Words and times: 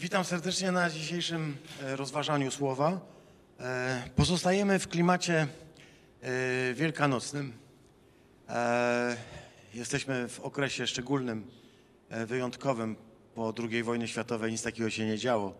Witam 0.00 0.24
serdecznie 0.24 0.72
na 0.72 0.90
dzisiejszym 0.90 1.56
e, 1.82 1.96
rozważaniu 1.96 2.50
słowa. 2.50 3.00
E, 3.60 4.02
Pozostajemy 4.16 4.78
w 4.78 4.88
klimacie 4.88 5.46
e, 6.20 6.74
wielkanocnym. 6.74 7.52
Jesteśmy 9.74 10.28
w 10.28 10.40
okresie 10.40 10.86
szczególnym, 10.86 11.46
wyjątkowym. 12.26 12.96
Po 13.34 13.54
II 13.70 13.82
wojnie 13.82 14.08
światowej 14.08 14.52
nic 14.52 14.62
takiego 14.62 14.90
się 14.90 15.06
nie 15.06 15.18
działo. 15.18 15.54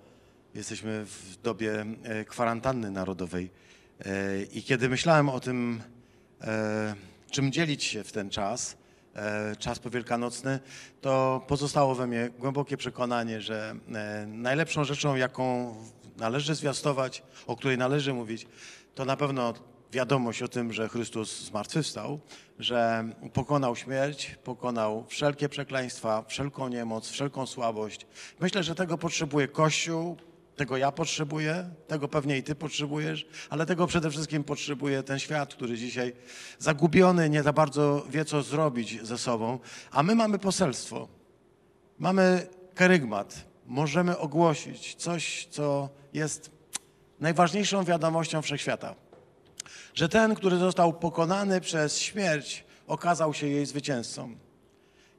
Jesteśmy 0.54 1.04
w 1.04 1.36
dobie 1.42 1.86
kwarantanny 2.26 2.90
narodowej. 2.90 3.50
I 4.52 4.62
kiedy 4.62 4.88
myślałem 4.88 5.28
o 5.28 5.40
tym, 5.40 5.82
czym 7.30 7.52
dzielić 7.52 7.84
się 7.84 8.04
w 8.04 8.12
ten 8.12 8.30
czas, 8.30 8.76
czas 9.58 9.78
powielkanocny, 9.78 10.60
to 11.00 11.44
pozostało 11.48 11.94
we 11.94 12.06
mnie 12.06 12.30
głębokie 12.38 12.76
przekonanie, 12.76 13.40
że 13.40 13.74
e, 13.94 14.26
najlepszą 14.26 14.84
rzeczą, 14.84 15.16
jaką 15.16 15.74
należy 16.16 16.54
zwiastować, 16.54 17.22
o 17.46 17.56
której 17.56 17.78
należy 17.78 18.14
mówić, 18.14 18.46
to 18.94 19.04
na 19.04 19.16
pewno 19.16 19.54
wiadomość 19.92 20.42
o 20.42 20.48
tym, 20.48 20.72
że 20.72 20.88
Chrystus 20.88 21.44
zmartwychwstał, 21.44 22.20
że 22.58 23.04
pokonał 23.32 23.76
śmierć, 23.76 24.38
pokonał 24.44 25.04
wszelkie 25.08 25.48
przekleństwa, 25.48 26.24
wszelką 26.28 26.68
niemoc, 26.68 27.08
wszelką 27.08 27.46
słabość. 27.46 28.06
Myślę, 28.40 28.62
że 28.62 28.74
tego 28.74 28.98
potrzebuje 28.98 29.48
Kościół, 29.48 30.16
tego 30.58 30.76
ja 30.76 30.92
potrzebuję, 30.92 31.70
tego 31.86 32.08
pewnie 32.08 32.38
i 32.38 32.42
ty 32.42 32.54
potrzebujesz, 32.54 33.26
ale 33.50 33.66
tego 33.66 33.86
przede 33.86 34.10
wszystkim 34.10 34.44
potrzebuje 34.44 35.02
ten 35.02 35.18
świat, 35.18 35.54
który 35.54 35.76
dzisiaj 35.76 36.12
zagubiony, 36.58 37.30
nie 37.30 37.42
za 37.42 37.52
bardzo 37.52 38.06
wie, 38.10 38.24
co 38.24 38.42
zrobić 38.42 39.06
ze 39.06 39.18
sobą. 39.18 39.58
A 39.90 40.02
my 40.02 40.14
mamy 40.14 40.38
poselstwo, 40.38 41.08
mamy 41.98 42.46
kerygmat, 42.74 43.44
możemy 43.66 44.18
ogłosić 44.18 44.94
coś, 44.94 45.48
co 45.50 45.88
jest 46.12 46.50
najważniejszą 47.20 47.84
wiadomością 47.84 48.42
wszechświata. 48.42 48.94
Że 49.94 50.08
ten, 50.08 50.34
który 50.34 50.56
został 50.56 50.92
pokonany 50.92 51.60
przez 51.60 51.98
śmierć, 51.98 52.64
okazał 52.86 53.34
się 53.34 53.46
jej 53.46 53.66
zwycięzcą. 53.66 54.47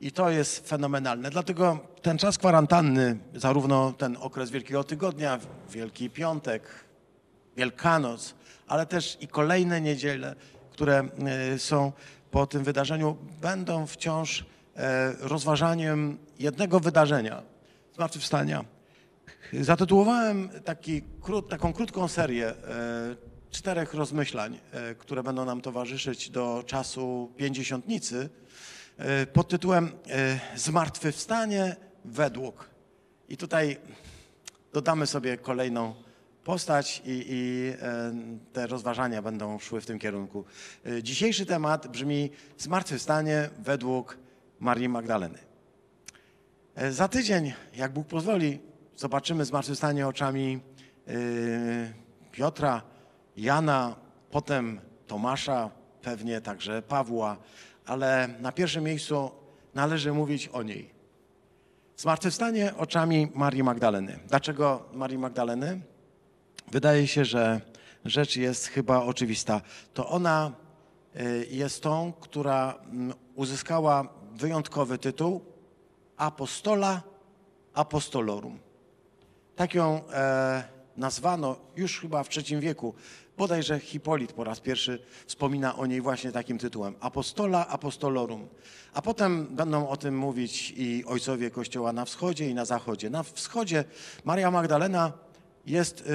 I 0.01 0.11
to 0.11 0.29
jest 0.29 0.69
fenomenalne. 0.69 1.29
Dlatego 1.29 1.79
ten 2.01 2.17
czas 2.17 2.37
kwarantanny, 2.37 3.17
zarówno 3.35 3.93
ten 3.93 4.17
okres 4.19 4.51
Wielkiego 4.51 4.83
Tygodnia, 4.83 5.39
Wielki 5.71 6.09
Piątek, 6.09 6.63
Wielkanoc, 7.57 8.35
ale 8.67 8.85
też 8.85 9.17
i 9.21 9.27
kolejne 9.27 9.81
niedziele, 9.81 10.35
które 10.71 11.07
e, 11.53 11.59
są 11.59 11.91
po 12.31 12.47
tym 12.47 12.63
wydarzeniu, 12.63 13.17
będą 13.41 13.87
wciąż 13.87 14.45
e, 14.75 15.13
rozważaniem 15.19 16.17
jednego 16.39 16.79
wydarzenia 16.79 17.41
zmartwychwstania. 17.95 18.65
Zatytułowałem 19.61 20.49
taki, 20.65 21.01
krót, 21.21 21.49
taką 21.49 21.73
krótką 21.73 22.07
serię 22.07 22.47
e, 22.47 22.53
czterech 23.51 23.93
rozmyślań, 23.93 24.59
które 24.97 25.23
będą 25.23 25.45
nam 25.45 25.61
towarzyszyć 25.61 26.29
do 26.29 26.63
czasu 26.67 27.31
pięćdziesiątnicy 27.37 28.29
pod 29.33 29.47
tytułem 29.47 29.91
e, 30.09 30.39
Zmartwychwstanie 30.55 31.75
według. 32.05 32.69
I 33.29 33.37
tutaj 33.37 33.77
dodamy 34.73 35.07
sobie 35.07 35.37
kolejną 35.37 35.95
postać 36.43 37.01
i, 37.05 37.25
i 37.29 37.73
e, 37.81 38.13
te 38.53 38.67
rozważania 38.67 39.21
będą 39.21 39.59
szły 39.59 39.81
w 39.81 39.85
tym 39.85 39.99
kierunku. 39.99 40.45
E, 40.85 41.03
Dzisiejszy 41.03 41.45
temat 41.45 41.87
brzmi 41.87 42.29
Zmartwychwstanie 42.57 43.49
według 43.59 44.17
Marii 44.59 44.89
Magdaleny. 44.89 45.39
E, 46.75 46.91
Za 46.91 47.07
tydzień, 47.07 47.53
jak 47.75 47.93
Bóg 47.93 48.07
pozwoli, 48.07 48.59
zobaczymy 48.95 49.45
zmartwychwstanie 49.45 50.07
oczami 50.07 50.59
e, 51.07 51.11
Piotra, 52.31 52.81
Jana, 53.37 53.95
potem 54.31 54.79
Tomasza, 55.07 55.69
pewnie 56.01 56.41
także 56.41 56.81
Pawła, 56.81 57.37
ale 57.89 58.29
na 58.39 58.51
pierwszym 58.51 58.83
miejscu 58.83 59.31
należy 59.73 60.13
mówić 60.13 60.47
o 60.47 60.63
niej. 60.63 60.89
Zmartwychwstanie 61.97 62.75
oczami 62.77 63.27
Marii 63.35 63.63
Magdaleny. 63.63 64.19
Dlaczego 64.27 64.85
Marii 64.93 65.17
Magdaleny? 65.17 65.81
Wydaje 66.71 67.07
się, 67.07 67.25
że 67.25 67.61
rzecz 68.05 68.35
jest 68.35 68.67
chyba 68.67 69.03
oczywista. 69.03 69.61
To 69.93 70.09
ona 70.09 70.51
y, 71.15 71.47
jest 71.51 71.83
tą, 71.83 72.13
która 72.19 72.73
mm, 72.91 73.13
uzyskała 73.35 74.13
wyjątkowy 74.31 74.97
tytuł 74.97 75.41
apostola 76.17 77.01
apostolorum. 77.73 78.59
Tak 79.55 79.75
ją 79.75 80.01
e, 80.13 80.63
nazwano 80.97 81.55
już 81.75 81.99
chyba 81.99 82.23
w 82.23 82.29
III 82.37 82.59
wieku. 82.59 82.93
Bodajże 83.39 83.79
Hipolit 83.79 84.33
po 84.33 84.43
raz 84.43 84.59
pierwszy 84.59 84.99
wspomina 85.27 85.75
o 85.75 85.85
niej 85.85 86.01
właśnie 86.01 86.31
takim 86.31 86.57
tytułem 86.57 86.95
apostola 86.99 87.67
apostolorum. 87.67 88.47
A 88.93 89.01
potem 89.01 89.47
będą 89.47 89.89
o 89.89 89.97
tym 89.97 90.17
mówić 90.17 90.73
i 90.77 91.05
ojcowie 91.05 91.51
Kościoła 91.51 91.93
na 91.93 92.05
wschodzie 92.05 92.49
i 92.49 92.53
na 92.53 92.65
zachodzie. 92.65 93.09
Na 93.09 93.23
wschodzie 93.23 93.83
Maria 94.23 94.51
Magdalena 94.51 95.13
jest 95.65 96.01
y, 96.01 96.05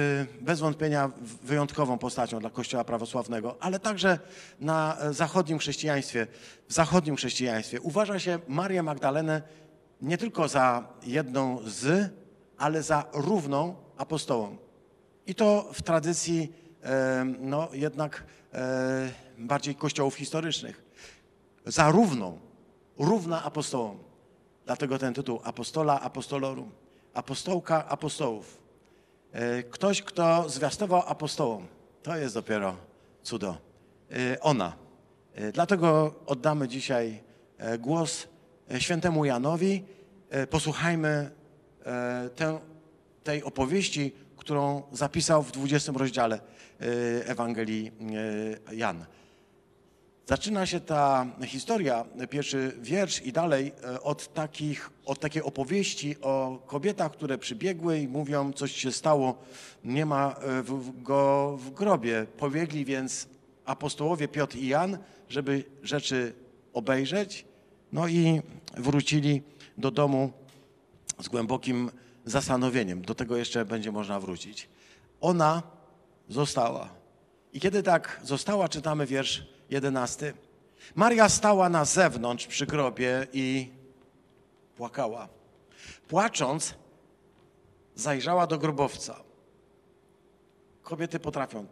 bez 0.41 0.59
wątpienia 0.59 1.11
wyjątkową 1.43 1.97
postacią 1.97 2.39
dla 2.39 2.49
Kościoła 2.49 2.83
prawosławnego, 2.83 3.55
ale 3.59 3.79
także 3.79 4.19
na 4.59 4.97
e, 4.99 5.13
zachodnim 5.13 5.59
chrześcijaństwie, 5.59 6.27
w 6.67 6.73
zachodnim 6.73 7.15
chrześcijaństwie 7.15 7.81
uważa 7.81 8.19
się 8.19 8.39
Marię 8.47 8.83
Magdalenę 8.83 9.41
nie 10.01 10.17
tylko 10.17 10.47
za 10.47 10.87
jedną 11.03 11.59
z, 11.65 12.13
ale 12.57 12.83
za 12.83 13.05
równą 13.13 13.75
apostołą. 13.97 14.57
I 15.27 15.35
to 15.35 15.69
w 15.73 15.81
tradycji 15.81 16.64
no, 17.39 17.69
jednak 17.73 18.23
bardziej 19.37 19.75
kościołów 19.75 20.15
historycznych. 20.15 20.83
Za 21.65 21.91
równą, 21.91 22.39
równa 22.97 23.43
apostołom. 23.43 23.97
Dlatego 24.65 24.99
ten 24.99 25.13
tytuł 25.13 25.39
apostola 25.43 26.01
apostolorum, 26.01 26.71
apostołka 27.13 27.87
apostołów. 27.87 28.57
E, 29.31 29.63
Ktoś, 29.63 30.01
kto 30.01 30.49
zwiastował 30.49 31.03
apostołom, 31.07 31.67
to 32.03 32.17
jest 32.17 32.33
dopiero 32.33 32.75
cudo. 33.23 33.57
E, 34.11 34.39
Ona. 34.39 34.73
E, 35.33 35.51
Dlatego 35.51 36.15
oddamy 36.25 36.67
dzisiaj 36.67 37.23
głos 37.79 38.27
świętemu 38.79 39.25
Janowi. 39.25 39.83
Posłuchajmy 40.49 41.31
tej 43.23 43.43
opowieści, 43.43 44.15
którą 44.45 44.83
zapisał 44.91 45.43
w 45.43 45.51
20 45.51 45.91
rozdziale 45.95 46.39
e, 46.39 46.85
Ewangelii 47.27 47.91
e, 48.69 48.75
Jan. 48.75 49.05
Zaczyna 50.25 50.65
się 50.65 50.79
ta 50.79 51.25
historia, 51.45 52.05
pierwszy 52.29 52.71
wiersz 52.81 53.21
i 53.21 53.31
dalej 53.31 53.71
e, 53.83 54.01
od, 54.01 54.33
takich, 54.33 54.89
od 55.05 55.19
takiej 55.19 55.43
opowieści 55.43 56.15
o 56.21 56.63
kobietach, 56.67 57.11
które 57.11 57.37
przybiegły 57.37 57.99
i 57.99 58.07
mówią, 58.07 58.53
coś 58.53 58.71
się 58.71 58.91
stało, 58.91 59.37
nie 59.83 60.05
ma 60.05 60.35
go 61.03 61.57
w 61.57 61.71
grobie. 61.71 62.25
Pobiegli 62.37 62.85
więc 62.85 63.27
apostołowie 63.65 64.27
Piotr 64.27 64.57
i 64.57 64.67
Jan, 64.67 64.97
żeby 65.29 65.63
rzeczy 65.83 66.33
obejrzeć, 66.73 67.45
no 67.91 68.07
i 68.07 68.41
wrócili 68.77 69.41
do 69.77 69.91
domu 69.91 70.31
z 71.19 71.27
głębokim 71.27 71.91
zastanowieniem. 72.25 73.01
Do 73.01 73.15
tego 73.15 73.37
jeszcze 73.37 73.65
będzie 73.65 73.91
można 73.91 74.19
wrócić. 74.19 74.69
Ona 75.21 75.63
została. 76.29 76.89
I 77.53 77.59
kiedy 77.59 77.83
tak 77.83 78.19
została, 78.23 78.69
czytamy 78.69 79.05
wiersz 79.05 79.45
jedenasty. 79.69 80.33
Maria 80.95 81.29
stała 81.29 81.69
na 81.69 81.85
zewnątrz 81.85 82.47
przy 82.47 82.65
grobie 82.65 83.27
i 83.33 83.69
płakała. 84.77 85.27
Płacząc, 86.07 86.73
zajrzała 87.95 88.47
do 88.47 88.57
grobowca. 88.57 89.19
Kobiety 90.83 91.19
potrafią 91.19 91.65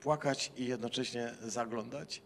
płakać 0.00 0.52
i 0.56 0.66
jednocześnie 0.66 1.34
zaglądać. 1.42 2.22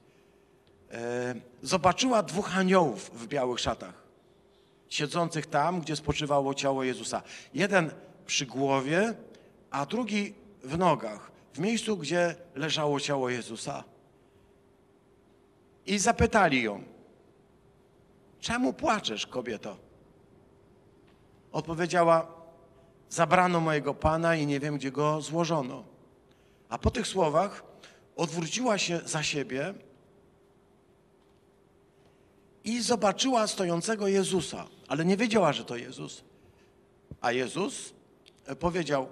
E, 0.90 1.34
Zobaczyła 1.62 2.22
dwóch 2.22 2.56
aniołów 2.56 3.10
w 3.14 3.26
białych 3.26 3.60
szatach, 3.60 4.01
siedzących 4.92 5.46
tam, 5.46 5.80
gdzie 5.80 5.96
spoczywało 5.96 6.54
ciało 6.54 6.84
Jezusa. 6.84 7.22
Jeden 7.54 7.90
przy 8.26 8.46
głowie, 8.46 9.14
a 9.70 9.86
drugi 9.86 10.34
w 10.64 10.78
nogach, 10.78 11.32
w 11.52 11.58
miejscu, 11.58 11.96
gdzie 11.96 12.34
leżało 12.54 13.00
ciało 13.00 13.30
Jezusa. 13.30 13.84
I 15.86 15.98
zapytali 15.98 16.62
ją, 16.62 16.82
czemu 18.40 18.72
płaczesz, 18.72 19.26
kobieto? 19.26 19.76
Odpowiedziała, 21.52 22.26
zabrano 23.08 23.60
mojego 23.60 23.94
pana 23.94 24.36
i 24.36 24.46
nie 24.46 24.60
wiem, 24.60 24.76
gdzie 24.76 24.90
go 24.90 25.20
złożono. 25.20 25.84
A 26.68 26.78
po 26.78 26.90
tych 26.90 27.06
słowach 27.06 27.62
odwróciła 28.16 28.78
się 28.78 29.00
za 29.04 29.22
siebie 29.22 29.74
i 32.64 32.82
zobaczyła 32.82 33.46
stojącego 33.46 34.08
Jezusa, 34.08 34.66
ale 34.88 35.04
nie 35.04 35.16
wiedziała, 35.16 35.52
że 35.52 35.64
to 35.64 35.76
Jezus. 35.76 36.24
A 37.20 37.32
Jezus 37.32 37.94
e, 38.46 38.56
powiedział: 38.56 39.08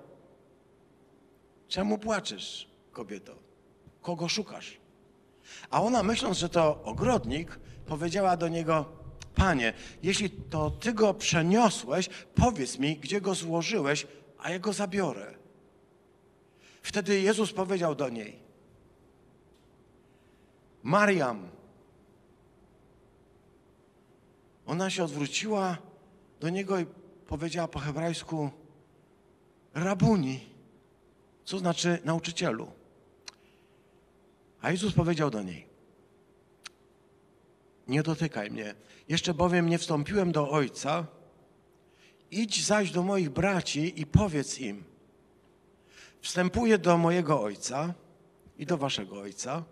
Czemu 1.68 1.98
płaczesz, 1.98 2.68
kobieto? 2.92 3.34
Kogo 4.02 4.28
szukasz? 4.28 4.76
A 5.70 5.82
ona, 5.82 6.02
myśląc, 6.02 6.38
że 6.38 6.48
to 6.48 6.82
ogrodnik, 6.84 7.58
powiedziała 7.86 8.36
do 8.36 8.48
niego: 8.48 8.84
Panie, 9.34 9.72
jeśli 10.02 10.30
to 10.30 10.70
ty 10.70 10.92
go 10.92 11.14
przeniosłeś, 11.14 12.08
powiedz 12.34 12.78
mi, 12.78 12.96
gdzie 12.96 13.20
go 13.20 13.34
złożyłeś, 13.34 14.06
a 14.38 14.50
ja 14.50 14.58
go 14.58 14.72
zabiorę. 14.72 15.34
Wtedy 16.82 17.20
Jezus 17.20 17.52
powiedział 17.52 17.94
do 17.94 18.08
niej: 18.08 18.38
Mariam. 20.82 21.59
Ona 24.70 24.90
się 24.90 25.04
odwróciła 25.04 25.78
do 26.40 26.48
niego 26.48 26.78
i 26.78 26.86
powiedziała 27.26 27.68
po 27.68 27.78
hebrajsku: 27.78 28.50
Rabuni, 29.74 30.40
co 31.44 31.58
znaczy 31.58 31.98
nauczycielu. 32.04 32.70
A 34.60 34.70
Jezus 34.70 34.92
powiedział 34.92 35.30
do 35.30 35.42
niej: 35.42 35.66
Nie 37.88 38.02
dotykaj 38.02 38.50
mnie, 38.50 38.74
jeszcze 39.08 39.34
bowiem 39.34 39.68
nie 39.68 39.78
wstąpiłem 39.78 40.32
do 40.32 40.50
Ojca. 40.50 41.06
Idź 42.30 42.66
zaś 42.66 42.90
do 42.90 43.02
moich 43.02 43.30
braci 43.30 44.00
i 44.00 44.06
powiedz 44.06 44.58
im: 44.58 44.84
Wstępuję 46.20 46.78
do 46.78 46.98
mojego 46.98 47.42
Ojca 47.42 47.94
i 48.58 48.66
do 48.66 48.76
waszego 48.76 49.20
Ojca, 49.20 49.64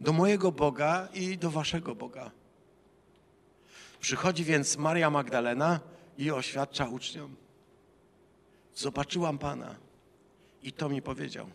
do 0.00 0.12
mojego 0.12 0.52
Boga 0.52 1.08
i 1.14 1.38
do 1.38 1.50
waszego 1.50 1.94
Boga. 1.94 2.41
Przychodzi 4.02 4.44
więc 4.44 4.76
Maria 4.76 5.10
Magdalena 5.10 5.80
i 6.18 6.30
oświadcza 6.30 6.88
uczniom: 6.88 7.36
Zobaczyłam 8.74 9.38
Pana 9.38 9.76
i 10.62 10.72
to 10.72 10.88
mi 10.88 11.02
powiedział. 11.02 11.46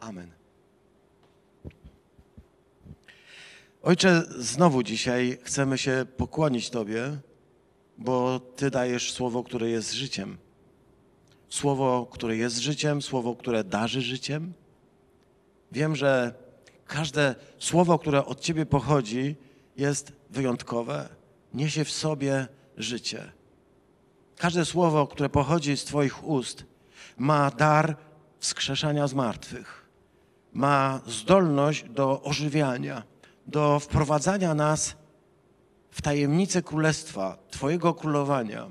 Amen. 0.00 0.30
Ojcze, 3.82 4.22
znowu 4.38 4.82
dzisiaj 4.82 5.38
chcemy 5.42 5.78
się 5.78 6.06
pokłonić 6.16 6.70
Tobie, 6.70 7.16
bo 7.98 8.40
Ty 8.40 8.70
dajesz 8.70 9.12
słowo, 9.12 9.42
które 9.42 9.70
jest 9.70 9.92
życiem. 9.92 10.38
Słowo, 11.48 12.06
które 12.10 12.36
jest 12.36 12.58
życiem, 12.58 13.02
słowo, 13.02 13.36
które 13.36 13.64
darzy 13.64 14.00
życiem. 14.00 14.52
Wiem, 15.72 15.96
że 15.96 16.34
każde 16.86 17.34
słowo, 17.58 17.98
które 17.98 18.24
od 18.24 18.40
Ciebie 18.40 18.66
pochodzi, 18.66 19.36
jest 19.76 20.12
wyjątkowe, 20.34 21.08
niesie 21.54 21.84
w 21.84 21.90
sobie 21.90 22.48
życie. 22.76 23.32
Każde 24.36 24.64
słowo, 24.64 25.06
które 25.06 25.28
pochodzi 25.28 25.76
z 25.76 25.84
Twoich 25.84 26.24
ust, 26.24 26.64
ma 27.18 27.50
dar 27.50 27.96
wskrzeszania 28.38 29.06
zmartwych, 29.06 29.88
ma 30.52 31.00
zdolność 31.06 31.84
do 31.88 32.22
ożywiania, 32.22 33.02
do 33.46 33.80
wprowadzania 33.80 34.54
nas 34.54 34.96
w 35.90 36.02
tajemnicę 36.02 36.62
królestwa, 36.62 37.38
Twojego 37.50 37.94
królowania. 37.94 38.66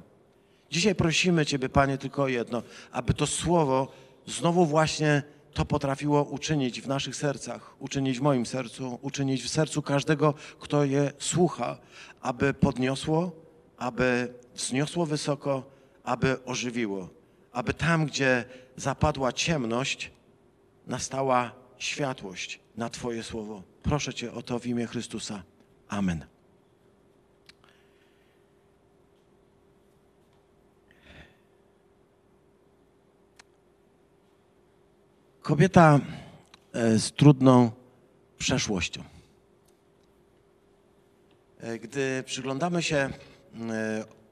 Dzisiaj 0.70 0.96
prosimy 0.96 1.46
Ciebie, 1.46 1.70
Panie, 1.70 1.98
tylko 1.98 2.28
jedno, 2.28 2.64
aby 2.92 3.14
to 3.14 3.28
słowo 3.28 3.92
znowu 4.28 4.66
właśnie 4.66 5.24
to 5.54 5.66
potrafiło 5.66 6.24
uczynić 6.24 6.82
w 6.82 6.88
naszych 6.88 7.16
sercach, 7.16 7.76
uczynić 7.80 8.20
w 8.20 8.22
moim 8.22 8.46
sercu, 8.46 9.00
uczynić 9.02 9.44
w 9.44 9.50
sercu 9.50 9.82
każdego, 9.82 10.34
kto 10.60 10.84
je 10.84 11.12
słucha, 11.20 11.78
aby 12.22 12.54
podniosło, 12.54 13.32
aby 13.78 14.34
wzniosło 14.56 15.06
wysoko, 15.06 15.64
aby 16.04 16.44
ożywiło, 16.46 17.10
aby 17.52 17.74
tam, 17.74 18.06
gdzie 18.06 18.46
zapadła 18.76 19.34
ciemność, 19.34 20.12
nastała 20.88 21.52
światłość 21.78 22.60
na 22.78 22.90
Twoje 22.90 23.24
słowo. 23.24 23.64
Proszę 23.84 24.14
Cię 24.14 24.34
o 24.34 24.42
to 24.42 24.60
w 24.60 24.66
imię 24.66 24.88
Chrystusa. 24.88 25.44
Amen. 25.88 26.33
Kobieta 35.44 36.00
e, 36.74 37.00
z 37.00 37.12
trudną 37.12 37.72
przeszłością. 38.38 39.04
E, 41.60 41.80
gdy 41.80 42.24
przyglądamy 42.26 42.84
się 42.84 42.96
e, 42.98 43.10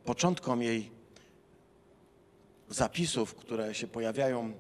początkom 0.05 0.61
jej 0.61 0.91
zapisów, 2.69 3.35
które 3.35 3.75
się 3.75 3.87
pojawiają 3.87 4.53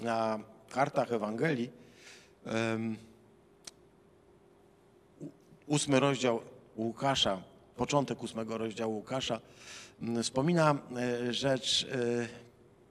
na 0.00 0.40
kartach 0.70 1.12
Ewangelii, 1.12 1.70
ósmy 5.66 6.00
rozdział 6.00 6.40
Łukasza, 6.76 7.42
początek 7.76 8.22
ósmego 8.22 8.58
rozdziału 8.58 8.94
Łukasza, 8.94 9.40
wspomina 10.22 10.78
rzecz 11.30 11.86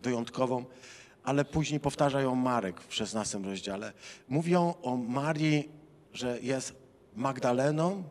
wyjątkową, 0.02 0.66
ale 1.28 1.46
później 1.46 1.80
powtarza 1.80 2.22
ją 2.22 2.36
Marek 2.36 2.82
w 2.88 2.94
szesnastym 2.94 3.46
rozdziale. 3.46 3.94
Mówią 4.30 4.74
o 4.82 4.98
Marii, 4.98 5.70
że 6.14 6.40
jest 6.42 6.74
Magdaleną 7.16 8.04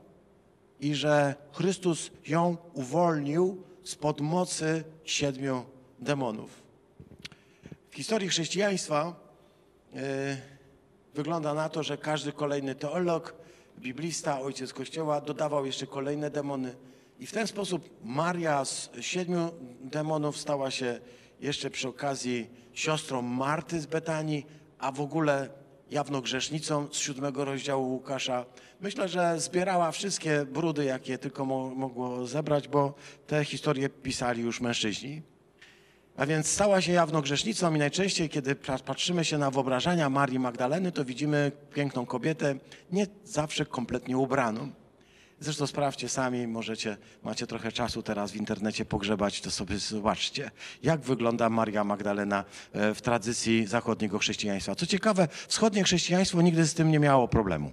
i 0.80 0.94
że 0.94 1.34
Chrystus 1.52 2.10
ją 2.26 2.56
uwolnił 2.74 3.62
spod 3.84 4.20
mocy 4.20 4.84
siedmiu 5.04 5.64
demonów. 5.98 6.62
W 7.90 7.94
historii 7.94 8.28
chrześcijaństwa 8.28 9.14
yy, 9.92 10.00
wygląda 11.14 11.54
na 11.54 11.68
to, 11.68 11.82
że 11.82 11.98
każdy 11.98 12.32
kolejny 12.32 12.74
teolog, 12.74 13.34
biblista, 13.78 14.40
ojciec 14.40 14.72
Kościoła 14.72 15.20
dodawał 15.20 15.66
jeszcze 15.66 15.86
kolejne 15.86 16.30
demony. 16.30 16.76
I 17.20 17.26
w 17.26 17.32
ten 17.32 17.46
sposób 17.46 17.90
Maria 18.04 18.64
z 18.64 18.90
siedmiu 19.00 19.50
demonów 19.80 20.38
stała 20.38 20.70
się 20.70 21.00
jeszcze 21.40 21.70
przy 21.70 21.88
okazji 21.88 22.50
siostrą 22.72 23.22
Marty 23.22 23.80
z 23.80 23.86
Betanii, 23.86 24.46
a 24.78 24.92
w 24.92 25.00
ogóle 25.00 25.48
jawną 25.90 26.20
grzesznicą 26.20 26.88
z 26.92 26.96
siódmego 26.96 27.44
rozdziału 27.44 27.90
Łukasza. 27.92 28.44
Myślę, 28.80 29.08
że 29.08 29.40
zbierała 29.40 29.92
wszystkie 29.92 30.44
brudy, 30.44 30.84
jakie 30.84 31.18
tylko 31.18 31.44
mo 31.44 31.70
mogło 31.70 32.26
zebrać, 32.26 32.68
bo 32.68 32.94
te 33.26 33.44
historie 33.44 33.88
pisali 33.88 34.42
już 34.42 34.60
mężczyźni. 34.60 35.22
A 36.16 36.26
więc 36.26 36.48
stała 36.48 36.80
się 36.80 36.92
jawną 36.92 37.20
grzesznicą 37.20 37.74
i 37.74 37.78
najczęściej, 37.78 38.28
kiedy 38.28 38.54
patrzymy 38.84 39.24
się 39.24 39.38
na 39.38 39.50
wyobrażenia 39.50 40.10
Marii 40.10 40.38
Magdaleny, 40.38 40.92
to 40.92 41.04
widzimy 41.04 41.52
piękną 41.74 42.06
kobietę, 42.06 42.58
nie 42.92 43.06
zawsze 43.24 43.66
kompletnie 43.66 44.18
ubraną. 44.18 44.72
Zresztą 45.40 45.66
sprawdźcie 45.66 46.08
sami, 46.08 46.46
możecie, 46.46 46.96
macie 47.22 47.46
trochę 47.46 47.72
czasu 47.72 48.02
teraz 48.02 48.32
w 48.32 48.36
internecie 48.36 48.84
pogrzebać, 48.84 49.40
to 49.40 49.50
sobie 49.50 49.78
zobaczcie, 49.78 50.50
jak 50.82 51.00
wygląda 51.00 51.50
Maria 51.50 51.84
Magdalena 51.84 52.44
e, 52.72 52.94
w 52.94 53.02
tradycji 53.02 53.66
zachodniego 53.66 54.18
chrześcijaństwa. 54.18 54.74
Co 54.74 54.86
ciekawe, 54.86 55.28
wschodnie 55.48 55.84
chrześcijaństwo 55.84 56.42
nigdy 56.42 56.66
z 56.66 56.74
tym 56.74 56.90
nie 56.90 56.98
miało 56.98 57.28
problemu. 57.28 57.72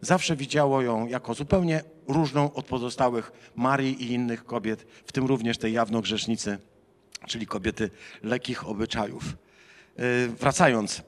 Zawsze 0.00 0.36
widziało 0.36 0.82
ją 0.82 1.06
jako 1.06 1.34
zupełnie 1.34 1.82
różną 2.08 2.52
od 2.52 2.66
pozostałych 2.66 3.32
Marii 3.56 4.02
i 4.02 4.12
innych 4.12 4.44
kobiet, 4.44 4.86
w 5.06 5.12
tym 5.12 5.26
również 5.26 5.58
tej 5.58 5.72
jawnogrzesznicy, 5.72 6.58
czyli 7.26 7.46
kobiety 7.46 7.90
lekkich 8.22 8.68
obyczajów. 8.68 9.24
E, 9.24 10.28
wracając, 10.28 11.02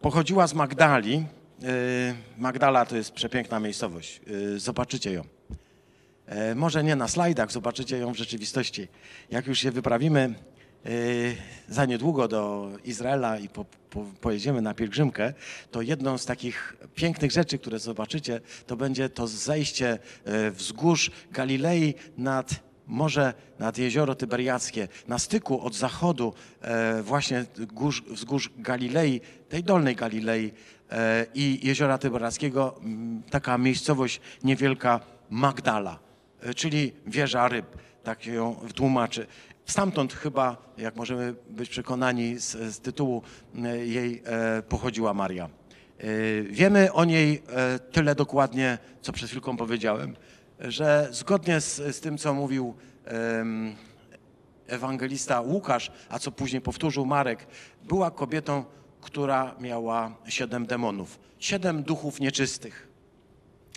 pochodziła 0.00 0.46
z 0.46 0.54
Magdali, 0.54 1.26
Magdala 2.36 2.86
to 2.86 2.96
jest 2.96 3.12
przepiękna 3.12 3.60
miejscowość. 3.60 4.20
Y, 4.28 4.58
zobaczycie 4.58 5.12
ją. 5.12 5.24
E, 6.26 6.54
może 6.54 6.84
nie 6.84 6.96
na 6.96 7.08
slajdach, 7.08 7.52
zobaczycie 7.52 7.98
ją 7.98 8.12
w 8.12 8.16
rzeczywistości. 8.16 8.88
Jak 9.30 9.46
już 9.46 9.58
się 9.58 9.70
wyprawimy 9.70 10.34
za 11.68 11.84
niedługo 11.84 12.28
do 12.28 12.70
Izraela 12.84 13.38
i 13.38 13.48
po, 13.48 13.64
po, 13.90 14.04
pojedziemy 14.20 14.62
na 14.62 14.74
pielgrzymkę, 14.74 15.32
to 15.70 15.82
jedną 15.82 16.18
z 16.18 16.26
takich 16.26 16.76
pięknych 16.94 17.32
rzeczy, 17.32 17.58
które 17.58 17.78
zobaczycie, 17.78 18.40
to 18.66 18.76
będzie 18.76 19.08
to 19.08 19.26
zejście 19.26 19.98
e, 20.24 20.50
wzgórz 20.50 21.10
Galilei 21.32 21.94
nad 22.18 22.50
morze, 22.86 23.34
nad 23.58 23.78
jezioro 23.78 24.14
Tyberiackie, 24.14 24.88
na 25.08 25.18
styku 25.18 25.60
od 25.60 25.74
zachodu 25.74 26.34
e, 26.60 27.02
właśnie 27.02 27.44
wzgórz 28.10 28.50
Galilei, 28.56 29.20
tej 29.48 29.64
dolnej 29.64 29.96
Galilei, 29.96 30.52
E, 30.52 30.77
i 31.34 31.66
Jeziora 31.66 31.98
Tyberackiego 31.98 32.80
mm, 32.80 33.22
taka 33.30 33.58
miejscowość 33.58 34.20
niewielka 34.44 35.00
Magdala, 35.30 35.98
e, 36.40 36.54
czyli 36.54 36.92
wieża 37.06 37.48
ryb, 37.48 37.66
tak 38.02 38.26
ją 38.26 38.56
tłumaczy. 38.74 39.26
Stamtąd 39.66 40.12
chyba, 40.12 40.56
jak 40.78 40.96
możemy 40.96 41.34
być 41.50 41.68
przekonani 41.68 42.38
z, 42.38 42.52
z 42.52 42.80
tytułu 42.80 43.22
e, 43.64 43.86
jej, 43.86 44.22
pochodziła 44.68 45.14
Maria. 45.14 45.48
Wiemy 46.50 46.92
o 46.92 47.04
niej 47.04 47.42
tyle 47.92 48.14
dokładnie, 48.14 48.78
co 49.02 49.12
przed 49.12 49.28
chwilką 49.28 49.56
powiedziałem, 49.56 50.16
że 50.60 51.08
zgodnie 51.10 51.60
z, 51.60 51.96
z 51.96 52.00
tym, 52.00 52.18
co 52.18 52.34
mówił 52.34 52.74
ewangelista 54.66 55.40
Łukasz, 55.40 55.92
a 56.08 56.18
co 56.18 56.30
później 56.32 56.62
powtórzył 56.62 57.06
Marek, 57.06 57.46
była 57.84 58.10
kobietą, 58.10 58.64
która 59.00 59.54
miała 59.60 60.14
siedem 60.28 60.66
demonów, 60.66 61.18
siedem 61.38 61.82
duchów 61.82 62.20
nieczystych. 62.20 62.88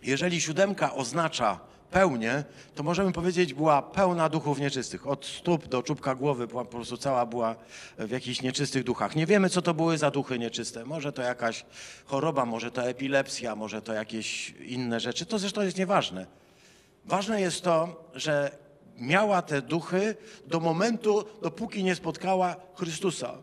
Jeżeli 0.03 0.41
siódemka 0.41 0.93
oznacza 0.93 1.59
pełnię, 1.91 2.43
to 2.75 2.83
możemy 2.83 3.11
powiedzieć, 3.11 3.53
była 3.53 3.81
pełna 3.81 4.29
duchów 4.29 4.59
nieczystych. 4.59 5.07
Od 5.07 5.25
stóp 5.25 5.67
do 5.67 5.83
czubka 5.83 6.15
głowy 6.15 6.47
była 6.47 6.65
po 6.65 6.71
prostu 6.71 6.97
cała 6.97 7.25
była 7.25 7.55
w 7.97 8.09
jakichś 8.09 8.41
nieczystych 8.41 8.83
duchach. 8.83 9.15
Nie 9.15 9.25
wiemy, 9.25 9.49
co 9.49 9.61
to 9.61 9.73
były 9.73 9.97
za 9.97 10.11
duchy 10.11 10.39
nieczyste. 10.39 10.85
Może 10.85 11.11
to 11.13 11.21
jakaś 11.21 11.65
choroba, 12.05 12.45
może 12.45 12.71
to 12.71 12.83
epilepsja, 12.83 13.55
może 13.55 13.81
to 13.81 13.93
jakieś 13.93 14.49
inne 14.49 14.99
rzeczy. 14.99 15.25
To 15.25 15.39
zresztą 15.39 15.61
jest 15.61 15.77
nieważne. 15.77 16.25
Ważne 17.05 17.41
jest 17.41 17.61
to, 17.61 18.03
że 18.15 18.57
miała 18.97 19.41
te 19.41 19.61
duchy 19.61 20.15
do 20.47 20.59
momentu, 20.59 21.23
dopóki 21.41 21.83
nie 21.83 21.95
spotkała 21.95 22.55
Chrystusa, 22.75 23.37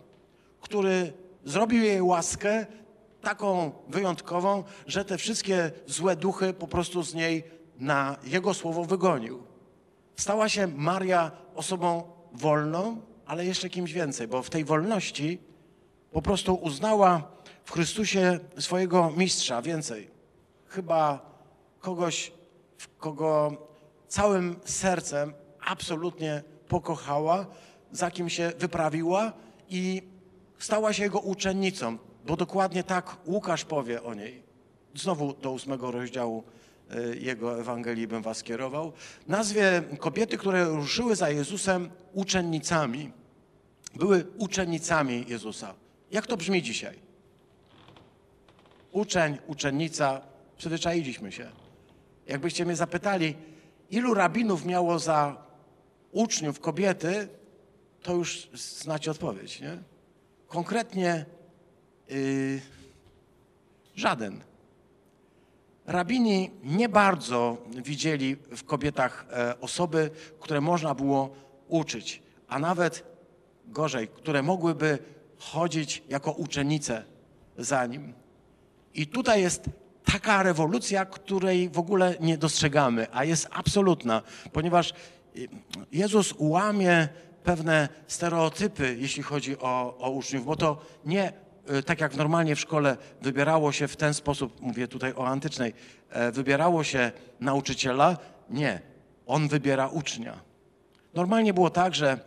który 0.60 1.12
zrobił 1.48 1.82
jej 1.84 2.02
łaskę 2.02 2.66
taką 3.20 3.72
wyjątkową, 3.88 4.64
że 4.86 5.04
te 5.04 5.18
wszystkie 5.18 5.70
złe 5.86 6.16
duchy 6.16 6.52
po 6.52 6.68
prostu 6.68 7.02
z 7.02 7.14
niej 7.14 7.44
na 7.78 8.16
Jego 8.24 8.54
słowo 8.54 8.84
wygonił. 8.84 9.42
Stała 10.16 10.48
się 10.48 10.66
Maria 10.66 11.30
osobą 11.54 12.02
wolną, 12.32 13.00
ale 13.26 13.46
jeszcze 13.46 13.68
kimś 13.68 13.92
więcej, 13.92 14.28
bo 14.28 14.42
w 14.42 14.50
tej 14.50 14.64
wolności 14.64 15.38
po 16.10 16.22
prostu 16.22 16.54
uznała 16.54 17.22
w 17.64 17.72
Chrystusie 17.72 18.38
swojego 18.58 19.10
mistrza 19.10 19.62
więcej. 19.62 20.10
Chyba 20.66 21.30
kogoś, 21.80 22.32
kogo 22.98 23.56
całym 24.08 24.56
sercem 24.64 25.32
absolutnie 25.66 26.42
pokochała, 26.68 27.46
za 27.92 28.10
kim 28.10 28.28
się 28.28 28.52
wyprawiła 28.58 29.32
i 29.68 30.02
stała 30.58 30.92
się 30.92 31.02
jego 31.02 31.20
uczennicą, 31.20 31.98
bo 32.26 32.36
dokładnie 32.36 32.84
tak 32.84 33.16
Łukasz 33.26 33.64
powie 33.64 34.02
o 34.02 34.14
niej. 34.14 34.42
Znowu 34.94 35.32
do 35.32 35.52
ósmego 35.52 35.90
rozdziału 35.90 36.44
y, 36.94 37.18
jego 37.20 37.60
Ewangelii 37.60 38.06
bym 38.06 38.22
was 38.22 38.42
kierował. 38.42 38.92
Nazwie 39.26 39.82
kobiety, 39.98 40.38
które 40.38 40.64
ruszyły 40.64 41.16
za 41.16 41.30
Jezusem 41.30 41.90
uczennicami. 42.12 43.12
Były 43.94 44.26
uczennicami 44.38 45.24
Jezusa. 45.28 45.74
Jak 46.10 46.26
to 46.26 46.36
brzmi 46.36 46.62
dzisiaj? 46.62 46.98
Uczeń, 48.92 49.38
uczennica, 49.46 50.20
przyzwyczailiśmy 50.56 51.32
się. 51.32 51.50
Jakbyście 52.26 52.64
mnie 52.64 52.76
zapytali, 52.76 53.34
ilu 53.90 54.14
rabinów 54.14 54.64
miało 54.64 54.98
za 54.98 55.36
uczniów 56.12 56.60
kobiety, 56.60 57.28
to 58.02 58.14
już 58.14 58.48
znacie 58.54 59.10
odpowiedź, 59.10 59.60
nie? 59.60 59.78
Konkretnie 60.48 61.24
yy, 62.08 62.60
żaden. 63.94 64.44
Rabini 65.86 66.50
nie 66.62 66.88
bardzo 66.88 67.58
widzieli 67.84 68.36
w 68.36 68.64
kobietach 68.64 69.26
e, 69.30 69.60
osoby, 69.60 70.10
które 70.40 70.60
można 70.60 70.94
było 70.94 71.30
uczyć, 71.68 72.22
a 72.48 72.58
nawet 72.58 73.04
gorzej, 73.66 74.08
które 74.08 74.42
mogłyby 74.42 74.98
chodzić 75.38 76.02
jako 76.08 76.32
uczennice 76.32 77.04
za 77.58 77.86
nim. 77.86 78.12
I 78.94 79.06
tutaj 79.06 79.42
jest 79.42 79.70
taka 80.04 80.42
rewolucja, 80.42 81.04
której 81.04 81.68
w 81.68 81.78
ogóle 81.78 82.14
nie 82.20 82.38
dostrzegamy, 82.38 83.06
a 83.12 83.24
jest 83.24 83.48
absolutna, 83.50 84.22
ponieważ 84.52 84.92
y, 85.36 85.48
Jezus 85.92 86.34
łamie 86.38 87.08
pewne 87.44 87.88
stereotypy, 88.06 88.96
jeśli 88.98 89.22
chodzi 89.22 89.58
o, 89.58 89.98
o 89.98 90.10
uczniów, 90.10 90.44
bo 90.44 90.56
to 90.56 90.80
nie 91.04 91.32
y, 91.70 91.82
tak 91.82 92.00
jak 92.00 92.16
normalnie 92.16 92.56
w 92.56 92.60
szkole 92.60 92.96
wybierało 93.22 93.72
się 93.72 93.88
w 93.88 93.96
ten 93.96 94.14
sposób, 94.14 94.60
mówię 94.60 94.88
tutaj 94.88 95.12
o 95.16 95.26
antycznej, 95.26 95.74
e, 96.10 96.32
wybierało 96.32 96.84
się 96.84 97.12
nauczyciela, 97.40 98.16
nie, 98.50 98.80
on 99.26 99.48
wybiera 99.48 99.86
ucznia. 99.88 100.40
Normalnie 101.14 101.54
było 101.54 101.70
tak, 101.70 101.94
że 101.94 102.18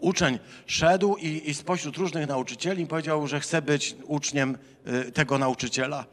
uczeń 0.00 0.38
szedł 0.66 1.16
i, 1.16 1.50
i 1.50 1.54
spośród 1.54 1.96
różnych 1.96 2.28
nauczycieli 2.28 2.86
powiedział, 2.86 3.26
że 3.26 3.40
chce 3.40 3.62
być 3.62 3.96
uczniem 4.04 4.58
y, 5.08 5.12
tego 5.12 5.38
nauczyciela. 5.38 6.00
Y, 6.02 6.06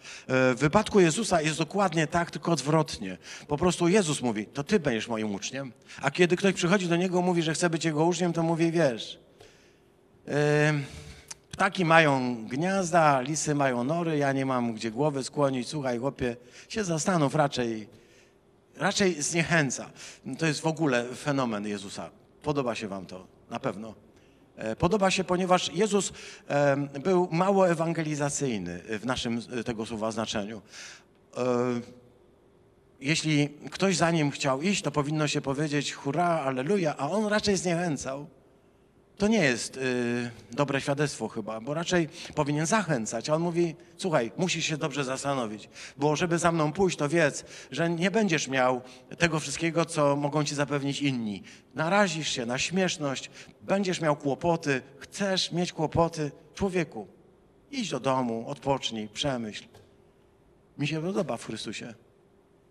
W 0.56 0.58
wypadku 0.60 1.00
Jezusa 1.00 1.42
jest 1.42 1.58
dokładnie 1.58 2.08
tak, 2.08 2.32
tylko 2.32 2.52
odwrotnie. 2.52 3.18
Po 3.48 3.58
prostu 3.58 3.88
Jezus 3.88 4.22
mówi, 4.22 4.46
to 4.46 4.64
ty 4.64 4.80
będziesz 4.80 5.08
moim 5.08 5.36
uczniem. 5.36 5.74
A 6.02 6.12
kiedy 6.12 6.36
ktoś 6.36 6.54
przychodzi 6.54 6.88
do 6.88 6.96
niego 6.96 7.22
mówi, 7.22 7.42
że 7.42 7.54
chce 7.54 7.70
być 7.70 7.86
jego 7.86 8.06
uczniem, 8.06 8.34
to 8.34 8.44
mówi, 8.44 8.72
wiesz, 8.72 9.20
y, 10.28 10.32
ptaki 11.52 11.86
mają 11.86 12.46
gniazda, 12.48 13.22
lisy 13.22 13.56
mają 13.56 13.84
nory, 13.84 14.18
ja 14.18 14.34
nie 14.34 14.46
mam 14.46 14.74
gdzie 14.74 14.92
głowy 14.92 15.24
skłonić. 15.24 15.68
Słuchaj, 15.68 16.00
chłopie, 16.00 16.36
się 16.70 16.84
zastanów 16.84 17.36
raczej, 17.36 17.88
raczej 18.76 19.22
zniechęca. 19.22 19.90
To 20.40 20.46
jest 20.46 20.62
w 20.62 20.68
ogóle 20.68 21.06
fenomen 21.16 21.68
Jezusa. 21.68 22.10
Podoba 22.44 22.76
się 22.76 22.88
wam 22.88 23.06
to, 23.06 23.37
na 23.50 23.60
pewno. 23.60 23.94
E, 24.56 24.76
Podoba 24.76 25.12
się, 25.12 25.24
ponieważ 25.24 25.72
Jezus 25.74 26.14
był 27.04 27.28
mało 27.32 27.70
ewangelizacyjny 27.70 28.82
w 29.00 29.06
naszym 29.06 29.42
e, 29.60 29.64
tego 29.64 29.86
słowa 29.86 30.12
znaczeniu. 30.12 30.62
E, 31.38 31.42
Jeśli 33.00 33.50
ktoś 33.72 33.96
za 33.96 34.12
nim 34.12 34.32
chciał 34.32 34.62
iść, 34.62 34.82
to 34.82 34.92
powinno 34.92 35.28
się 35.28 35.42
powiedzieć 35.42 35.94
hurra, 35.94 36.26
alleluja, 36.26 36.96
a 36.98 37.10
on 37.10 37.28
raczej 37.28 37.58
zniechęcał. 37.58 38.28
To 39.18 39.28
nie 39.28 39.44
jest 39.44 39.78
y, 39.78 40.32
dobre 40.52 40.82
świadectwo 40.82 41.28
chyba, 41.28 41.62
bo 41.62 41.74
raczej 41.74 42.10
powinien 42.36 42.66
zachęcać. 42.66 43.30
A 43.30 43.36
on 43.36 43.42
mówi, 43.42 43.76
słuchaj, 43.98 44.32
musisz 44.38 44.66
się 44.66 44.78
dobrze 44.78 45.04
zastanowić, 45.04 45.70
bo 45.98 46.16
żeby 46.16 46.38
za 46.38 46.52
mną 46.52 46.72
pójść, 46.72 46.98
to 46.98 47.10
wiedz, 47.10 47.46
że 47.72 47.90
nie 47.90 48.12
będziesz 48.12 48.48
miał 48.48 48.82
tego 49.18 49.40
wszystkiego, 49.40 49.86
co 49.86 50.16
mogą 50.16 50.44
ci 50.44 50.56
zapewnić 50.56 51.02
inni. 51.02 51.44
Narazisz 51.76 52.30
się 52.30 52.46
na 52.46 52.58
śmieszność, 52.58 53.30
będziesz 53.62 54.02
miał 54.02 54.16
kłopoty, 54.16 54.82
chcesz 55.00 55.52
mieć 55.52 55.74
kłopoty. 55.74 56.32
Człowieku, 56.54 57.08
idź 57.72 57.90
do 57.90 58.00
domu, 58.00 58.44
odpocznij, 58.48 59.10
przemyśl. 59.10 59.66
Mi 60.78 60.88
się 60.88 61.02
podoba 61.02 61.38
w 61.38 61.46
Chrystusie. 61.46 61.94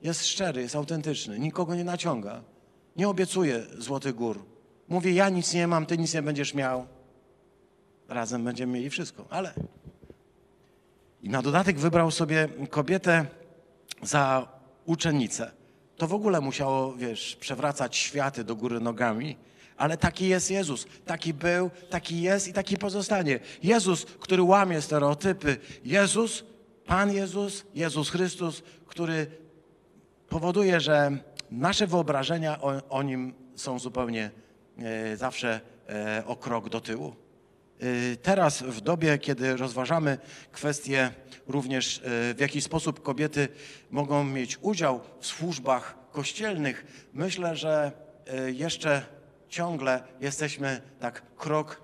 Jest 0.03 0.27
szczery, 0.27 0.63
jest 0.63 0.77
autentyczny, 0.77 1.39
nikogo 1.39 1.75
nie 1.75 1.85
naciąga. 1.85 2.43
Nie 2.97 3.09
obiecuje 3.09 3.63
złotych 3.79 4.15
gór. 4.15 4.56
Mówi, 4.89 5.15
ja 5.15 5.29
nic 5.29 5.55
nie 5.55 5.67
mam, 5.67 5.87
ty 5.87 5.99
nic 5.99 6.15
nie 6.15 6.23
będziesz 6.23 6.55
miał. 6.55 6.87
Razem 8.09 8.45
będziemy 8.45 8.73
mieli 8.73 8.91
wszystko, 8.91 9.27
ale... 9.31 9.55
I 11.23 11.29
na 11.29 11.43
dodatek 11.43 11.79
wybrał 11.79 12.11
sobie 12.11 12.49
kobietę 12.71 13.27
za 14.03 14.49
uczennicę. 14.85 15.51
To 15.97 16.07
w 16.07 16.15
ogóle 16.15 16.41
musiało, 16.41 16.95
wiesz, 16.95 17.37
przewracać 17.37 17.97
światy 17.97 18.45
do 18.45 18.57
góry 18.57 18.81
nogami. 18.81 19.37
Ale 19.77 19.97
taki 19.97 20.29
jest 20.29 20.51
Jezus. 20.51 20.87
Taki 21.07 21.35
był, 21.35 21.71
taki 21.91 22.23
jest 22.23 22.49
i 22.49 22.53
taki 22.53 22.79
pozostanie. 22.79 23.41
Jezus, 23.63 24.05
który 24.05 24.43
łamie 24.43 24.83
stereotypy. 24.83 25.57
Jezus, 25.85 26.45
Pan 26.87 27.13
Jezus, 27.13 27.65
Jezus 27.75 28.11
Chrystus, 28.11 28.63
który 28.87 29.27
powoduje, 30.29 30.81
że 30.81 31.19
nasze 31.51 31.87
wyobrażenia 31.87 32.61
o, 32.61 32.89
o 32.89 33.03
nim 33.03 33.35
są 33.57 33.79
zupełnie 33.79 34.31
zawsze 35.17 35.61
e, 35.89 36.23
o 36.27 36.37
krok 36.37 36.69
do 36.69 36.81
tyłu. 36.81 37.17
E, 37.81 38.17
Teraz, 38.17 38.63
w 38.63 38.81
dobie, 38.81 39.19
kiedy 39.19 39.57
rozważamy 39.57 40.19
kwestie 40.53 41.11
również, 41.49 41.99
e, 41.99 42.35
w 42.35 42.41
jaki 42.41 42.61
sposób 42.61 43.03
kobiety 43.03 43.49
mogą 43.91 44.25
mieć 44.25 44.59
udział 44.61 45.01
w 45.21 45.27
służbach 45.27 45.95
kościelnych, 46.13 47.07
myślę, 47.13 47.57
że 47.57 47.93
e, 48.27 48.53
jeszcze 48.53 49.03
ciągle 49.49 50.03
jesteśmy 50.21 50.81
tak 51.01 51.23
krok 51.37 51.83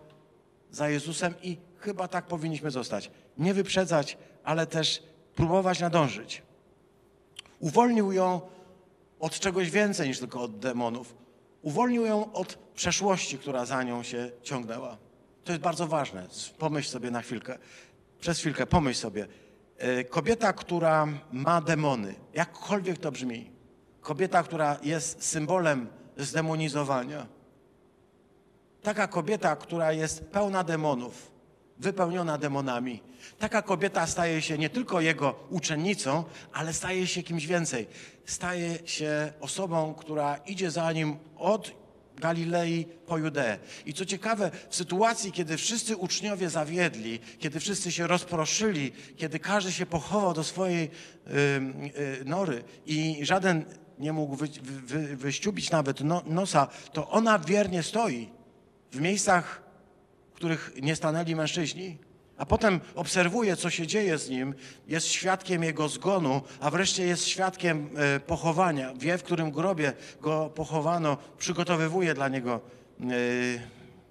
za 0.70 0.88
Jezusem 0.88 1.34
i 1.42 1.56
chyba 1.78 2.08
tak 2.08 2.26
powinniśmy 2.26 2.70
zostać. 2.70 3.10
Nie 3.38 3.54
wyprzedzać, 3.54 4.18
ale 4.44 4.66
też 4.66 5.02
próbować 5.34 5.80
nadążyć. 5.80 6.42
Uwolnił 7.60 8.12
ją 8.12 8.40
od 9.20 9.40
czegoś 9.40 9.70
więcej 9.70 10.08
niż 10.08 10.18
tylko 10.18 10.42
od 10.42 10.58
demonów. 10.58 11.21
Uwolnił 11.62 12.06
ją 12.06 12.32
od 12.32 12.54
przeszłości, 12.54 13.38
która 13.38 13.64
za 13.66 13.82
nią 13.82 14.02
się 14.02 14.30
ciągnęła. 14.42 14.98
To 15.44 15.52
jest 15.52 15.62
bardzo 15.62 15.86
ważne. 15.86 16.26
Pomyśl 16.58 16.90
sobie 16.90 17.10
na 17.10 17.22
chwilkę. 17.22 17.58
Przez 18.20 18.38
chwilkę 18.38 18.66
pomyśl 18.66 19.00
sobie. 19.00 19.26
E, 19.78 20.04
Kobieta, 20.04 20.52
która 20.52 21.08
ma 21.32 21.60
demony, 21.60 22.14
jakkolwiek 22.34 22.98
to 22.98 23.12
brzmi, 23.12 23.50
kobieta, 24.00 24.42
która 24.42 24.78
jest 24.82 25.24
symbolem 25.24 25.88
zdemonizowania, 26.16 27.26
taka 28.82 29.08
kobieta, 29.08 29.56
która 29.56 29.92
jest 29.92 30.24
pełna 30.24 30.64
demonów, 30.64 31.31
wypełniona 31.78 32.38
demonami. 32.38 33.02
Taka 33.38 33.62
kobieta 33.62 34.06
staje 34.06 34.42
się 34.42 34.58
nie 34.58 34.70
tylko 34.70 35.00
jego 35.00 35.46
uczennicą, 35.50 36.24
ale 36.52 36.72
staje 36.72 37.06
się 37.06 37.22
kimś 37.22 37.46
więcej. 37.46 37.86
Staje 38.26 38.78
się 38.84 39.32
osobą, 39.40 39.94
która 39.94 40.36
idzie 40.36 40.70
za 40.70 40.92
nim 40.92 41.16
od 41.36 41.82
Galilei 42.16 42.84
po 42.84 43.18
Judeę. 43.18 43.58
I 43.86 43.94
co 43.94 44.04
ciekawe, 44.06 44.50
w 44.68 44.76
sytuacji, 44.76 45.32
kiedy 45.32 45.56
wszyscy 45.56 45.96
uczniowie 45.96 46.50
zawiedli, 46.50 47.20
kiedy 47.38 47.60
wszyscy 47.60 47.92
się 47.92 48.06
rozproszyli, 48.06 48.92
kiedy 49.16 49.38
każdy 49.38 49.72
się 49.72 49.86
pochował 49.86 50.34
do 50.34 50.44
swojej 50.44 50.90
y, 50.90 52.24
nory 52.24 52.64
i 52.86 53.18
żaden 53.22 53.64
nie 53.98 54.12
mógł 54.12 54.36
wy, 54.36 54.48
wy, 54.62 55.16
wyściubić 55.16 55.70
nawet 55.70 56.00
no, 56.00 56.22
nosa, 56.26 56.68
to 56.92 57.10
ona 57.10 57.38
wiernie 57.38 57.82
stoi 57.82 58.28
w 58.92 59.00
miejscach, 59.00 59.61
których 60.42 60.72
nie 60.82 60.96
stanęli 60.96 61.36
mężczyźni. 61.36 61.98
A 62.38 62.46
potem 62.46 62.80
obserwuje, 62.94 63.56
co 63.56 63.70
się 63.70 63.86
dzieje 63.86 64.18
z 64.18 64.28
nim, 64.28 64.54
jest 64.88 65.06
świadkiem 65.06 65.62
jego 65.62 65.88
zgonu, 65.88 66.42
a 66.60 66.70
wreszcie 66.70 67.06
jest 67.06 67.26
świadkiem 67.26 67.90
e, 67.96 68.20
pochowania. 68.20 68.94
Wie, 68.94 69.18
w 69.18 69.22
którym 69.22 69.50
grobie 69.50 69.92
go 70.20 70.50
pochowano, 70.54 71.16
przygotowywuje 71.38 72.14
dla 72.14 72.28
niego 72.28 72.60
e, 73.00 73.04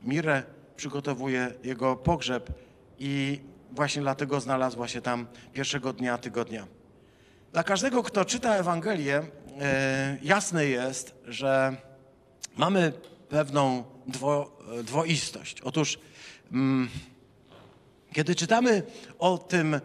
mirę, 0.03 0.43
przygotowuje 0.75 1.53
jego 1.63 1.95
pogrzeb 1.95 2.49
i 2.99 3.39
właśnie 3.71 4.01
dlatego 4.01 4.39
znalazła 4.39 4.87
się 4.87 5.01
tam 5.01 5.27
pierwszego 5.53 5.93
dnia 5.93 6.17
tygodnia. 6.17 6.67
Dla 7.53 7.63
każdego, 7.63 8.03
kto 8.03 8.25
czyta 8.25 8.55
Ewangelię, 8.55 9.21
e, 9.61 10.17
jasne 10.21 10.65
jest, 10.65 11.15
że 11.27 11.75
mamy 12.57 12.93
pewną 13.29 13.83
dwo, 14.07 14.57
dwoistość. 14.83 15.61
Otóż. 15.61 15.99
Mm, 16.51 16.89
kiedy 18.13 18.35
czytamy 18.35 18.83
o 19.19 19.37
tym, 19.37 19.73
y, 19.73 19.79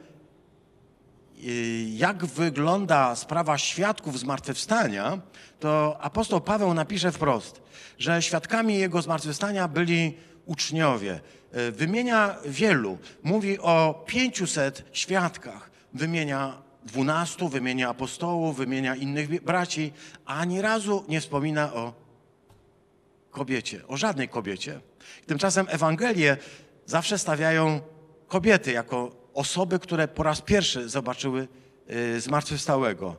jak 1.91 2.27
wygląda 2.27 3.17
sprawa 3.17 3.59
świadków 3.59 4.19
zmartwychwstania, 4.19 5.19
to 5.61 5.97
apostoł 6.01 6.41
Paweł 6.41 6.75
napisze 6.75 7.13
wprost, 7.13 7.63
że 7.99 8.23
świadkami 8.23 8.79
jego 8.79 9.03
zmartwychwstania 9.03 9.69
byli 9.69 10.17
uczniowie. 10.47 11.21
Y, 11.57 11.73
wymienia 11.73 12.37
wielu, 12.45 12.99
mówi 13.23 13.59
o 13.59 14.05
500 14.07 14.85
świadkach, 14.93 15.71
wymienia 15.95 16.63
dwunastu, 16.85 17.49
wymienia 17.49 17.89
apostołów, 17.89 18.57
wymienia 18.57 18.95
innych 18.95 19.43
braci, 19.43 19.93
a 20.25 20.35
ani 20.35 20.61
razu 20.61 21.05
nie 21.09 21.21
wspomina 21.21 21.73
o 21.75 22.06
kobiecie, 23.37 23.87
o 23.89 23.97
żadnej 23.97 24.29
kobiecie. 24.29 24.81
Tymczasem 25.27 25.67
Ewangelie 25.69 26.37
zawsze 26.87 27.19
stawiają 27.19 27.81
kobiety 28.29 28.73
jako 28.73 29.17
osoby, 29.35 29.79
które 29.79 30.09
po 30.09 30.23
raz 30.23 30.41
pierwszy 30.41 30.89
zobaczyły 30.89 31.49
y, 31.91 32.21
zmartwychwstałego. 32.21 33.17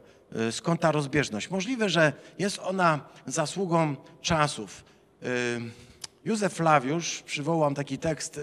Y, 0.49 0.51
skąd 0.51 0.81
ta 0.81 0.91
rozbieżność? 0.91 1.49
Możliwe, 1.49 1.89
że 1.89 2.13
jest 2.39 2.59
ona 2.59 2.99
zasługą 3.25 3.95
czasów. 4.21 4.83
Y, 5.23 5.27
Józef 6.25 6.53
Flawiusz, 6.53 7.23
przywołam 7.25 7.75
taki 7.75 7.97
tekst, 7.97 8.39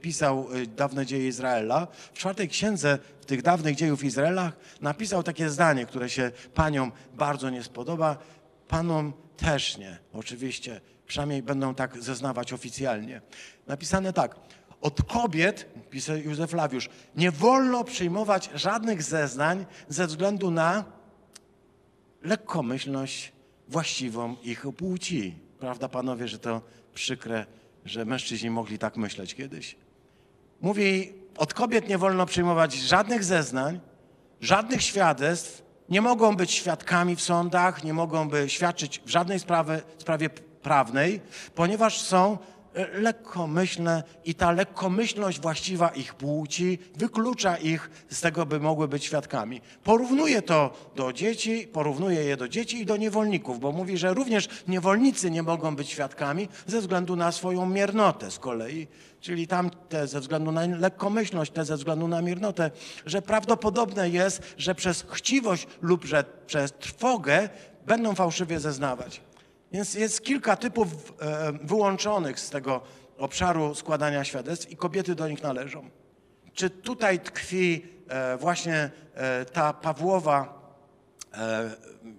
pisał 0.00 0.48
dawne 0.76 1.06
dzieje 1.06 1.28
Izraela. 1.28 1.86
W 2.14 2.18
czwartej 2.18 2.48
księdze 2.48 2.98
tych 3.26 3.42
dawnych 3.42 3.76
dziejów 3.76 4.04
Izraela 4.04 4.52
napisał 4.80 5.22
takie 5.22 5.50
zdanie, 5.50 5.86
które 5.86 6.10
się 6.10 6.30
paniom 6.54 6.92
bardzo 7.14 7.50
nie 7.50 7.62
spodoba. 7.62 8.18
Panom 8.68 9.12
też 9.36 9.78
nie, 9.78 9.98
oczywiście. 10.12 10.80
Przynajmniej 11.06 11.42
będą 11.42 11.74
tak 11.74 12.02
zeznawać 12.02 12.52
oficjalnie. 12.52 13.20
Napisane 13.66 14.12
tak. 14.12 14.36
Od 14.80 15.02
kobiet, 15.02 15.66
pisze 15.90 16.20
Józef 16.20 16.52
Lawiusz, 16.52 16.88
nie 17.16 17.30
wolno 17.30 17.84
przyjmować 17.84 18.50
żadnych 18.54 19.02
zeznań 19.02 19.66
ze 19.88 20.06
względu 20.06 20.50
na 20.50 20.84
lekkomyślność 22.22 23.32
właściwą 23.68 24.36
ich 24.42 24.66
płci. 24.76 25.34
Prawda, 25.58 25.88
panowie, 25.88 26.28
że 26.28 26.38
to 26.38 26.62
przykre, 26.94 27.46
że 27.84 28.04
mężczyźni 28.04 28.50
mogli 28.50 28.78
tak 28.78 28.96
myśleć 28.96 29.34
kiedyś. 29.34 29.76
Mówi, 30.60 31.12
od 31.36 31.54
kobiet 31.54 31.88
nie 31.88 31.98
wolno 31.98 32.26
przyjmować 32.26 32.74
żadnych 32.74 33.24
zeznań, 33.24 33.80
żadnych 34.40 34.82
świadectw, 34.82 35.62
nie 35.88 36.00
mogą 36.00 36.36
być 36.36 36.50
świadkami 36.50 37.16
w 37.16 37.20
sądach, 37.20 37.84
nie 37.84 37.92
mogą 37.92 38.28
by 38.28 38.48
świadczyć 38.48 39.00
w 39.06 39.10
żadnej 39.10 39.40
sprawie, 39.40 39.82
sprawie 39.98 40.30
prawnej, 40.62 41.20
ponieważ 41.54 42.00
są 42.00 42.38
lekkomyślne 42.92 44.02
i 44.24 44.34
ta 44.34 44.52
lekkomyślność 44.52 45.40
właściwa 45.40 45.88
ich 45.88 46.14
płci 46.14 46.78
wyklucza 46.96 47.56
ich 47.56 47.90
z 48.10 48.20
tego, 48.20 48.46
by 48.46 48.60
mogły 48.60 48.88
być 48.88 49.04
świadkami. 49.04 49.60
Porównuje 49.84 50.42
to 50.42 50.70
do 50.96 51.12
dzieci, 51.12 51.68
porównuje 51.72 52.24
je 52.24 52.36
do 52.36 52.48
dzieci 52.48 52.80
i 52.80 52.86
do 52.86 52.96
niewolników, 52.96 53.60
bo 53.60 53.72
mówi, 53.72 53.98
że 53.98 54.14
również 54.14 54.48
niewolnicy 54.68 55.30
nie 55.30 55.42
mogą 55.42 55.76
być 55.76 55.88
świadkami 55.90 56.48
ze 56.66 56.80
względu 56.80 57.16
na 57.16 57.32
swoją 57.32 57.66
miernotę 57.66 58.30
z 58.30 58.38
kolei, 58.38 58.86
czyli 59.20 59.46
tam 59.46 59.70
te 59.88 60.06
ze 60.06 60.20
względu 60.20 60.52
na 60.52 60.66
lekkomyślność, 60.66 61.52
te 61.52 61.64
ze 61.64 61.76
względu 61.76 62.08
na 62.08 62.22
miernotę, 62.22 62.70
że 63.06 63.22
prawdopodobne 63.22 64.10
jest, 64.10 64.54
że 64.58 64.74
przez 64.74 65.06
chciwość 65.10 65.66
lub 65.82 66.04
przez 66.46 66.72
trwogę 66.72 67.48
będą 67.86 68.14
fałszywie 68.14 68.60
zeznawać. 68.60 69.20
Więc 69.72 69.94
jest 69.94 70.24
kilka 70.24 70.56
typów 70.56 70.88
e, 71.20 71.52
wyłączonych 71.52 72.40
z 72.40 72.50
tego 72.50 72.80
obszaru 73.18 73.74
składania 73.74 74.24
świadectw 74.24 74.70
i 74.70 74.76
kobiety 74.76 75.14
do 75.14 75.28
nich 75.28 75.42
należą. 75.42 75.90
Czy 76.52 76.70
tutaj 76.70 77.20
tkwi 77.20 77.86
e, 78.08 78.36
właśnie 78.36 78.90
e, 79.14 79.44
ta 79.44 79.72
Pawłowa 79.72 80.56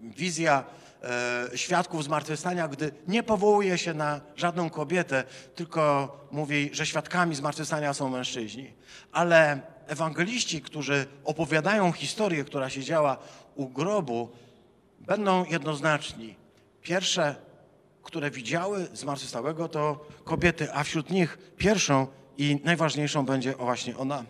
wizja 0.03 0.63
świadków 1.55 2.03
zmartwychwstania, 2.03 2.67
gdy 2.67 2.91
nie 3.07 3.23
powołuje 3.23 3.77
się 3.77 3.93
na 3.93 4.21
żadną 4.35 4.69
kobietę, 4.69 5.23
tylko 5.55 6.11
mówi, 6.31 6.69
że 6.73 6.85
świadkami 6.85 7.35
zmartwychwstania 7.35 7.93
są 7.93 8.09
mężczyźni. 8.09 8.73
Ale 9.11 9.61
ewangeliści, 9.87 10.61
którzy 10.61 11.05
opowiadają 11.23 11.91
historię, 11.91 12.43
która 12.43 12.69
się 12.69 12.83
działa 12.83 13.17
u 13.55 13.69
grobu, 13.69 14.29
będą 14.99 15.45
jednoznaczni. 15.45 16.35
Pierwsze, 16.87 17.35
które 18.03 18.31
widziały 18.31 18.87
zmartwychwstałego, 18.93 19.69
to 19.69 20.05
kobiety, 20.23 20.73
a 20.73 20.83
wśród 20.83 21.09
nich 21.09 21.37
pierwszą 21.57 22.07
i 22.37 22.59
najważniejszą 22.63 23.25
będzie 23.25 23.53
właśnie 23.53 23.97
ona. 23.97 24.25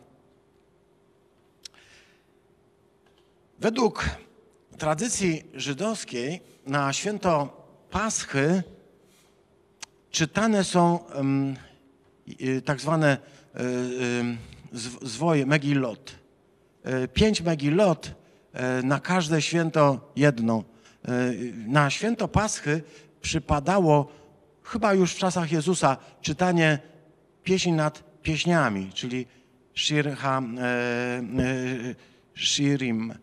Według 3.60 4.06
tradycji 4.78 5.44
żydowskiej 5.54 6.42
na 6.66 6.94
święto 6.94 7.50
Paschy 7.92 8.64
czytane 10.12 10.64
są 10.64 11.00
tak 12.66 12.82
zwane 12.82 13.18
um, 14.18 14.38
zwoje, 15.02 15.46
megillot. 15.46 16.16
E, 16.84 17.08
pięć 17.08 17.42
megillot, 17.42 18.12
na 18.84 19.00
każde 19.00 19.42
święto 19.42 20.12
jedno. 20.16 20.64
E, 21.08 21.34
na 21.68 21.90
święto 21.90 22.28
Paschy 22.28 22.82
przypadało, 23.22 24.12
chyba 24.64 24.94
już 24.94 25.14
w 25.14 25.18
czasach 25.18 25.52
Jezusa, 25.52 25.98
czytanie 26.22 26.80
pieśni 27.44 27.72
nad 27.72 28.22
pieśniami, 28.24 28.92
czyli 28.94 29.26
shirha, 29.76 30.42
e, 30.42 30.64
e, 30.64 31.22
shirim, 32.36 33.14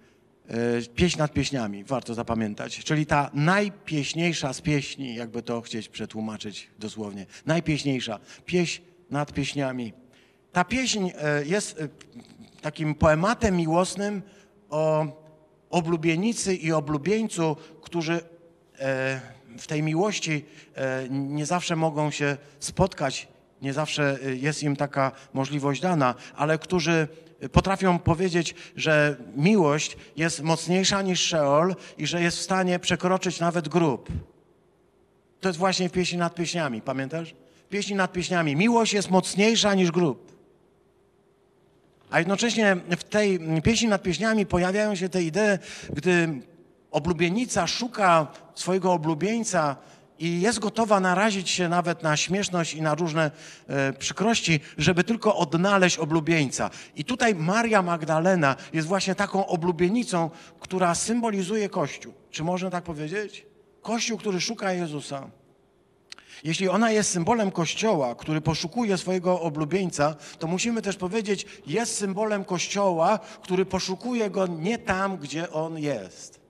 pieśń 0.94 1.18
nad 1.18 1.32
pieśniami, 1.32 1.84
warto 1.84 2.14
zapamiętać. 2.14 2.84
Czyli 2.84 3.06
ta 3.06 3.30
najpieśniejsza 3.34 4.52
z 4.52 4.60
pieśni, 4.60 5.14
jakby 5.14 5.42
to 5.42 5.60
chcieć 5.60 5.88
przetłumaczyć 5.88 6.70
dosłownie. 6.78 7.26
Najpieśniejsza, 7.46 8.18
pieśń 8.44 8.82
nad 9.10 9.32
pieśniami. 9.32 9.92
Ta 10.52 10.64
pieśń 10.64 11.10
jest 11.44 11.82
takim 12.60 12.94
poematem 12.94 13.56
miłosnym 13.56 14.22
o 14.70 15.06
oblubienicy 15.74 16.54
i 16.54 16.72
oblubieńcu, 16.72 17.56
którzy 17.82 18.12
e, 18.78 19.20
w 19.58 19.66
tej 19.66 19.82
miłości 19.82 20.44
e, 20.74 21.06
nie 21.10 21.46
zawsze 21.46 21.76
mogą 21.76 22.10
się 22.10 22.36
spotkać, 22.60 23.28
nie 23.62 23.72
zawsze 23.72 24.18
e, 24.26 24.36
jest 24.36 24.62
im 24.62 24.76
taka 24.76 25.12
możliwość 25.32 25.80
dana, 25.80 26.14
ale 26.36 26.58
którzy 26.58 27.08
potrafią 27.52 27.98
powiedzieć, 27.98 28.54
że 28.76 29.16
miłość 29.36 29.96
jest 30.16 30.42
mocniejsza 30.42 31.02
niż 31.02 31.20
Szeol 31.20 31.76
i 31.98 32.06
że 32.06 32.22
jest 32.22 32.38
w 32.38 32.42
stanie 32.42 32.78
przekroczyć 32.78 33.40
nawet 33.40 33.68
grób. 33.68 34.08
To 35.40 35.48
jest 35.48 35.58
właśnie 35.58 35.88
w 35.88 35.92
pieśni 35.92 36.18
nad 36.18 36.34
pieśniami, 36.34 36.80
pamiętasz? 36.80 37.34
W 37.66 37.68
pieśni 37.68 37.96
nad 37.96 38.12
pieśniami. 38.12 38.56
Miłość 38.56 38.92
jest 38.92 39.10
mocniejsza 39.10 39.74
niż 39.74 39.90
grób. 39.90 40.33
A 42.14 42.18
jednocześnie 42.18 42.76
w 42.90 43.04
tej 43.04 43.40
pieśni 43.62 43.88
nad 43.88 44.02
pieśniami 44.02 44.46
pojawiają 44.46 44.94
się 44.94 45.08
te 45.08 45.22
idee, 45.22 45.58
gdy 45.92 46.40
oblubienica 46.90 47.66
szuka 47.66 48.26
swojego 48.54 48.92
oblubieńca 48.92 49.76
i 50.18 50.40
jest 50.40 50.58
gotowa 50.58 51.00
narazić 51.00 51.50
się 51.50 51.68
nawet 51.68 52.02
na 52.02 52.16
śmieszność 52.16 52.74
i 52.74 52.82
na 52.82 52.94
różne 52.94 53.30
e, 53.68 53.92
przykrości, 53.92 54.60
żeby 54.78 55.04
tylko 55.04 55.36
odnaleźć 55.36 55.98
oblubieńca. 55.98 56.70
I 56.96 57.04
tutaj 57.04 57.34
Maria 57.34 57.82
Magdalena 57.82 58.56
jest 58.72 58.88
właśnie 58.88 59.14
taką 59.14 59.46
oblubienicą, 59.46 60.30
która 60.60 60.94
symbolizuje 60.94 61.68
Kościół. 61.68 62.14
Czy 62.30 62.44
można 62.44 62.70
tak 62.70 62.84
powiedzieć? 62.84 63.46
Kościół, 63.82 64.18
który 64.18 64.40
szuka 64.40 64.72
Jezusa. 64.72 65.30
Jeśli 66.44 66.68
ona 66.68 66.90
jest 66.90 67.10
symbolem 67.10 67.50
Kościoła, 67.50 68.14
który 68.14 68.40
poszukuje 68.40 68.98
swojego 68.98 69.40
oblubieńca, 69.40 70.14
to 70.38 70.46
musimy 70.46 70.82
też 70.82 70.96
powiedzieć, 70.96 71.46
jest 71.66 71.96
symbolem 71.96 72.44
Kościoła, 72.44 73.18
który 73.18 73.66
poszukuje 73.66 74.30
go 74.30 74.46
nie 74.46 74.78
tam, 74.78 75.16
gdzie 75.16 75.50
on 75.50 75.78
jest. 75.78 76.40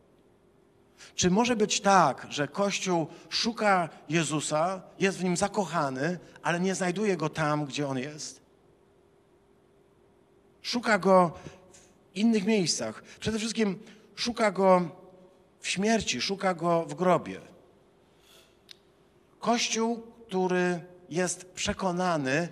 Czy 1.14 1.30
może 1.30 1.57
być 1.57 1.80
tak, 1.80 2.26
że 2.30 2.48
Kościół 2.48 3.07
szuka 3.28 3.88
Jezusa, 4.09 4.83
jest 4.98 5.18
w 5.18 5.24
nim 5.24 5.37
zakochany, 5.37 6.18
ale 6.42 6.61
nie 6.61 6.74
znajduje 6.74 7.16
go 7.16 7.28
tam, 7.28 7.64
gdzie 7.64 7.88
on 7.88 7.98
jest? 7.98 8.40
Szuka 10.62 10.98
go 10.98 11.33
w 11.72 12.16
innych 12.16 12.46
miejscach. 12.46 13.02
Przede 13.20 13.38
wszystkim 13.38 13.78
szuka 14.14 14.50
go 14.50 14.90
w 15.61 15.68
śmierci, 15.68 16.20
szuka 16.20 16.54
go 16.54 16.85
w 16.88 16.94
grobie. 16.94 17.53
Kościół, 19.44 20.02
który 20.26 20.80
jest 21.11 21.52
przekonany 21.52 22.48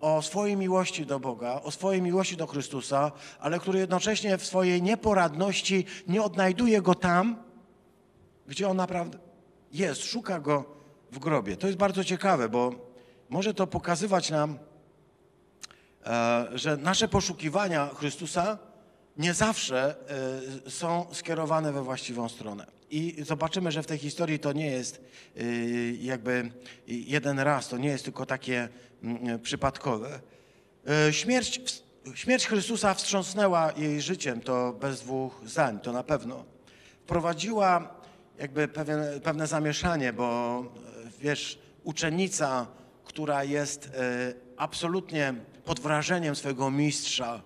o 0.00 0.22
swojej 0.22 0.56
miłości 0.56 1.06
do 1.06 1.20
Boga, 1.20 1.60
o 1.62 1.70
swojej 1.70 2.02
miłości 2.02 2.36
do 2.36 2.46
Chrystusa, 2.46 3.12
ale 3.40 3.58
który 3.60 3.78
jednocześnie 3.78 4.38
w 4.38 4.46
swojej 4.46 4.82
nieporadności 4.82 5.86
nie 6.08 6.22
odnajduje 6.22 6.82
go 6.82 6.94
tam, 6.94 7.36
gdzie 8.46 8.68
on 8.68 8.76
naprawdę 8.76 9.18
jest, 9.72 10.02
szuka 10.02 10.40
go 10.40 10.64
w 11.12 11.18
grobie. 11.18 11.56
To 11.56 11.66
jest 11.66 11.78
bardzo 11.78 12.04
ciekawe, 12.04 12.48
bo 12.48 12.72
może 13.28 13.54
to 13.54 13.66
pokazywać 13.66 14.30
nam, 14.30 14.58
e, 16.06 16.46
że 16.54 16.76
nasze 16.76 17.08
poszukiwania 17.08 17.90
Chrystusa 17.94 18.58
nie 19.16 19.34
zawsze 19.34 19.96
e, 20.66 20.70
są 20.70 21.06
skierowane 21.12 21.72
we 21.72 21.82
właściwą 21.82 22.28
stronę. 22.28 22.66
I 22.90 23.16
zobaczymy, 23.26 23.72
że 23.72 23.82
w 23.82 23.86
tej 23.86 23.98
historii 23.98 24.38
to 24.38 24.52
nie 24.52 24.66
jest 24.66 25.00
e, 25.36 25.42
jakby 25.92 26.50
jeden 26.86 27.38
raz, 27.38 27.68
to 27.68 27.78
nie 27.78 27.88
jest 27.88 28.04
tylko 28.04 28.26
takie 28.26 28.68
mm, 29.02 29.40
przypadkowe. 29.40 30.20
E, 31.08 31.12
Śmierć, 31.12 31.60
śmierć 32.14 32.46
Chrystusa 32.46 32.94
wstrząsnęła 32.94 33.72
jej 33.76 34.00
życiem, 34.00 34.40
to 34.40 34.72
bez 34.72 35.00
dwóch 35.00 35.40
zdań, 35.46 35.80
to 35.80 35.92
na 35.92 36.02
pewno. 36.02 36.44
Wprowadziła 37.02 37.94
jakby 38.38 38.68
pewne, 38.68 39.20
pewne 39.20 39.46
zamieszanie, 39.46 40.12
bo 40.12 40.62
wiesz, 41.20 41.58
uczennica, 41.84 42.66
która 43.04 43.44
jest 43.44 43.90
absolutnie 44.56 45.34
pod 45.64 45.80
wrażeniem 45.80 46.36
swojego 46.36 46.70
mistrza, 46.70 47.42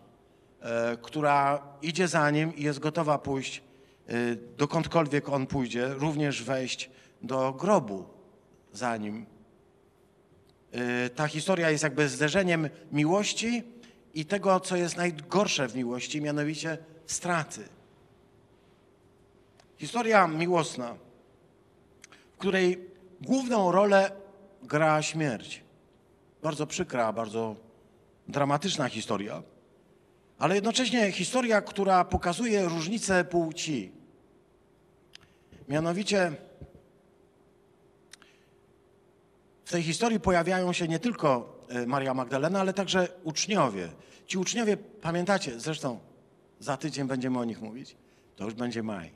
która 1.03 1.63
idzie 1.83 2.09
za 2.09 2.31
nim 2.31 2.57
i 2.57 2.63
jest 2.63 2.79
gotowa 2.79 3.19
pójść 3.19 3.63
e, 4.09 4.13
dokądkolwiek 4.37 5.29
on 5.29 5.47
pójdzie, 5.47 5.89
również 5.89 6.43
wejść 6.43 6.91
do 7.23 7.53
grobu 7.53 8.05
za 8.73 8.97
nim. 8.97 9.27
E, 10.73 11.11
Ta 11.11 11.27
historia 11.27 11.71
jest 11.71 11.85
jakby 11.85 12.09
zderzeniem 12.09 12.69
miłości 12.93 13.63
i 14.15 14.25
tego, 14.25 14.61
co 14.61 14.77
jest 14.77 14.97
najgorsze 14.97 15.69
w 15.69 15.77
miłości, 15.77 16.23
mianowicie 16.23 16.79
straty. 17.07 17.69
Historia 19.79 20.27
miłosna, 20.27 20.95
w 22.35 22.39
której 22.39 22.89
główną 23.21 23.73
rolę 23.73 24.11
gra 24.63 25.03
śmierć. 25.03 25.63
Bardzo 26.43 26.67
przykra, 26.67 27.13
bardzo 27.13 27.57
dramatyczna 28.29 28.89
historia, 28.89 29.43
ale 30.39 30.55
jednocześnie 30.55 31.13
historia, 31.13 31.61
która 31.61 32.05
pokazuje 32.05 32.65
różnicę 32.65 33.25
płci. 33.25 33.93
Mianowicie 35.69 36.33
w 39.65 39.71
tej 39.71 39.83
historii 39.83 40.21
pojawiają 40.21 40.73
się 40.73 40.89
nie 40.89 40.99
tylko 40.99 41.59
e, 41.69 41.87
Maria 41.87 42.15
Magdalena, 42.15 42.61
ale 42.61 42.73
także 42.73 43.09
uczniowie. 43.25 43.89
Ci 44.27 44.39
uczniowie, 44.39 44.77
pamiętacie, 44.77 45.61
zresztą 45.61 45.99
za 46.61 46.77
tydzień 46.77 47.07
będziemy 47.07 47.39
o 47.39 47.45
nich 47.45 47.61
mówić, 47.61 47.97
to 48.37 48.45
już 48.45 48.55
będzie 48.55 48.83
maj. 48.83 49.11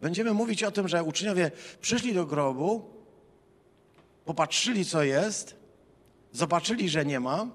Będziemy 0.00 0.32
mówić 0.32 0.64
o 0.64 0.70
tym, 0.70 0.88
że 0.88 1.04
uczniowie 1.04 1.50
przyszli 1.80 2.14
do 2.14 2.26
grobu, 2.26 2.90
popatrzyli, 4.24 4.84
co 4.84 5.02
jest, 5.02 5.56
zobaczyli, 6.32 6.88
że 6.88 7.06
nie 7.06 7.20
ma. 7.20 7.46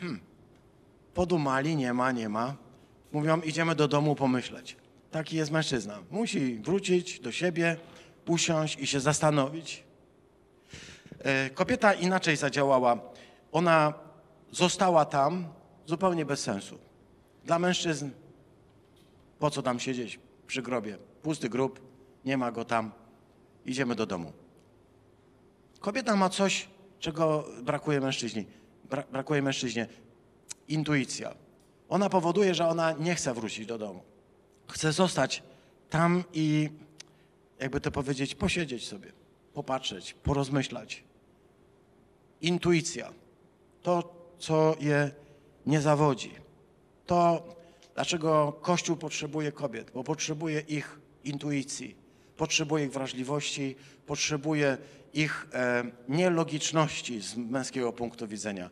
Hmm. 0.00 0.20
Podumali, 1.14 1.76
nie 1.76 1.92
ma, 1.92 2.12
nie 2.12 2.28
ma. 2.28 2.56
Mówią, 3.12 3.40
idziemy 3.40 3.74
do 3.74 3.88
domu 3.88 4.14
pomyśleć. 4.14 4.76
Taki 5.10 5.36
jest 5.36 5.50
mężczyzna. 5.50 5.98
Musi 6.10 6.54
wrócić 6.58 7.20
do 7.20 7.32
siebie, 7.32 7.76
usiąść 8.26 8.78
i 8.78 8.86
się 8.86 9.00
zastanowić. 9.00 9.84
E, 11.18 11.50
Kobieta 11.50 11.92
inaczej 11.94 12.36
zadziałała. 12.36 12.98
Ona 13.52 13.94
została 14.52 15.04
tam 15.04 15.48
zupełnie 15.86 16.24
bez 16.24 16.40
sensu. 16.40 16.78
Dla 17.44 17.58
mężczyzn 17.58 18.10
po 19.38 19.50
co 19.50 19.62
tam 19.62 19.80
siedzieć 19.80 20.20
przy 20.46 20.62
grobie? 20.62 20.98
Pusty 21.22 21.48
grób, 21.48 21.80
nie 22.24 22.36
ma 22.36 22.52
go 22.52 22.64
tam. 22.64 22.92
Idziemy 23.66 23.94
do 23.94 24.06
domu. 24.06 24.32
Kobieta 25.80 26.16
ma 26.16 26.28
coś, 26.28 26.68
czego 26.98 27.44
brakuje 27.62 28.00
mężczyźni. 28.00 28.46
Bra 28.90 29.04
brakuje 29.12 29.42
mężczyźnie. 29.42 29.86
Intuicja. 30.68 31.34
Ona 31.88 32.08
powoduje, 32.08 32.54
że 32.54 32.68
ona 32.68 32.92
nie 32.92 33.14
chce 33.14 33.34
wrócić 33.34 33.66
do 33.66 33.78
domu. 33.78 34.02
Chce 34.68 34.92
zostać 34.92 35.42
tam 35.90 36.24
i, 36.32 36.70
jakby 37.58 37.80
to 37.80 37.90
powiedzieć, 37.90 38.34
posiedzieć 38.34 38.88
sobie, 38.88 39.12
popatrzeć, 39.54 40.14
porozmyślać. 40.14 41.04
Intuicja. 42.40 43.12
To, 43.82 44.14
co 44.38 44.76
je 44.80 45.10
nie 45.66 45.80
zawodzi. 45.80 46.34
To, 47.06 47.42
Dlaczego 47.98 48.52
Kościół 48.62 48.96
potrzebuje 48.96 49.52
kobiet? 49.52 49.90
Bo 49.94 50.04
potrzebuje 50.04 50.60
ich 50.60 51.00
intuicji, 51.24 51.96
potrzebuje 52.38 52.84
ich 52.84 52.92
wrażliwości, 52.92 53.76
potrzebuje 54.06 54.76
ich 55.14 55.46
e, 55.52 55.84
nielogiczności 56.08 57.20
z 57.20 57.36
męskiego 57.36 57.92
punktu 57.92 58.28
widzenia. 58.28 58.70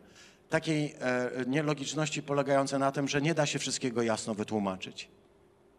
Takiej 0.49 0.95
e, 0.99 1.31
nielogiczności 1.47 2.23
polegającej 2.23 2.79
na 2.79 2.91
tym, 2.91 3.07
że 3.07 3.21
nie 3.21 3.33
da 3.33 3.45
się 3.45 3.59
wszystkiego 3.59 4.01
jasno 4.01 4.33
wytłumaczyć. 4.33 5.09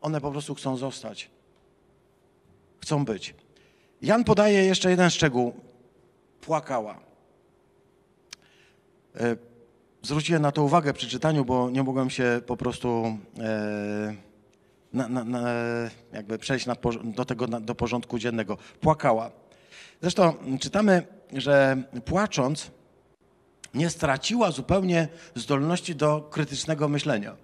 One 0.01 0.21
po 0.21 0.31
prostu 0.31 0.55
chcą 0.55 0.77
zostać. 0.77 1.31
Chcą 2.81 3.05
być. 3.05 3.35
Jan 4.03 4.25
podaje 4.25 4.65
jeszcze 4.65 4.91
jeden 4.91 5.11
szczegół. 5.11 5.53
Płakała. 6.41 7.01
E, 9.17 9.37
zwróciłem 10.03 10.43
na 10.43 10.53
to 10.53 10.63
uwagę 10.63 10.93
przy 10.93 11.09
czytaniu, 11.09 11.45
bo 11.45 11.71
nie 11.71 11.83
mogłem 11.83 12.11
się 12.11 12.41
po 12.47 12.57
prostu 12.57 13.19
e, 13.39 14.28
na, 14.93 15.09
na, 15.09 15.25
na, 15.25 15.51
jakby 16.13 16.39
przejść 16.39 16.67
do 17.05 17.25
tego 17.25 17.47
do 17.47 17.75
porządku 17.75 18.19
dziennego. 18.19 18.59
Płakała. 18.81 19.31
Zresztą 20.01 20.35
czytamy, 20.61 21.07
że 21.33 21.83
płacząc 22.05 22.71
nie 23.75 23.91
straciła 23.91 24.51
zupełnie 24.51 25.09
zdolności 25.35 25.95
do 25.95 26.21
krytycznego 26.21 26.89
myślenia, 26.89 27.37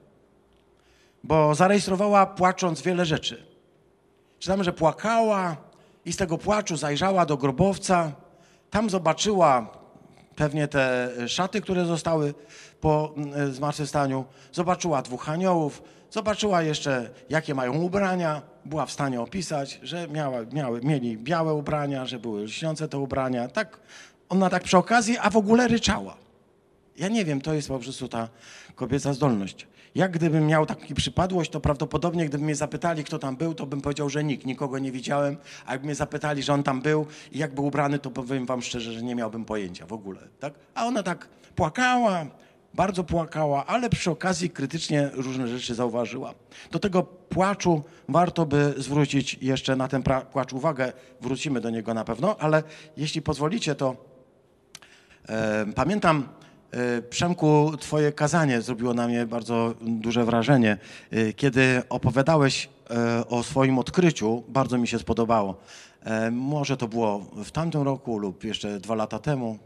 bo 1.25 1.55
zarejestrowała 1.55 2.27
płacząc 2.27 2.83
wiele 2.83 3.07
rzeczy. 3.07 3.47
Czytamy, 4.39 4.65
że 4.65 4.73
płakała 4.73 5.57
i 6.05 6.13
z 6.13 6.17
tego 6.17 6.39
płaczu 6.39 6.77
zajrzała 6.77 7.27
do 7.27 7.37
grobowca. 7.37 8.13
Tam 8.71 8.91
zobaczyła 8.91 9.84
pewnie 10.37 10.69
te 10.69 11.11
szaty, 11.29 11.61
które 11.61 11.85
zostały 11.87 12.35
po 12.81 13.15
mm, 13.17 13.55
zmartwychwstaniu. 13.55 14.25
Zobaczyła 14.53 15.03
dwóch 15.03 15.29
aniołów, 15.29 15.83
zobaczyła 16.11 16.63
jeszcze, 16.63 17.11
jakie 17.31 17.55
mają 17.55 17.73
ubrania. 17.73 18.43
Była 18.65 18.87
w 18.87 18.91
stanie 18.91 19.21
opisać, 19.21 19.81
że 19.83 20.09
miała, 20.09 20.39
miały, 20.53 20.81
mieli 20.83 21.19
białe 21.19 21.55
ubrania, 21.55 22.07
że 22.07 22.19
były 22.19 22.45
lśniące 22.45 22.89
te 22.89 22.99
ubrania. 22.99 23.49
Tak, 23.49 23.81
ona 24.29 24.51
tak 24.51 24.63
przy 24.63 24.79
okazji, 24.79 25.19
a 25.19 25.31
w 25.31 25.37
ogóle 25.37 25.69
ryczała. 25.69 26.17
Ja 26.97 27.09
nie 27.09 27.25
wiem, 27.25 27.41
to 27.41 27.55
jest 27.55 27.69
po 27.69 27.79
prostu 27.79 28.09
ta 28.09 28.29
kobieca 28.75 29.13
zdolność. 29.13 29.67
Jak 29.95 30.13
gdybym 30.13 30.47
miał 30.47 30.67
taki 30.67 30.95
przypadłość, 30.95 31.51
to 31.51 31.61
prawdopodobnie 31.61 32.27
gdyby 32.27 32.45
mnie 32.45 32.55
zapytali, 32.55 33.05
kto 33.05 33.19
tam 33.19 33.37
był, 33.37 33.55
to 33.55 33.67
bym 33.67 33.81
powiedział, 33.81 34.11
że 34.11 34.25
nikt, 34.25 34.47
nikogo 34.47 34.79
nie 34.79 34.93
widziałem. 34.93 35.37
A 35.67 35.73
jakby 35.73 35.87
mnie 35.87 35.95
zapytali, 35.95 36.43
że 36.43 36.53
on 36.53 36.63
tam 36.63 36.83
był 36.83 37.07
i 37.33 37.39
jak 37.39 37.55
był 37.55 37.67
ubrany, 37.67 37.99
to 37.99 38.11
powiem 38.11 38.47
wam 38.47 38.63
szczerze, 38.63 38.93
że 38.93 39.03
nie 39.03 39.15
miałbym 39.15 39.45
pojęcia 39.45 39.87
w 39.87 39.93
ogóle. 39.93 40.21
Tak? 40.41 40.55
A 40.75 40.87
ona 40.87 41.03
tak 41.03 41.29
płakała, 41.55 42.27
bardzo 42.75 43.05
płakała, 43.05 43.67
ale 43.67 43.91
przy 43.91 44.11
okazji 44.11 44.51
krytycznie 44.51 45.11
różne 45.13 45.49
rzeczy 45.49 45.75
zauważyła. 45.75 46.35
Do 46.71 46.79
tego 46.79 47.03
płaczu 47.03 47.83
warto 48.09 48.47
by 48.47 48.75
zwrócić 48.79 49.39
jeszcze 49.43 49.77
na 49.77 49.89
ten 49.89 50.03
płacz 50.33 50.53
uwagę. 50.53 50.93
Wrócimy 51.21 51.61
do 51.61 51.71
niego 51.71 51.95
na 51.95 52.05
pewno, 52.05 52.37
ale 52.39 52.63
jeśli 52.97 53.23
pozwolicie, 53.23 53.75
to 53.75 54.15
E, 55.29 55.67
Pamiętam 55.75 56.29
Przemku, 57.11 57.73
twoje 57.81 58.13
kazanie 58.13 58.63
zrobiło 58.63 58.95
na 58.95 59.09
mnie 59.09 59.27
bardzo 59.27 59.75
duże 59.81 60.25
wrażenie. 60.25 60.79
E, 61.11 61.33
Kiedy 61.33 61.83
opowiadałeś 61.89 62.69
e, 62.91 63.27
o 63.29 63.43
swoim 63.43 63.79
odkryciu, 63.79 64.43
bardzo 64.49 64.79
mi 64.79 64.89
się 64.89 64.99
spodobało. 64.99 65.57
E, 66.05 66.31
Może 66.31 66.77
to 66.77 66.89
było 66.89 67.19
w 67.19 67.51
tamtym 67.51 67.83
roku 67.83 68.19
lub 68.19 68.45
jeszcze 68.45 68.81
dwa 68.81 68.95
lata 68.95 69.19
temu, 69.19 69.59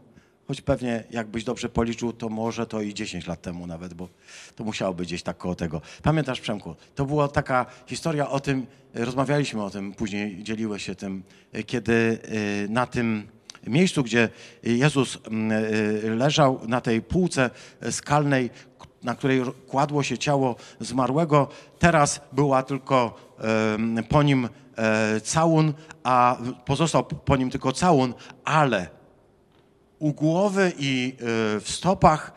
choć 0.47 0.61
pewnie 0.61 1.03
jakbyś 1.11 1.43
dobrze 1.43 1.69
policzył, 1.69 2.13
to 2.13 2.29
może 2.29 2.65
to 2.65 2.81
i 2.81 2.93
10 2.93 3.27
lat 3.27 3.41
temu 3.41 3.67
nawet, 3.67 3.93
bo 3.93 4.09
to 4.55 4.63
musiało 4.63 4.93
być 4.93 5.07
gdzieś 5.07 5.23
tak 5.23 5.37
koło 5.37 5.55
tego. 5.55 5.81
Pamiętasz, 6.03 6.41
Przemku, 6.41 6.75
to 6.95 7.05
była 7.05 7.27
taka 7.27 7.65
historia 7.87 8.29
o 8.29 8.39
tym, 8.39 8.65
e, 8.95 9.05
rozmawialiśmy 9.05 9.63
o 9.63 9.69
tym, 9.69 9.93
później 9.93 10.43
dzieliłeś 10.43 10.85
się 10.85 10.95
tym, 10.95 11.23
e, 11.53 11.63
kiedy 11.63 12.19
e, 12.65 12.67
na 12.67 12.85
tym 12.85 13.27
miejscu, 13.69 14.03
gdzie 14.03 14.29
Jezus 14.63 15.17
mm, 15.27 15.51
e, 16.05 16.15
leżał 16.15 16.59
na 16.67 16.81
tej 16.81 17.01
półce 17.01 17.49
skalnej, 17.91 18.49
na 19.03 19.15
której 19.15 19.41
kładło 19.67 20.03
się 20.03 20.17
ciało 20.17 20.55
zmarłego, 20.79 21.47
teraz 21.79 22.21
była 22.31 22.63
tylko 22.63 23.29
po 24.09 24.23
nim 24.23 24.49
e, 24.77 25.21
całun, 25.21 25.73
a 26.03 26.37
pozostał 26.65 27.03
po 27.03 27.35
nim 27.35 27.49
tylko 27.49 27.71
całun, 27.71 28.13
ale 28.45 28.89
u 29.99 30.13
głowy 30.13 30.71
i 30.79 31.13
e, 31.13 31.23
w 31.59 31.69
stopach 31.69 32.33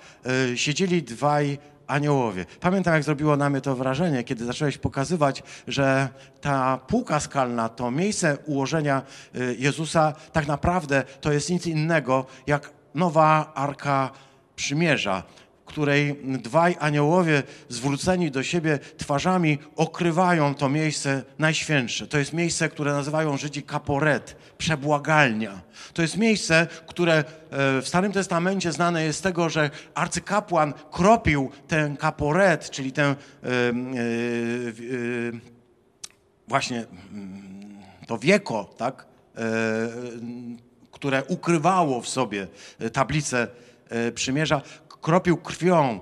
e, 0.53 0.57
siedzieli 0.57 1.03
dwaj 1.03 1.59
aniołowie. 1.92 2.46
Pamiętam, 2.61 2.94
jak 2.94 3.02
zrobiło 3.02 3.37
na 3.37 3.50
mnie 3.50 3.61
to 3.61 3.76
wrażenie, 3.76 4.24
kiedy 4.24 4.44
zacząłeś 4.44 4.78
pokazywać, 4.78 5.42
że 5.68 6.09
ta 6.40 6.78
półka 6.87 7.20
skalna, 7.20 7.68
to 7.68 7.90
miejsce 7.90 8.38
ułożenia 8.46 9.02
e, 9.35 9.55
Jezusa, 9.55 10.12
tak 10.33 10.46
naprawdę 10.46 11.05
to 11.20 11.33
jest 11.33 11.50
nic 11.50 11.66
innego 11.66 12.26
jak 12.46 12.70
nowa 12.94 13.52
arka 13.55 14.11
przymierza, 14.57 15.22
której 15.72 16.16
dwaj 16.24 16.76
aniołowie 16.80 17.42
zwróceni 17.68 18.30
do 18.30 18.42
siebie 18.42 18.78
twarzami 18.96 19.58
okrywają 19.76 20.54
to 20.54 20.68
miejsce 20.68 21.22
najświętsze. 21.38 22.06
To 22.06 22.18
jest 22.18 22.32
miejsce, 22.32 22.68
które 22.68 22.92
nazywają 22.92 23.37
Żydzi 23.37 23.62
kaporet, 23.62 24.37
przebłagalnia. 24.58 25.61
To 25.92 26.02
jest 26.02 26.16
miejsce, 26.16 26.66
które 26.87 27.14
e, 27.14 27.24
w 27.82 27.88
Starym 27.88 28.12
Testamencie 28.12 28.72
znane 28.72 29.04
jest 29.04 29.18
z 29.18 29.22
tego, 29.22 29.48
że 29.48 29.70
arcykapłan 29.94 30.74
kropił 30.90 31.50
ten 31.68 31.96
kaporet, 31.96 32.70
czyli 32.70 32.92
ten 32.92 33.06
e, 33.06 33.14
e, 33.14 33.50
e, 33.50 33.72
właśnie 36.48 36.85
mm, 37.12 37.78
to 38.06 38.18
wieko, 38.18 38.74
tak, 38.76 39.06
e, 39.37 39.40
które 40.90 41.24
ukrywało 41.24 42.00
w 42.00 42.08
sobie 42.08 42.46
e, 42.78 42.90
tablicę 42.90 43.48
przymierza, 44.14 44.62
kropił 45.03 45.37
krwią 45.37 46.01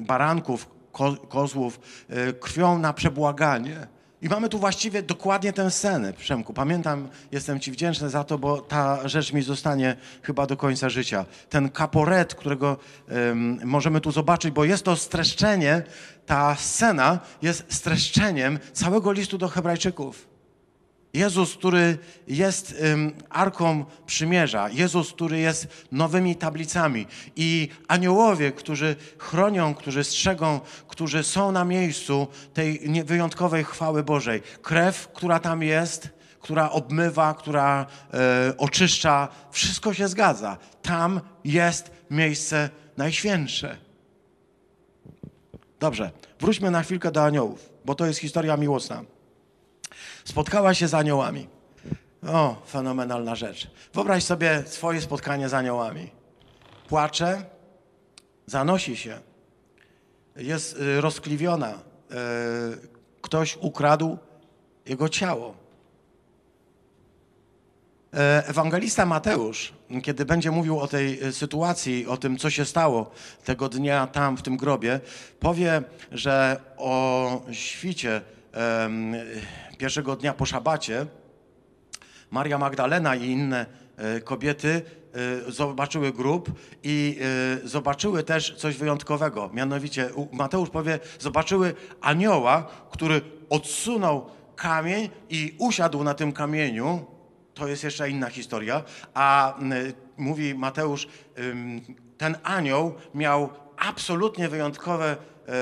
baranków, 0.00 0.74
ko, 0.92 1.16
kozłów, 1.28 1.80
e, 2.08 2.32
krwią 2.32 2.78
na 2.78 2.92
przebłaganie. 2.92 3.86
I 4.22 4.28
mamy 4.28 4.48
tu 4.48 4.58
właściwie 4.58 5.02
dokładnie 5.02 5.52
tę 5.52 5.70
scenę, 5.70 6.12
Przemku. 6.12 6.52
Pamiętam, 6.52 7.08
jestem 7.32 7.60
Ci 7.60 7.72
wdzięczny 7.72 8.10
za 8.10 8.24
to, 8.24 8.38
bo 8.38 8.60
ta 8.60 9.08
rzecz 9.08 9.32
mi 9.32 9.42
zostanie 9.42 9.96
chyba 10.22 10.46
do 10.46 10.56
końca 10.56 10.88
życia. 10.88 11.24
Ten 11.48 11.70
kaporet, 11.70 12.34
którego 12.34 12.76
em, 13.08 13.58
możemy 13.64 14.00
tu 14.00 14.12
zobaczyć, 14.12 14.50
bo 14.50 14.64
jest 14.64 14.84
to 14.84 14.96
streszczenie, 14.96 15.82
ta 16.26 16.54
scena 16.54 17.18
jest 17.42 17.64
streszczeniem 17.68 18.58
całego 18.72 19.12
listu 19.12 19.38
do 19.38 19.48
Hebrajczyków. 19.48 20.33
Jezus, 21.14 21.54
który 21.54 21.98
jest 22.28 22.74
arką 23.30 23.84
przymierza, 24.06 24.68
Jezus, 24.68 25.12
który 25.12 25.38
jest 25.38 25.86
nowymi 25.92 26.36
tablicami 26.36 27.06
i 27.36 27.68
aniołowie, 27.88 28.52
którzy 28.52 28.96
chronią, 29.18 29.74
którzy 29.74 30.04
strzegą, 30.04 30.60
którzy 30.88 31.22
są 31.22 31.52
na 31.52 31.64
miejscu 31.64 32.26
tej 32.54 32.78
wyjątkowej 33.04 33.64
chwały 33.64 34.02
Bożej. 34.02 34.42
Krew, 34.62 35.08
która 35.14 35.40
tam 35.40 35.62
jest, 35.62 36.08
która 36.40 36.70
obmywa, 36.70 37.34
która 37.34 37.86
e, 38.14 38.54
oczyszcza, 38.58 39.28
wszystko 39.50 39.94
się 39.94 40.08
zgadza. 40.08 40.56
Tam 40.82 41.20
jest 41.44 41.90
miejsce 42.10 42.70
najświętsze. 42.96 43.76
Dobrze, 45.80 46.10
wróćmy 46.40 46.70
na 46.70 46.82
chwilkę 46.82 47.12
do 47.12 47.24
aniołów, 47.24 47.70
bo 47.84 47.94
to 47.94 48.06
jest 48.06 48.20
historia 48.20 48.56
miłosna. 48.56 49.13
Spotkała 50.24 50.74
się 50.74 50.88
z 50.88 50.94
aniołami. 50.94 51.48
O, 52.26 52.62
fenomenalna 52.66 53.34
rzecz. 53.34 53.70
Wyobraź 53.94 54.24
sobie 54.24 54.62
swoje 54.66 55.00
spotkanie 55.00 55.48
z 55.48 55.54
aniołami. 55.54 56.10
Płacze, 56.88 57.44
zanosi 58.46 58.96
się, 58.96 59.18
jest 60.36 60.76
y, 60.80 61.00
rozkliwiona. 61.00 61.72
Y, 61.72 62.94
Ktoś 63.22 63.58
ukradł 63.60 64.18
jego 64.86 65.08
ciało. 65.08 65.54
E, 68.14 68.46
Ewangelista 68.46 69.06
Mateusz, 69.06 69.72
kiedy 70.02 70.24
będzie 70.24 70.50
mówił 70.50 70.80
o 70.80 70.88
tej 70.88 71.32
sytuacji, 71.32 72.06
o 72.06 72.16
tym, 72.16 72.38
co 72.38 72.50
się 72.50 72.64
stało 72.64 73.10
tego 73.44 73.68
dnia 73.68 74.06
tam 74.06 74.36
w 74.36 74.42
tym 74.42 74.56
grobie, 74.56 75.00
powie, 75.40 75.82
że 76.12 76.60
o 76.76 77.42
świcie 77.52 78.20
pierwszego 79.84 80.16
dnia 80.16 80.32
po 80.32 80.46
szabacie 80.46 81.06
Maria 82.30 82.58
Magdalena 82.58 83.16
i 83.16 83.30
inne 83.30 83.66
e, 83.96 84.20
kobiety 84.20 84.82
e, 85.48 85.52
zobaczyły 85.52 86.12
grób 86.12 86.52
i 86.82 87.18
e, 87.64 87.68
zobaczyły 87.68 88.22
też 88.22 88.54
coś 88.56 88.76
wyjątkowego. 88.76 89.50
Mianowicie 89.52 90.10
Mateusz 90.32 90.70
powie, 90.70 90.98
zobaczyły 91.18 91.74
anioła, 92.00 92.66
który 92.90 93.20
odsunął 93.50 94.26
kamień 94.56 95.10
i 95.30 95.56
usiadł 95.58 96.04
na 96.04 96.14
tym 96.14 96.32
kamieniu. 96.32 97.06
To 97.54 97.68
jest 97.68 97.84
jeszcze 97.84 98.10
inna 98.10 98.30
historia. 98.30 98.82
A 99.14 99.58
mówi 100.16 100.54
Mateusz, 100.54 101.08
ten 102.18 102.36
anioł 102.42 102.94
miał 103.14 103.50
absolutnie 103.76 104.48
wyjątkowe, 104.48 105.16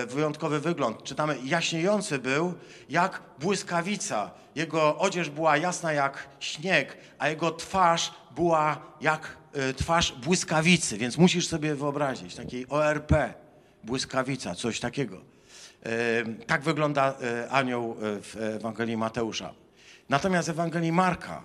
wyjątkowy 0.08 0.60
wygląd. 0.60 1.02
Czytamy, 1.04 1.36
jaśniejący 1.44 2.18
był 2.18 2.54
jak 2.88 3.22
błyskawica. 3.38 4.30
Jego 4.54 4.98
odzież 4.98 5.30
była 5.30 5.56
jasna 5.56 5.92
jak 5.92 6.28
śnieg, 6.40 6.96
a 7.18 7.28
jego 7.28 7.50
twarz 7.50 8.12
była 8.36 8.78
jak 9.00 9.36
e, 9.52 9.74
twarz 9.74 10.12
błyskawicy. 10.12 10.98
Więc 10.98 11.18
musisz 11.18 11.48
sobie 11.48 11.74
wyobrazić, 11.74 12.34
takiej 12.34 12.66
ORP, 12.68 13.12
błyskawica, 13.84 14.54
coś 14.54 14.80
takiego. 14.80 15.16
E, 15.82 16.24
Tak 16.46 16.62
wygląda 16.62 17.14
e, 17.22 17.50
anioł 17.50 17.90
e, 17.92 18.20
w 18.20 18.36
Ewangelii 18.36 18.96
Mateusza. 18.96 19.54
Natomiast 20.08 20.48
w 20.48 20.50
Ewangelii 20.50 20.92
Marka 20.92 21.44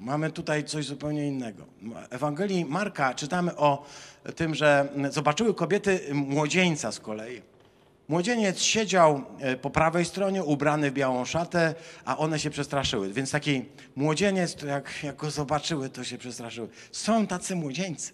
mamy 0.00 0.32
tutaj 0.32 0.64
coś 0.64 0.86
zupełnie 0.86 1.26
innego. 1.26 1.64
W 2.10 2.14
Ewangelii 2.14 2.64
Marka 2.64 3.14
czytamy 3.14 3.56
o 3.56 3.86
tym, 4.36 4.54
że 4.54 4.88
zobaczyły 5.10 5.54
kobiety 5.54 6.00
młodzieńca 6.12 6.92
z 6.92 7.00
kolei. 7.00 7.42
Młodzieniec 8.08 8.60
siedział 8.60 9.22
e, 9.38 9.56
po 9.56 9.70
prawej 9.70 10.04
stronie, 10.04 10.44
ubrany 10.44 10.90
w 10.90 10.94
białą 10.94 11.24
szatę, 11.24 11.74
a 12.04 12.18
one 12.18 12.38
się 12.38 12.50
przestraszyły. 12.50 13.12
Więc 13.12 13.30
taki 13.30 13.64
młodzieniec, 13.96 14.54
to 14.54 14.66
jak, 14.66 15.02
jak 15.02 15.16
go 15.16 15.30
zobaczyły, 15.30 15.88
to 15.88 16.04
się 16.04 16.18
przestraszyły. 16.18 16.68
Są 16.92 17.26
tacy 17.26 17.56
młodzieńcy. 17.56 18.12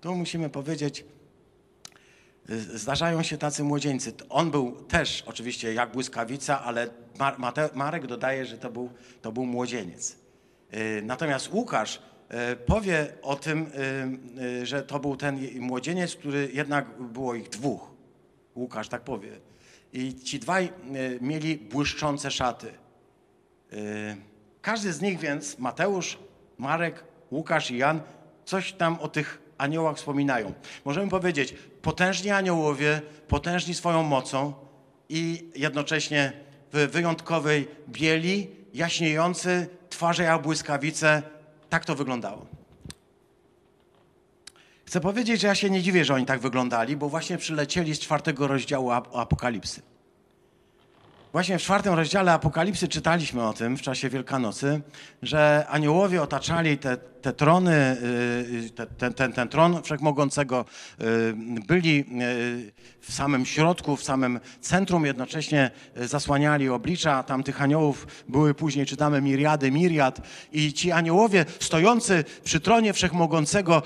Tu 0.00 0.14
musimy 0.14 0.50
powiedzieć, 0.50 1.04
Zdarzają 2.74 3.22
się 3.22 3.38
tacy 3.38 3.64
młodzieńcy. 3.64 4.12
On 4.28 4.50
był 4.50 4.72
też 4.72 5.24
oczywiście 5.26 5.74
jak 5.74 5.92
błyskawica, 5.92 6.62
ale 6.62 6.88
Marek 7.74 8.06
dodaje, 8.06 8.46
że 8.46 8.58
to 8.58 8.70
był, 8.70 8.90
to 9.22 9.32
był 9.32 9.46
młodzieniec. 9.46 10.16
Yy, 10.72 11.02
Natomiast 11.02 11.52
Łukasz 11.52 12.02
powie 12.66 13.12
o 13.22 13.36
tym, 13.36 13.70
że 14.62 14.82
to 14.82 14.98
był 14.98 15.16
ten 15.16 15.60
młodzieniec, 15.60 16.16
który 16.16 16.50
jednak 16.52 17.02
było 17.02 17.34
ich 17.34 17.48
dwóch. 17.48 17.89
Łukasz 18.60 18.88
tak 18.88 19.02
powie. 19.02 19.30
I 19.92 20.14
ci 20.14 20.38
dwaj 20.38 20.64
yy, 20.64 21.18
mieli 21.20 21.56
błyszczące 21.56 22.30
szaty. 22.30 22.66
Yy, 23.72 23.78
Każdy 24.62 24.92
z 24.92 25.00
nich 25.00 25.18
więc, 25.18 25.58
Mateusz, 25.58 26.18
Marek, 26.58 27.04
Łukasz 27.30 27.70
i 27.70 27.76
Jan, 27.76 28.00
coś 28.44 28.72
tam 28.72 28.98
o 29.00 29.08
tych 29.08 29.42
aniołach 29.58 29.96
wspominają. 29.96 30.52
Możemy 30.84 31.10
powiedzieć, 31.10 31.54
potężni 31.82 32.30
aniołowie, 32.30 33.02
potężni 33.28 33.74
swoją 33.74 34.02
mocą 34.02 34.54
i 35.08 35.50
jednocześnie 35.56 36.32
w 36.72 36.88
wyjątkowej 36.92 37.68
bieli, 37.88 38.50
jaśniejący, 38.74 39.68
twarze 39.90 40.22
jak 40.22 40.42
błyskawice. 40.42 41.22
Tak 41.68 41.84
to 41.84 41.94
wyglądało. 41.94 42.59
Chcę 44.90 45.00
powiedzieć, 45.00 45.40
że 45.40 45.46
ja 45.46 45.54
się 45.54 45.70
nie 45.70 45.82
dziwię, 45.82 46.04
że 46.04 46.14
oni 46.14 46.26
tak 46.26 46.40
wyglądali, 46.40 46.96
bo 46.96 47.08
właśnie 47.08 47.38
przylecieli 47.38 47.94
z 47.94 47.98
czwartego 47.98 48.46
rozdziału 48.46 48.90
Ap- 48.90 49.16
Apokalipsy. 49.16 49.82
Właśnie 51.32 51.58
w 51.58 51.62
czwartym 51.62 51.94
rozdziale 51.94 52.32
Apokalipsy 52.32 52.88
czytaliśmy 52.88 53.46
o 53.46 53.52
tym 53.52 53.76
w 53.76 53.82
czasie 53.82 54.08
Wielkanocy, 54.08 54.80
że 55.22 55.66
aniołowie 55.68 56.22
otaczali 56.22 56.78
te, 56.78 56.96
te 56.96 57.32
trony, 57.32 57.96
y, 58.66 58.70
te, 58.70 58.86
ten, 58.86 59.14
ten, 59.14 59.32
ten 59.32 59.48
tron 59.48 59.82
Wszechmogącego, 59.82 60.64
y, 61.00 61.04
byli 61.66 61.98
y, 62.00 62.72
w 63.00 63.12
samym 63.12 63.46
środku, 63.46 63.96
w 63.96 64.04
samym 64.04 64.40
centrum, 64.60 65.06
jednocześnie 65.06 65.70
zasłaniali 65.96 66.68
oblicza 66.68 67.22
tamtych 67.22 67.62
aniołów. 67.62 68.06
Były 68.28 68.54
później, 68.54 68.86
czytamy, 68.86 69.22
miriady, 69.22 69.70
miriad 69.70 70.20
i 70.52 70.72
ci 70.72 70.92
aniołowie 70.92 71.44
stojący 71.60 72.24
przy 72.44 72.60
tronie 72.60 72.92
Wszechmogącego, 72.92 73.82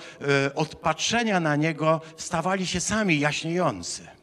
od 0.54 0.74
patrzenia 0.74 1.40
na 1.40 1.56
niego 1.56 2.00
stawali 2.16 2.66
się 2.66 2.80
sami 2.80 3.20
jaśniejący. 3.20 4.13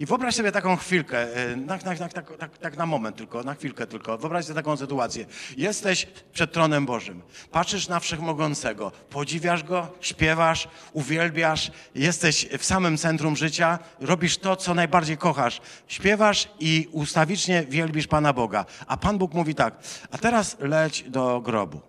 I 0.00 0.06
wyobraź 0.06 0.34
sobie 0.34 0.52
taką 0.52 0.76
chwilkę, 0.76 1.36
e, 1.36 1.56
na, 1.56 1.76
na, 1.76 1.94
na, 1.94 2.08
tak, 2.08 2.58
tak 2.58 2.76
na 2.76 2.86
moment 2.86 3.16
tylko, 3.16 3.42
na 3.42 3.54
chwilkę 3.54 3.86
tylko. 3.86 4.18
Wyobraź 4.18 4.44
sobie 4.44 4.54
taką 4.54 4.76
sytuację. 4.76 5.26
Jesteś 5.56 6.06
przed 6.32 6.52
tronem 6.52 6.86
Bożym, 6.86 7.22
patrzysz 7.50 7.88
na 7.88 8.00
Wszechmogącego, 8.00 8.92
podziwiasz 9.10 9.64
Go, 9.64 9.88
śpiewasz, 10.00 10.68
uwielbiasz, 10.92 11.70
jesteś 11.94 12.48
w 12.58 12.64
samym 12.64 12.98
centrum 12.98 13.36
życia, 13.36 13.78
robisz 14.00 14.38
to, 14.38 14.56
co 14.56 14.74
najbardziej 14.74 15.16
kochasz. 15.16 15.60
Śpiewasz 15.88 16.48
i 16.60 16.88
ustawicznie 16.92 17.64
wielbisz 17.68 18.06
Pana 18.06 18.32
Boga. 18.32 18.64
A 18.86 18.96
Pan 18.96 19.18
Bóg 19.18 19.34
mówi 19.34 19.54
tak, 19.54 19.74
a 20.10 20.18
teraz 20.18 20.56
leć 20.60 21.02
do 21.02 21.40
grobu. 21.40 21.80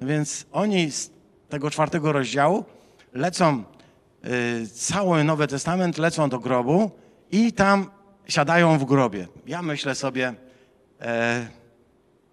Więc 0.00 0.46
oni 0.52 0.90
z 0.90 1.10
tego 1.48 1.70
czwartego 1.70 2.12
rozdziału 2.12 2.64
lecą 3.12 3.64
cały 4.72 5.24
Nowy 5.24 5.46
Testament 5.46 5.98
lecą 5.98 6.28
do 6.28 6.38
grobu 6.38 6.90
i 7.30 7.52
tam 7.52 7.90
siadają 8.28 8.78
w 8.78 8.84
grobie. 8.84 9.28
Ja 9.46 9.62
myślę 9.62 9.94
sobie, 9.94 10.34
e, 11.00 11.46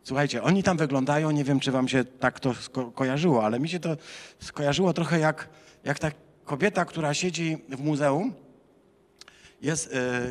słuchajcie, 0.04 0.43
oni 0.43 0.63
tam 0.63 0.77
wyglądają, 0.77 1.32
nie 1.32 1.43
wiem, 1.43 1.60
czy 1.60 1.71
wam 1.71 1.88
się 1.88 2.04
tak 2.04 2.39
to 2.39 2.54
sko 2.54 2.91
kojarzyło, 2.91 3.45
ale 3.45 3.60
mi 3.60 3.69
się 3.69 3.80
to 3.80 3.97
skojarzyło 4.39 4.93
trochę 4.93 5.19
jak, 5.19 5.49
jak 5.84 5.99
ta 5.99 6.12
kobieta, 6.45 6.86
która 6.86 7.13
siedzi 7.13 7.58
w 7.69 7.84
muzeum, 7.84 8.34
jest 9.62 9.93
e, 9.93 10.21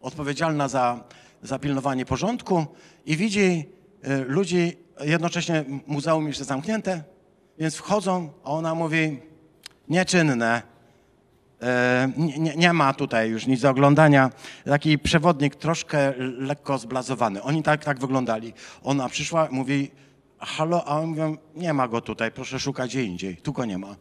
odpowiedzialna 0.00 0.68
za, 0.68 1.04
za 1.42 1.58
pilnowanie 1.58 2.06
porządku 2.06 2.66
i 3.06 3.16
widzi 3.16 3.68
e, 4.02 4.18
ludzi, 4.18 4.76
jednocześnie 5.00 5.64
muzeum 5.86 6.26
już 6.26 6.38
jest 6.38 6.48
zamknięte, 6.48 7.02
więc 7.58 7.76
wchodzą, 7.76 8.32
a 8.44 8.50
ona 8.50 8.74
mówi, 8.74 9.20
nieczynne, 9.88 10.62
nie, 12.16 12.56
nie, 12.56 12.72
ma 12.72 12.94
tutaj 12.94 13.30
już 13.30 13.46
nic 13.46 13.60
do 13.60 13.70
oglądania. 13.70 14.30
Taki 14.64 14.98
przewodnik 14.98 15.56
troszkę 15.56 16.12
lekko 16.18 16.78
zblazowany. 16.78 17.42
Oni 17.42 17.62
tak, 17.62 17.84
tak 17.84 17.98
wyglądali. 17.98 18.52
Ona 18.82 19.08
przyszła, 19.08 19.48
mówi, 19.50 19.90
halo, 20.38 20.84
a 20.88 21.00
on 21.00 21.06
mówią, 21.06 21.36
nie 21.54 21.72
ma 21.72 21.88
go 21.88 22.00
tutaj, 22.00 22.32
proszę 22.32 22.60
szukać 22.60 22.90
gdzie 22.90 23.04
indziej. 23.04 23.36
Tu 23.36 23.52
go 23.52 23.64
nie 23.64 23.78
ma. 23.78 23.96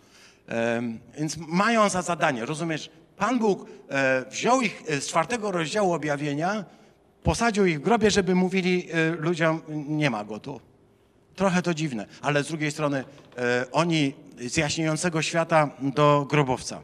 E, 0.49 0.81
więc 1.17 1.37
mają 1.37 1.89
za 1.89 2.01
zadanie, 2.01 2.45
rozumiesz? 2.45 2.89
Pan 3.17 3.39
Bóg 3.39 3.65
e, 3.89 4.25
wziął 4.29 4.61
ich 4.61 4.83
z 4.99 5.07
czwartego 5.07 5.51
rozdziału 5.51 5.93
objawienia, 5.93 6.65
posadził 7.23 7.65
ich 7.65 7.79
w 7.79 7.83
grobie, 7.83 8.11
żeby 8.11 8.35
mówili 8.35 8.87
ludziom, 9.19 9.61
nie 9.69 10.09
ma 10.09 10.23
go 10.23 10.39
tu. 10.39 10.61
Trochę 11.35 11.61
to 11.61 11.73
dziwne, 11.73 12.05
ale 12.21 12.43
z 12.43 12.47
drugiej 12.47 12.71
strony 12.71 13.03
oni 13.71 14.13
z 14.47 14.57
jaśniejącego 14.57 15.21
świata 15.21 15.69
do 15.79 16.27
grobowca. 16.29 16.81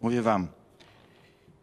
Mówię 0.00 0.22
wam, 0.22 0.48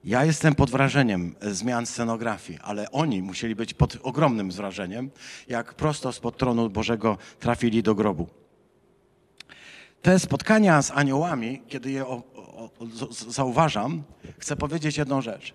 ja 0.03 0.25
jestem 0.25 0.55
pod 0.55 0.69
wrażeniem 0.69 1.35
zmian 1.41 1.85
scenografii, 1.85 2.59
ale 2.61 2.91
oni 2.91 3.21
musieli 3.21 3.55
być 3.55 3.73
pod 3.73 3.97
ogromnym 4.03 4.51
wrażeniem, 4.51 5.11
jak 5.47 5.73
prosto 5.73 6.11
spod 6.11 6.37
tronu 6.37 6.69
Bożego 6.69 7.17
trafili 7.39 7.83
do 7.83 7.95
grobu. 7.95 8.27
Te 10.01 10.19
spotkania 10.19 10.81
z 10.81 10.91
aniołami, 10.91 11.61
kiedy 11.67 11.91
je 11.91 12.07
o, 12.07 12.23
o, 12.35 12.69
zauważam, 13.29 14.03
chcę 14.37 14.55
powiedzieć 14.55 14.97
jedną 14.97 15.21
rzecz. 15.21 15.53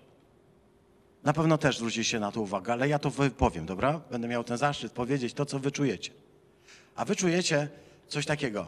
Na 1.25 1.33
pewno 1.33 1.59
też 1.59 1.79
zwrócicie 1.79 2.21
na 2.21 2.33
to 2.33 2.41
uwagę, 2.41 2.73
ale 2.73 2.89
ja 2.89 2.99
to 2.99 3.11
powiem, 3.39 3.67
dobra? 3.67 4.01
Będę 4.11 4.29
miał 4.29 4.45
ten 4.45 4.59
zaszczyt 4.59 4.93
powiedzieć 4.93 5.35
to, 5.35 5.47
co 5.47 5.59
wy 5.59 5.71
czujecie. 5.71 6.13
A 6.97 7.05
wy 7.05 7.17
czujecie 7.17 7.69
coś 8.09 8.27
takiego. 8.27 8.67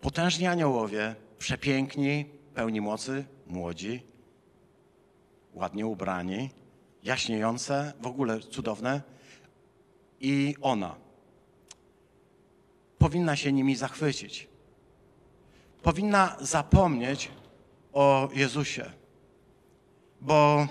Potężni 0.00 0.46
aniołowie 0.46 1.14
przepiękni, 1.38 2.24
pełni 2.54 2.80
mocy, 2.80 3.24
młodzi, 3.46 4.02
ładnie 5.54 5.86
ubrani, 5.86 6.50
jaśniejące, 7.02 7.92
w 8.00 8.06
ogóle 8.06 8.40
cudowne. 8.40 9.02
I 10.20 10.54
ona 10.60 10.94
powinna 12.98 13.36
się 13.36 13.52
nimi 13.52 13.76
zachwycić. 13.76 14.48
Powinna 15.82 16.36
zapomnieć 16.40 17.30
o 17.92 18.28
Jezusie. 18.34 18.90
Bo 20.20 20.66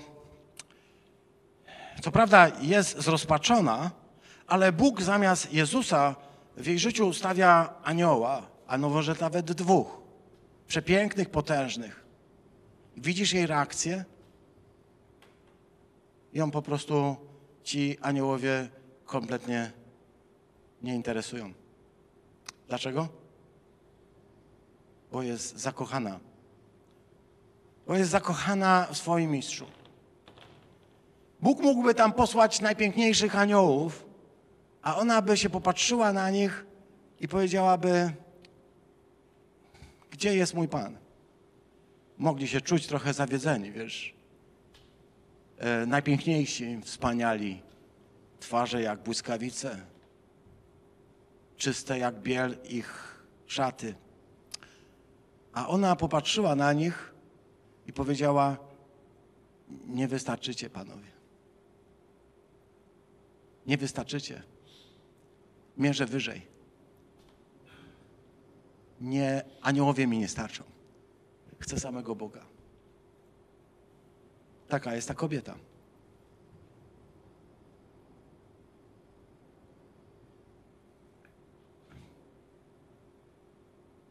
co 2.02 2.12
prawda 2.12 2.52
jest 2.62 3.02
zrozpaczona, 3.02 3.92
ale 4.48 4.72
Bóg 4.72 5.02
zamiast 5.02 5.54
Jezusa 5.54 6.16
w 6.58 6.68
jej 6.68 6.80
życiu 6.80 7.08
ustawia 7.08 7.74
anioła, 7.84 8.42
a 8.68 8.78
może 8.78 9.16
nawet 9.22 9.52
dwóch 9.52 10.03
przepięknych, 10.74 11.30
potężnych. 11.30 12.06
Widzisz 12.98 13.34
jej 13.34 13.48
reakcję? 13.48 14.06
On 16.44 16.52
po 16.52 16.62
prostu 16.62 17.16
ci 17.64 17.98
aniołowie 18.02 18.70
kompletnie 19.06 19.72
nie 20.82 20.96
interesują. 20.96 21.54
Dlaczego? 22.68 23.08
Bo 25.12 25.22
jest 25.22 25.58
zakochana. 25.58 26.20
Bo 27.88 27.96
jest 27.96 28.12
zakochana 28.12 28.88
w 28.92 28.98
swoim 28.98 29.32
mistrzu. 29.32 29.66
Bóg 31.40 31.60
mógłby 31.60 31.94
tam 31.96 32.14
posłać 32.14 32.62
najpiękniejszych 32.62 33.36
aniołów, 33.36 34.06
a 34.82 34.98
ona 34.98 35.22
by 35.22 35.38
się 35.38 35.50
popatrzyła 35.50 36.14
na 36.14 36.30
nich 36.30 36.66
i 37.20 37.28
powiedziałaby: 37.28 38.14
gdzie 40.14 40.36
jest 40.36 40.54
mój 40.54 40.68
Pan? 40.68 40.98
Mogli 42.18 42.48
się 42.48 42.62
czuć 42.62 42.88
trochę 42.88 43.14
zawiedzeni, 43.14 43.72
wiesz. 43.72 44.14
E, 45.58 45.86
najpiękniejsi, 45.86 46.82
wspaniali, 46.84 47.62
twarze 48.40 48.82
jak 48.82 49.04
błyskawice, 49.04 49.86
czyste 51.58 52.00
jak 52.00 52.20
biel 52.20 52.58
ich 52.70 53.24
szaty. 53.48 53.96
A 55.54 55.68
ona 55.68 55.96
popatrzyła 55.96 56.56
na 56.56 56.74
nich 56.74 57.14
i 57.88 57.94
powiedziała: 57.94 58.58
Nie 59.86 60.08
wystarczycie, 60.08 60.70
panowie. 60.70 61.12
Nie 63.66 63.78
wystarczycie. 63.78 64.44
Mierzę 65.78 66.06
wyżej 66.06 66.53
nie, 69.04 69.44
aniołowie 69.62 70.08
mi 70.08 70.20
nie 70.20 70.28
starczą. 70.28 70.64
Chcę 71.60 71.80
samego 71.80 72.16
Boga. 72.16 72.46
Taka 74.68 74.96
jest 74.96 75.08
ta 75.08 75.14
kobieta. 75.14 75.56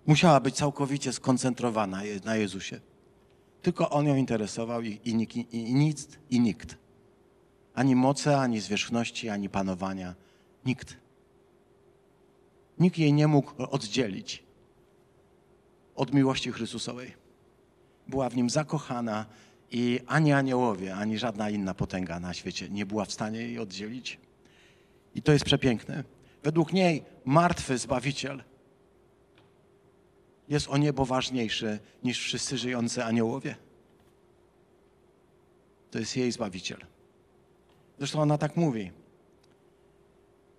Musiała 0.07 0.41
być 0.41 0.55
całkowicie 0.55 1.13
skoncentrowana 1.13 2.03
na 2.25 2.37
Jezusie. 2.37 2.81
Tylko 3.63 3.91
On 3.91 4.07
ją 4.07 4.17
interesował 4.17 4.83
i, 4.83 5.01
i, 5.05 5.11
i, 5.11 5.57
i 5.57 5.75
nic 5.75 6.09
i 6.31 6.41
nikt. 6.41 6.77
Ani 7.75 7.97
mocy, 7.97 8.37
ani 8.37 8.61
zwierzchności, 8.61 9.29
ani 9.29 9.49
panowania. 9.49 10.15
Nikt. 10.67 10.97
Nikt 12.79 12.99
jej 12.99 13.13
nie 13.13 13.27
mógł 13.27 13.53
oddzielić 13.71 14.52
od 15.95 16.15
miłości 16.15 16.53
Chrystusowej. 16.53 17.15
Była 18.09 18.31
w 18.31 18.37
nim 18.37 18.51
zakochana 18.51 19.27
i 19.71 20.01
ani 20.07 20.33
aniołowie, 20.33 20.95
ani 20.95 21.19
żadna 21.19 21.51
inna 21.51 21.75
potęga 21.75 22.21
na 22.21 22.35
świecie 22.35 22.69
nie 22.69 22.87
była 22.87 23.05
w 23.05 23.13
stanie 23.13 23.39
jej 23.39 23.59
oddzielić. 23.59 24.19
I 25.15 25.23
to 25.23 25.33
jest 25.33 25.45
przepiękne. 25.45 26.05
Według 26.43 26.73
niej 26.73 27.05
martwy 27.25 27.79
Zbawiciel 27.79 28.43
jest 30.49 30.69
o 30.69 30.77
niebo 30.77 31.05
ważniejszy 31.05 31.79
niż 32.05 32.19
wszyscy 32.19 32.59
żyjący 32.59 33.05
aniołowie. 33.05 33.57
To 35.91 35.99
jest 35.99 36.17
jej 36.17 36.33
Zbawiciel. 36.33 36.79
Zresztą 37.99 38.23
ona 38.23 38.39
tak 38.39 38.57
mówi. 38.57 38.91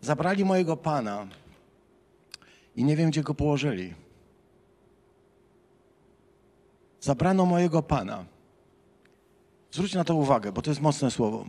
Zabrali 0.01 0.45
mojego 0.45 0.77
Pana 0.77 1.27
i 2.75 2.84
nie 2.84 2.95
wiem, 2.95 3.09
gdzie 3.09 3.23
go 3.23 3.34
położyli. 3.34 3.93
Zabrano 7.03 7.45
mojego 7.45 7.81
Pana 7.81 8.25
Zwróć 9.71 9.93
na 9.93 10.03
to 10.03 10.15
uwagę, 10.15 10.51
bo 10.51 10.61
to 10.61 10.71
jest 10.71 10.81
mocne 10.81 11.11
słowo. 11.11 11.45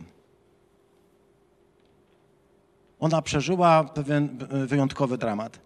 Ona 2.99 3.21
przeżyła 3.21 3.83
pewien 3.83 4.37
wyjątkowy 4.67 5.17
dramat. 5.17 5.59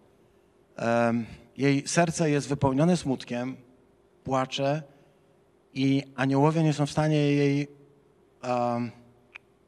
Jej 1.58 1.88
serce 1.88 2.30
jest 2.30 2.48
wypełnione 2.48 2.98
smutkiem, 2.98 3.58
płacze 4.24 4.84
i 5.74 6.04
aniołowie 6.16 6.64
nie 6.64 6.74
są 6.74 6.86
w 6.86 6.92
stanie 6.92 7.18
jej 7.18 7.68
um, 8.44 8.92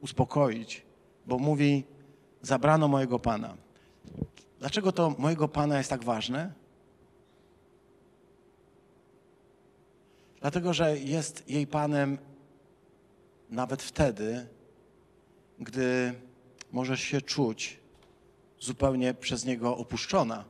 uspokoić, 0.00 0.82
bo 1.26 1.38
mówi: 1.38 1.84
Zabrano 2.42 2.88
mojego 2.88 3.18
pana. 3.18 3.54
Dlaczego 4.58 4.92
to 4.92 5.14
mojego 5.18 5.48
pana 5.48 5.78
jest 5.78 5.90
tak 5.90 6.04
ważne? 6.04 6.61
Dlatego, 10.42 10.72
że 10.72 10.98
jest 10.98 11.50
jej 11.50 11.66
panem 11.66 12.18
nawet 13.50 13.82
wtedy, 13.82 14.46
gdy 15.58 16.14
możesz 16.72 17.00
się 17.00 17.20
czuć 17.20 17.78
zupełnie 18.60 19.14
przez 19.14 19.44
niego 19.44 19.76
opuszczona. 19.76 20.44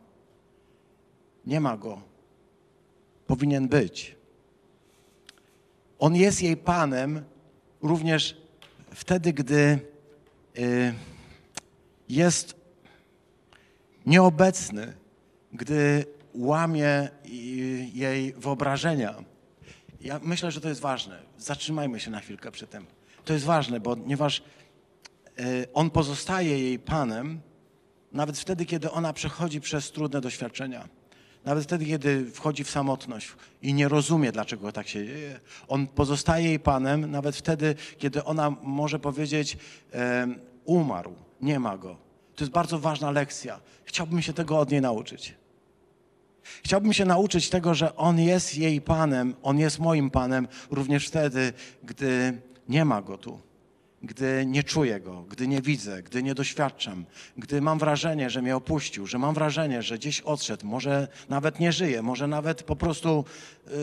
Nie 1.47 1.61
ma 1.61 1.77
go. 1.77 2.03
Powinien 3.27 3.69
być. 3.69 4.17
On 5.99 6.17
jest 6.17 6.43
jej 6.43 6.57
panem 6.57 7.25
również 7.83 8.37
wtedy, 8.95 9.33
gdy 9.33 9.79
y, 10.59 10.95
jest 12.09 12.55
nieobecny, 14.07 14.93
gdy 15.53 16.05
łamie 16.35 17.11
jej 17.95 18.33
wyobrażenia. 18.33 19.32
Ja 20.03 20.21
myślę, 20.23 20.51
że 20.53 20.61
to 20.61 20.69
jest 20.69 20.81
ważne. 20.81 21.19
Zatrzymajmy 21.39 22.01
się 22.01 22.11
na 22.11 22.21
chwilkę 22.21 22.51
przy 22.51 22.67
tym. 22.67 22.87
To 23.25 23.33
jest 23.33 23.45
ważne, 23.45 23.81
ponieważ 23.81 24.43
y, 25.41 25.67
on 25.75 25.91
pozostaje 25.91 26.59
jej 26.59 26.79
panem 26.79 27.41
nawet 28.13 28.39
wtedy, 28.39 28.67
kiedy 28.67 28.91
ona 28.91 29.13
przechodzi 29.13 29.61
przez 29.61 29.91
trudne 29.91 30.21
doświadczenia. 30.21 30.89
Nawet 31.45 31.65
wtedy, 31.65 31.87
kiedy 31.87 32.31
wchodzi 32.31 32.65
w 32.65 32.71
samotność 32.71 33.33
i 33.63 33.75
nie 33.75 33.89
rozumie, 33.89 34.33
dlaczego 34.33 34.73
tak 34.73 34.89
się 34.89 35.07
dzieje. 35.07 35.41
On 35.69 35.87
pozostaje 35.87 36.47
jej 36.47 36.61
panem, 36.61 37.11
nawet 37.11 37.37
wtedy, 37.37 37.75
kiedy 37.99 38.25
ona 38.25 38.51
może 38.63 38.99
powiedzieć, 38.99 39.57
e, 39.93 40.27
umarł, 40.65 41.15
nie 41.41 41.61
ma 41.61 41.79
go. 41.79 41.97
To 42.35 42.45
jest 42.45 42.53
bardzo 42.53 42.79
ważna 42.79 43.11
lekcja. 43.11 43.61
Chciałbym 43.85 44.23
się 44.23 44.33
tego 44.33 44.59
od 44.59 44.71
niej 44.71 44.81
nauczyć. 44.81 45.35
Chciałbym 46.65 46.93
się 46.93 47.05
nauczyć 47.05 47.51
tego, 47.51 47.75
że 47.75 47.97
On 47.97 48.21
jest 48.21 48.59
jej 48.59 48.81
Panem, 48.81 49.35
On 49.43 49.59
jest 49.59 49.79
moim 49.79 50.11
Panem, 50.11 50.49
również 50.71 51.09
wtedy, 51.09 51.53
gdy 51.83 52.41
nie 52.69 52.85
ma 52.85 53.03
Go 53.03 53.19
tu 53.19 53.53
gdy 54.03 54.45
nie 54.47 54.63
czuję 54.63 55.01
go, 55.01 55.23
gdy 55.23 55.49
nie 55.49 55.63
widzę, 55.63 56.03
gdy 56.03 56.23
nie 56.23 56.35
doświadczam, 56.35 57.05
gdy 57.37 57.61
mam 57.61 57.79
wrażenie, 57.79 58.31
że 58.31 58.43
mnie 58.43 58.57
opuścił, 58.57 59.07
że 59.07 59.19
mam 59.19 59.35
wrażenie, 59.35 59.83
że 59.83 59.99
gdzieś 59.99 60.21
odszedł, 60.21 60.67
może 60.67 61.09
nawet 61.29 61.61
nie 61.61 61.73
żyje, 61.73 62.03
może 62.03 62.27
nawet 62.27 62.63
po 62.63 62.77
prostu 62.77 63.25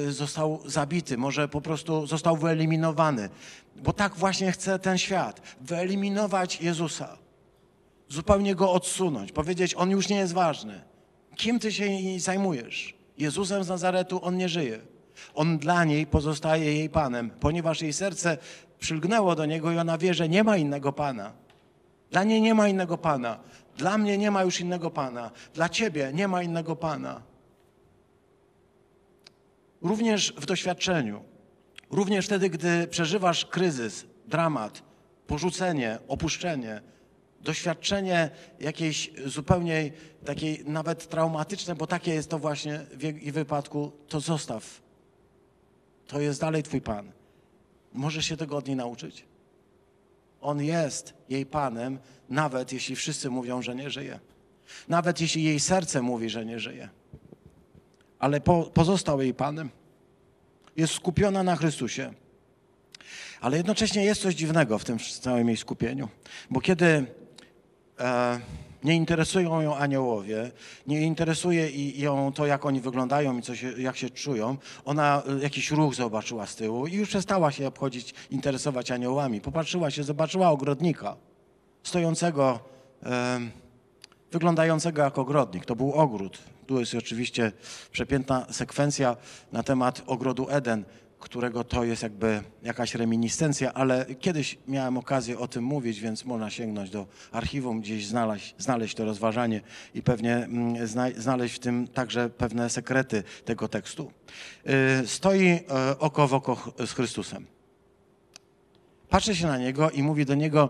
y, 0.07 0.11
został 0.11 0.61
zabity, 0.65 1.17
może 1.17 1.47
po 1.47 1.61
prostu 1.61 2.07
został 2.07 2.37
wyeliminowany. 2.37 3.29
Bo 3.75 3.93
tak 3.93 4.15
właśnie 4.15 4.51
chce 4.51 4.79
ten 4.79 4.97
świat 4.97 5.41
wyeliminować 5.61 6.61
Jezusa, 6.61 7.17
zupełnie 8.09 8.55
go 8.55 8.71
odsunąć, 8.71 9.31
powiedzieć: 9.31 9.75
On 9.77 9.89
już 9.89 10.09
nie 10.09 10.17
jest 10.17 10.33
ważny. 10.33 10.81
Kim 11.39 11.59
ty 11.59 11.71
się 11.71 11.85
zajmujesz? 12.17 12.93
Jezusem 13.17 13.63
z 13.63 13.69
Nazaretu 13.69 14.19
on 14.23 14.37
nie 14.37 14.49
żyje. 14.49 14.79
On 15.33 15.57
dla 15.57 15.85
niej 15.85 16.07
pozostaje 16.07 16.73
jej 16.73 16.89
Panem, 16.89 17.29
ponieważ 17.29 17.81
jej 17.81 17.93
serce 17.93 18.37
przylgnęło 18.79 19.35
do 19.35 19.45
niego 19.45 19.71
i 19.71 19.77
ona 19.77 19.97
wie, 19.97 20.13
że 20.13 20.29
nie 20.29 20.43
ma 20.43 20.57
innego 20.57 20.93
Pana. 20.93 21.31
Dla 22.11 22.23
niej 22.23 22.41
nie 22.41 22.53
ma 22.53 22.67
innego 22.67 22.97
Pana. 22.97 23.39
Dla 23.77 23.97
mnie 23.97 24.17
nie 24.17 24.31
ma 24.31 24.43
już 24.43 24.59
innego 24.59 24.91
Pana. 24.91 25.31
Dla 25.53 25.69
ciebie 25.69 26.11
nie 26.13 26.27
ma 26.27 26.43
innego 26.43 26.75
Pana. 26.75 27.21
Również 29.81 30.33
w 30.37 30.45
doświadczeniu, 30.45 31.23
również 31.91 32.25
wtedy, 32.25 32.49
gdy 32.49 32.87
przeżywasz 32.87 33.45
kryzys, 33.45 34.05
dramat, 34.27 34.83
porzucenie, 35.27 35.99
opuszczenie, 36.07 36.81
doświadczenie 37.41 38.29
jakiejś 38.59 39.11
zupełnie 39.25 39.91
takiej 40.25 40.63
nawet 40.65 41.09
traumatyczne, 41.09 41.75
bo 41.75 41.87
takie 41.87 42.13
jest 42.13 42.29
to 42.29 42.39
właśnie 42.39 42.85
w 42.93 43.03
jej 43.03 43.31
wypadku, 43.31 43.91
to 44.07 44.19
zostaw. 44.19 44.81
To 46.07 46.21
jest 46.21 46.41
dalej 46.41 46.63
Twój 46.63 46.81
Pan. 46.81 47.11
Możesz 47.93 48.25
się 48.25 48.37
tego 48.37 48.57
od 48.57 48.67
niej 48.67 48.75
nauczyć. 48.75 49.25
On 50.41 50.61
jest 50.61 51.13
jej 51.29 51.45
Panem, 51.45 51.99
nawet 52.29 52.73
jeśli 52.73 52.95
wszyscy 52.95 53.29
mówią, 53.29 53.61
że 53.61 53.75
nie 53.75 53.89
żyje. 53.89 54.19
Nawet 54.87 55.21
jeśli 55.21 55.43
jej 55.43 55.59
serce 55.59 56.01
mówi, 56.01 56.29
że 56.29 56.45
nie 56.45 56.59
żyje. 56.59 56.89
Ale 58.19 58.41
po, 58.41 58.63
pozostał 58.63 59.21
jej 59.21 59.33
Panem. 59.33 59.69
Jest 60.77 60.93
skupiona 60.93 61.43
na 61.43 61.55
Chrystusie. 61.55 62.13
Ale 63.41 63.57
jednocześnie 63.57 64.03
jest 64.05 64.21
coś 64.21 64.35
dziwnego 64.35 64.79
w 64.79 64.85
tym 64.85 64.99
całym 64.99 65.47
jej 65.47 65.57
skupieniu. 65.57 66.09
Bo 66.49 66.61
kiedy 66.61 67.05
nie 68.83 68.95
interesują 68.95 69.61
ją 69.61 69.75
aniołowie, 69.75 70.51
nie 70.87 71.01
interesuje 71.01 71.69
ją 72.01 72.33
to, 72.33 72.45
jak 72.45 72.65
oni 72.65 72.81
wyglądają 72.81 73.37
i 73.37 73.41
co 73.41 73.55
się, 73.55 73.81
jak 73.81 73.97
się 73.97 74.09
czują. 74.09 74.57
Ona 74.85 75.23
y, 75.39 75.43
jakiś 75.43 75.71
ruch 75.71 75.95
zobaczyła 75.95 76.45
z 76.45 76.55
tyłu 76.55 76.87
i 76.87 76.93
już 76.93 77.09
przestała 77.09 77.51
się 77.51 77.67
obchodzić, 77.67 78.13
interesować 78.31 78.91
aniołami. 78.91 79.41
Popatrzyła 79.41 79.91
się, 79.91 80.03
zobaczyła 80.03 80.49
ogrodnika 80.49 81.15
stojącego, 81.83 82.59
e, 83.03 83.39
wyglądającego 84.31 85.01
jak 85.01 85.17
ogrodnik. 85.17 85.65
To 85.65 85.75
był 85.75 85.93
ogród. 85.93 86.37
Tu 86.67 86.79
jest 86.79 86.95
oczywiście 86.95 87.51
przepiękna 87.91 88.45
sekwencja 88.51 89.17
na 89.51 89.63
temat 89.63 90.01
ogrodu 90.07 90.47
Eden 90.49 90.85
którego 91.19 91.63
to 91.63 91.83
jest 91.83 92.03
jakby 92.03 92.41
jakaś 92.63 92.95
reminiscencja, 92.95 93.73
ale 93.73 94.05
kiedyś 94.19 94.57
miałem 94.67 94.97
okazję 94.97 95.39
o 95.39 95.47
tym 95.47 95.63
mówić, 95.63 95.99
więc 95.99 96.25
można 96.25 96.49
sięgnąć 96.49 96.89
do 96.89 97.07
archiwum, 97.31 97.81
gdzieś 97.81 98.07
znaleźć, 98.07 98.55
znaleźć 98.57 98.95
to 98.95 99.05
rozważanie 99.05 99.61
i 99.93 100.03
pewnie 100.03 100.35
mm, 100.35 100.87
znaleźć 101.17 101.55
w 101.55 101.59
tym 101.59 101.87
także 101.87 102.29
pewne 102.29 102.69
sekrety 102.69 103.23
tego 103.45 103.67
tekstu. 103.67 104.11
Y, 105.03 105.07
stoi 105.07 105.51
y, 105.51 105.63
oko 105.99 106.27
w 106.27 106.33
oko 106.33 106.73
z 106.85 106.91
Chrystusem. 106.91 107.45
Patrzy 109.09 109.35
się 109.35 109.47
na 109.47 109.57
niego 109.57 109.91
i 109.91 110.03
mówi 110.03 110.25
do 110.25 110.35
niego: 110.35 110.69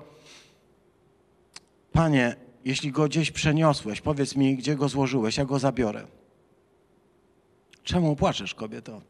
Panie, 1.91 2.35
jeśli 2.65 2.91
go 2.91 3.05
gdzieś 3.05 3.31
przeniosłeś, 3.31 4.01
powiedz 4.01 4.35
mi, 4.35 4.55
gdzie 4.55 4.75
go 4.75 4.89
złożyłeś, 4.89 5.37
ja 5.37 5.45
go 5.45 5.59
zabiorę. 5.59 6.07
Czemu 7.83 8.15
płaczesz, 8.15 8.55
kobieto? 8.55 9.01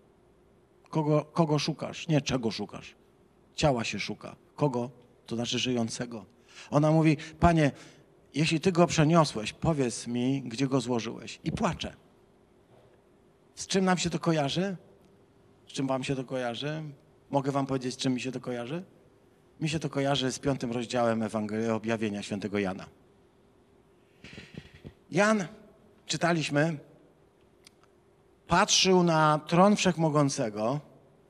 Kogo, 0.90 1.26
kogo 1.26 1.60
szukasz? 1.60 2.08
Nie 2.08 2.22
czego 2.22 2.52
szukasz. 2.52 2.96
Ciała 3.56 3.84
się 3.84 4.00
szuka. 4.00 4.36
Kogo? 4.56 4.90
To 5.26 5.36
znaczy 5.36 5.60
żyjącego. 5.60 6.26
Ona 6.72 6.92
mówi, 6.92 7.18
panie, 7.40 7.72
jeśli 8.34 8.60
ty 8.60 8.72
go 8.72 8.88
przeniosłeś, 8.88 9.54
powiedz 9.54 10.08
mi, 10.08 10.42
gdzie 10.42 10.68
go 10.68 10.82
złożyłeś. 10.82 11.40
I 11.44 11.52
płacze. 11.52 11.94
Z 13.56 13.68
czym 13.68 13.86
nam 13.86 13.98
się 13.98 14.10
to 14.10 14.20
kojarzy? 14.20 14.78
Z 15.68 15.72
czym 15.72 15.88
wam 15.88 16.04
się 16.04 16.16
to 16.16 16.24
kojarzy? 16.24 16.84
Mogę 17.30 17.52
wam 17.52 17.66
powiedzieć, 17.66 17.94
z 17.94 17.98
czym 17.98 18.14
mi 18.14 18.22
się 18.22 18.32
to 18.32 18.40
kojarzy? 18.40 18.84
Mi 19.62 19.70
się 19.70 19.80
to 19.80 19.90
kojarzy 19.90 20.32
z 20.32 20.40
piątym 20.40 20.72
rozdziałem 20.72 21.24
Ewangelii 21.24 21.70
Objawienia 21.70 22.24
świętego 22.24 22.60
Jana. 22.60 22.86
Jan, 25.12 25.48
czytaliśmy, 26.06 26.78
patrzył 28.50 29.04
na 29.04 29.40
tron 29.48 29.76
wszechmogącego 29.76 30.80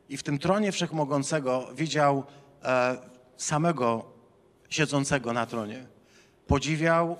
i 0.09 0.17
w 0.17 0.23
tym 0.23 0.39
tronie 0.39 0.71
wszechmogącego 0.71 1.67
widział 1.75 2.23
e, 2.63 2.97
samego 3.37 4.05
siedzącego 4.69 5.33
na 5.33 5.45
tronie. 5.45 5.87
Podziwiał, 6.47 7.17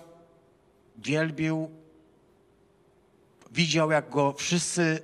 wielbił, 0.98 1.70
widział, 3.52 3.92
jak 3.92 4.10
go 4.10 4.34
wszyscy 4.34 5.00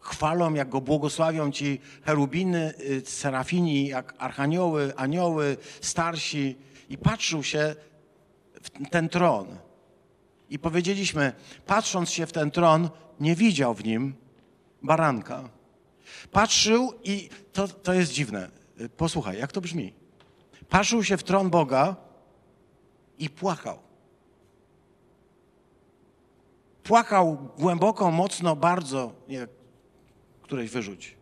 chwalą, 0.00 0.54
jak 0.54 0.68
go 0.68 0.80
błogosławią 0.80 1.52
ci 1.52 1.80
cherubiny, 2.04 2.74
y, 2.80 3.02
serafini, 3.06 3.88
jak 3.88 4.14
archanioły, 4.18 4.92
anioły, 4.96 5.56
starsi. 5.80 6.56
I 6.88 6.98
patrzył 6.98 7.42
się 7.42 7.74
w 8.62 8.90
ten 8.90 9.08
tron. 9.08 9.46
I 10.50 10.58
powiedzieliśmy, 10.58 11.32
patrząc 11.66 12.10
się 12.10 12.26
w 12.26 12.32
ten 12.32 12.50
tron, 12.50 12.90
nie 13.22 13.34
widział 13.34 13.74
w 13.74 13.84
nim 13.84 14.14
baranka. 14.82 15.48
Patrzył 16.32 16.92
i 17.04 17.28
to, 17.52 17.68
to 17.68 17.92
jest 17.92 18.12
dziwne. 18.12 18.50
Posłuchaj, 18.96 19.38
jak 19.38 19.52
to 19.52 19.60
brzmi. 19.60 19.92
Patrzył 20.68 21.04
się 21.04 21.16
w 21.16 21.22
tron 21.22 21.50
Boga 21.50 21.96
i 23.18 23.30
płakał. 23.30 23.78
Płakał 26.82 27.48
głęboko, 27.58 28.10
mocno, 28.10 28.56
bardzo. 28.56 29.12
Nie, 29.28 29.46
któreś 30.42 30.70
wyrzuć. 30.70 31.16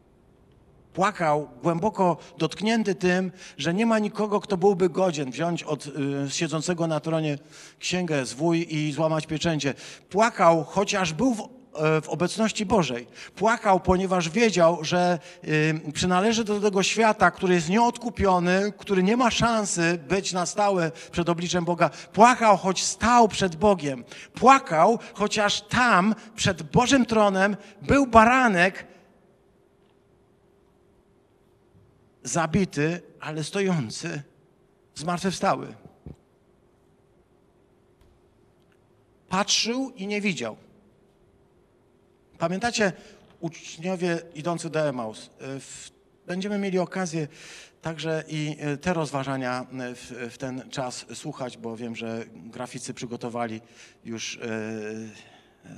Płakał, 0.92 1.48
głęboko 1.62 2.16
dotknięty 2.38 2.94
tym, 2.94 3.32
że 3.58 3.74
nie 3.74 3.86
ma 3.86 3.98
nikogo, 3.98 4.40
kto 4.40 4.56
byłby 4.56 4.88
godzien 4.88 5.30
wziąć 5.30 5.62
od 5.62 5.86
y, 5.86 5.90
siedzącego 6.28 6.86
na 6.86 7.00
tronie 7.00 7.38
księgę 7.78 8.26
zwój 8.26 8.74
i 8.74 8.92
złamać 8.92 9.26
pieczęcie. 9.26 9.74
Płakał, 10.10 10.64
chociaż 10.64 11.12
był 11.12 11.34
w, 11.34 11.59
w 11.74 12.08
obecności 12.08 12.66
Bożej. 12.66 13.06
Płakał, 13.36 13.80
ponieważ 13.80 14.28
wiedział, 14.28 14.84
że 14.84 15.18
y, 15.44 15.92
przynależy 15.92 16.44
do 16.44 16.60
tego 16.60 16.82
świata, 16.82 17.30
który 17.30 17.54
jest 17.54 17.68
nieodkupiony, 17.68 18.72
który 18.78 19.02
nie 19.02 19.16
ma 19.16 19.30
szansy 19.30 19.98
być 20.08 20.32
na 20.32 20.46
stałe 20.46 20.90
przed 21.12 21.28
obliczem 21.28 21.64
Boga. 21.64 21.90
Płakał, 22.12 22.56
choć 22.56 22.82
stał 22.82 23.28
przed 23.28 23.56
Bogiem. 23.56 24.04
Płakał, 24.34 24.98
chociaż 25.14 25.60
tam, 25.60 26.14
przed 26.36 26.62
Bożym 26.62 27.06
tronem, 27.06 27.56
był 27.82 28.06
baranek, 28.06 28.86
zabity, 32.22 33.02
ale 33.20 33.44
stojący, 33.44 34.22
zmartwychwstały. 34.94 35.74
Patrzył 39.28 39.92
i 39.96 40.06
nie 40.06 40.20
widział. 40.20 40.56
Pamiętacie, 42.40 42.92
uczniowie 43.40 44.18
idący 44.34 44.70
do 44.70 44.80
Emaus? 44.80 45.26
Y, 45.26 45.30
Będziemy 46.26 46.58
mieli 46.58 46.78
okazję 46.78 47.28
także 47.82 48.24
i 48.28 48.56
y, 48.74 48.76
te 48.76 48.94
rozważania 48.94 49.66
y, 49.90 49.94
w, 49.94 50.32
w 50.34 50.38
ten 50.38 50.70
czas 50.70 51.06
słuchać, 51.14 51.58
bo 51.58 51.76
wiem, 51.76 51.96
że 51.96 52.24
graficy 52.34 52.94
przygotowali 52.94 53.60
już 54.04 54.38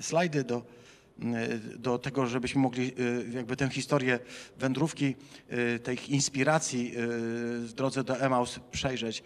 slajdy 0.01 0.45
do, 0.45 0.63
do 1.79 1.99
tego, 1.99 2.27
żebyśmy 2.27 2.61
mogli 2.61 2.93
jakby 3.33 3.57
tę 3.57 3.71
historię 3.71 4.19
wędrówki, 4.57 5.17
tej 5.83 6.13
inspiracji 6.15 6.93
w 6.97 7.73
drodze 7.75 8.05
do 8.05 8.21
Emaus 8.21 8.61
przejrzeć. 8.71 9.23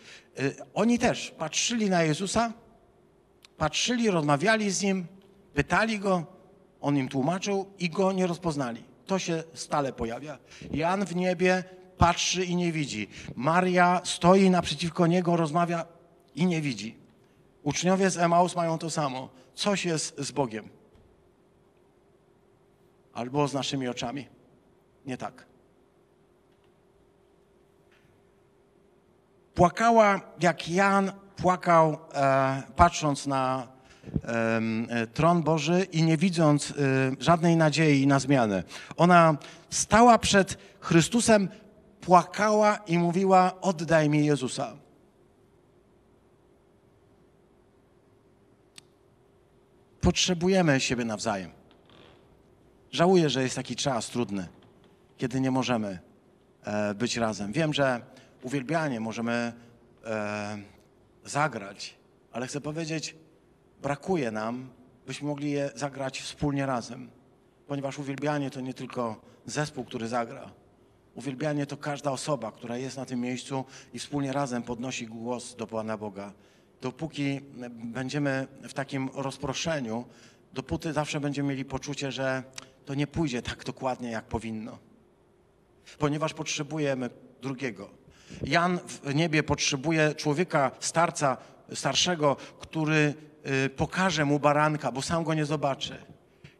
Oni 0.74 0.99
też 0.99 1.30
patrzyli 1.39 1.91
na 1.91 2.03
Jezusa, 2.03 2.53
patrzyli, 3.57 4.11
rozmawiali 4.11 4.70
z 4.70 4.82
Nim, 4.82 5.07
pytali 5.55 5.99
Go, 5.99 6.36
On 6.87 6.97
im 6.97 7.09
tłumaczył 7.09 7.66
i 7.78 7.91
Go 7.91 8.12
nie 8.12 8.26
rozpoznali. 8.26 8.82
To 9.07 9.18
się 9.18 9.45
stale 9.55 9.93
pojawia. 9.93 10.39
Jan 10.70 11.07
w 11.07 11.16
niebie 11.16 11.64
patrzy 11.99 12.45
i 12.45 12.57
nie 12.57 12.72
widzi. 12.72 13.09
Maria 13.37 14.01
stoi 14.05 14.51
naprzeciwko 14.51 15.07
Niego, 15.07 15.37
rozmawia 15.37 15.87
i 16.34 16.47
nie 16.47 16.61
widzi. 16.61 16.97
Uczniowie 17.62 18.11
z 18.11 18.16
Emaus 18.16 18.57
mają 18.57 18.78
to 18.78 18.91
samo. 18.91 19.28
Coś 19.55 19.84
jest 19.84 20.18
z 20.18 20.32
Bogiem. 20.32 20.68
Albo 23.14 23.49
z 23.49 23.55
naszymi 23.55 23.89
oczami. 23.89 24.28
Nie 25.07 25.16
tak. 25.16 25.47
Płakała 29.55 30.20
jak 30.41 30.68
Jan 30.68 31.12
płakał, 31.37 31.99
e, 32.14 32.62
patrząc 32.76 33.26
na 33.26 33.76
tron 35.14 35.42
Boży 35.42 35.86
i 35.92 36.02
nie 36.02 36.16
widząc 36.16 36.70
e, 36.70 36.74
żadnej 37.20 37.57
nadziei 37.57 38.07
na 38.07 38.18
zmianę. 38.18 38.62
Ona 38.96 39.36
stała 39.70 40.18
przed 40.18 40.59
Chrystusem, 40.80 41.48
płakała 42.00 42.76
i 42.76 42.98
mówiła: 42.98 43.61
Oddaj 43.61 44.09
mi 44.09 44.26
Jezusa. 44.26 44.76
Potrzebujemy 50.00 50.80
siebie 50.80 51.04
nawzajem. 51.04 51.50
Żałuję, 52.92 53.30
że 53.30 53.42
jest 53.42 53.57
taki 53.57 53.76
czas 53.76 54.09
trudny, 54.09 54.48
kiedy 55.16 55.40
nie 55.40 55.50
możemy 55.50 55.98
e, 56.64 56.94
być 56.94 57.16
razem. 57.16 57.52
Wiem, 57.52 57.74
że 57.74 58.00
uwielbianie 58.42 59.00
możemy 59.00 59.52
e, 60.04 60.59
zagrać, 61.24 61.94
ale 62.32 62.46
chcę 62.46 62.61
powiedzieć, 62.61 63.16
brakuje 63.83 64.31
nam, 64.31 64.68
byśmy 65.07 65.29
mogli 65.29 65.51
je 65.51 65.70
zagrać 65.74 66.20
wspólnie 66.20 66.66
razem, 66.66 67.11
ponieważ 67.66 67.99
uwielbianie 67.99 68.51
to 68.51 68.61
nie 68.61 68.74
tylko 68.74 69.20
zespół, 69.47 69.85
który 69.85 70.09
zagra. 70.09 70.51
Uwielbianie 71.14 71.66
to 71.66 71.77
każda 71.77 72.11
osoba, 72.11 72.53
która 72.53 72.77
jest 72.77 72.97
na 72.97 73.05
tym 73.05 73.20
miejscu 73.20 73.64
i 73.93 73.99
wspólnie 73.99 74.33
razem 74.33 74.62
podnosi 74.62 75.07
głos 75.07 75.57
do 75.57 75.66
Pana 75.66 75.97
Boga. 75.97 76.33
Dopóki 76.81 77.41
będziemy 77.85 78.47
w 78.62 78.74
takim 78.74 79.11
rozproszeniu, 79.14 80.05
dopóty 80.53 80.93
zawsze 80.93 81.20
będziemy 81.20 81.49
mieli 81.49 81.64
poczucie, 81.64 82.12
że 82.12 82.43
to 82.85 82.95
nie 82.95 83.07
pójdzie 83.07 83.43
tak 83.43 83.64
dokładnie, 83.64 84.11
jak 84.11 84.24
powinno 84.24 84.79
ponieważ 85.99 86.35
potrzebujemy 86.35 87.11
drugiego. 87.43 87.91
Jan 88.43 88.79
w 88.79 89.14
niebie 89.14 89.43
potrzebuje 89.43 90.14
człowieka, 90.14 90.70
starca, 90.81 91.37
starszego, 91.74 92.37
który 92.59 93.14
pokaże 93.76 94.24
mu 94.24 94.38
baranka, 94.38 94.92
bo 94.92 95.03
sam 95.03 95.24
go 95.24 95.34
nie 95.34 95.44
zobaczy. 95.44 95.97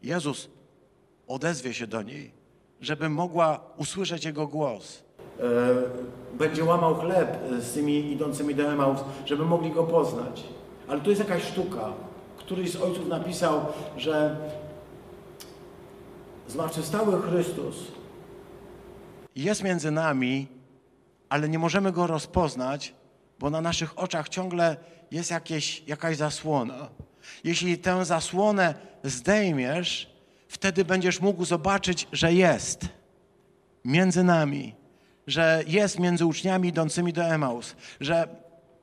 Jezus 0.03 0.49
odezwie 1.27 1.75
się 1.75 1.87
do 1.87 2.03
niej, 2.03 2.33
żeby 2.81 3.09
mogła 3.09 3.61
usłyszeć 3.77 4.25
jego 4.25 4.47
głos. 4.47 5.03
E, 5.41 5.43
Będzie 6.39 6.65
łamał 6.65 6.95
chleb 6.95 7.39
e, 7.53 7.61
z 7.61 7.73
tymi 7.73 8.13
idącymi 8.13 8.55
do 8.55 8.73
Emaus, 8.73 9.01
żeby 9.25 9.45
mogli 9.45 9.71
go 9.71 9.85
poznać. 9.85 10.45
Ale 10.89 11.01
tu 11.01 11.11
jest 11.11 11.23
jakaś 11.23 11.43
sztuka. 11.43 11.93
Któryś 12.37 12.71
z 12.71 12.77
ojców 12.77 13.09
napisał, 13.09 13.61
że 13.97 14.37
zmartwychwstały 16.49 17.23
Chrystus 17.23 17.77
jest 19.37 19.63
między 19.63 19.91
nami, 19.91 20.49
ale 21.29 21.49
nie 21.49 21.59
możemy 21.59 21.93
go 21.93 22.07
rozpoznać, 22.07 22.95
bo 23.39 23.51
na 23.51 23.61
naszych 23.61 23.99
oczach 23.99 24.29
ciągle 24.29 24.77
jest 25.11 25.31
jakieś, 25.31 25.83
jakaś 25.87 26.17
zasłona. 26.17 26.89
Jeśli 27.45 27.79
tę 27.79 28.05
zasłonę 28.05 28.75
zdejmiesz, 29.05 30.11
wtedy 30.49 30.85
będziesz 30.85 31.21
mógł 31.21 31.45
zobaczyć, 31.45 32.09
że 32.13 32.33
jest 32.35 32.89
między 33.85 34.25
nami, 34.25 34.75
że 35.27 35.65
jest 35.67 35.99
między 35.99 36.27
uczniami 36.27 36.69
idącymi 36.69 37.13
do 37.13 37.25
Emaus, 37.25 37.77
że 38.01 38.29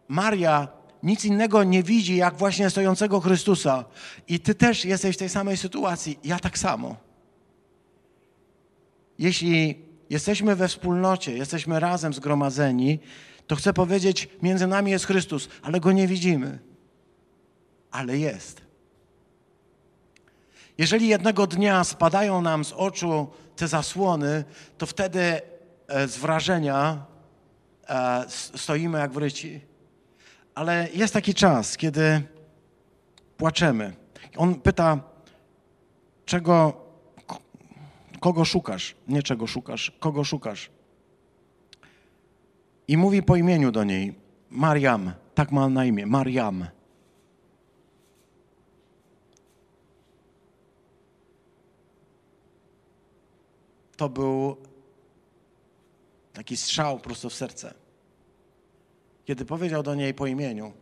Maria 0.07 0.67
nic 1.03 1.25
innego 1.25 1.63
nie 1.63 1.83
widzi, 1.83 2.15
jak 2.15 2.35
właśnie 2.35 2.69
stojącego 2.69 3.19
Chrystusa. 3.19 3.85
I 4.27 4.39
ty 4.39 4.55
też 4.55 4.85
jesteś 4.85 5.15
w 5.15 5.19
tej 5.19 5.29
samej 5.29 5.57
sytuacji. 5.57 6.19
Ja 6.23 6.39
tak 6.39 6.57
samo. 6.57 6.95
Jeśli 9.19 9.77
jesteśmy 10.09 10.55
we 10.55 10.67
wspólnocie, 10.67 11.37
jesteśmy 11.37 11.79
razem 11.79 12.13
zgromadzeni, 12.13 12.99
to 13.47 13.55
chcę 13.55 13.73
powiedzieć, 13.73 14.29
między 14.41 14.67
nami 14.67 14.91
jest 14.91 15.05
Chrystus, 15.05 15.49
ale 15.61 15.79
go 15.79 15.91
nie 15.91 16.07
widzimy. 16.07 16.59
Ale 17.91 18.17
jest. 18.17 18.61
Jeżeli 20.77 21.07
jednego 21.07 21.47
dnia 21.47 21.83
spadają 21.83 22.41
nam 22.41 22.65
z 22.65 22.71
oczu 22.71 23.27
te 23.55 23.67
zasłony, 23.67 24.43
to 24.77 24.85
wtedy 24.85 25.41
e, 25.87 26.07
z 26.07 26.17
wrażenia 26.17 27.05
e, 27.89 28.25
stoimy 28.55 28.99
jak 28.99 29.11
wryci. 29.11 29.61
Ale 30.55 30.87
jest 30.93 31.13
taki 31.13 31.33
czas, 31.33 31.77
kiedy 31.77 32.21
płaczemy. 33.37 33.93
On 34.37 34.55
pyta, 34.55 34.99
czego, 36.25 36.73
kogo 38.19 38.45
szukasz? 38.45 38.95
Nie 39.07 39.23
czego 39.23 39.47
szukasz, 39.47 39.91
kogo 39.99 40.23
szukasz? 40.23 40.69
I 42.87 42.97
mówi 42.97 43.23
po 43.23 43.35
imieniu 43.35 43.71
do 43.71 43.83
niej, 43.83 44.13
Mariam, 44.49 45.11
tak 45.35 45.51
ma 45.51 45.69
na 45.69 45.85
imię, 45.85 46.05
Mariam. 46.05 46.67
To 53.97 54.09
był 54.09 54.57
taki 56.33 56.57
strzał 56.57 56.99
prosto 56.99 57.29
w 57.29 57.33
serce. 57.33 57.73
Kiedy 59.25 59.45
powiedział 59.45 59.83
do 59.83 59.95
niej 59.95 60.13
po 60.13 60.27
imieniu, 60.27 60.73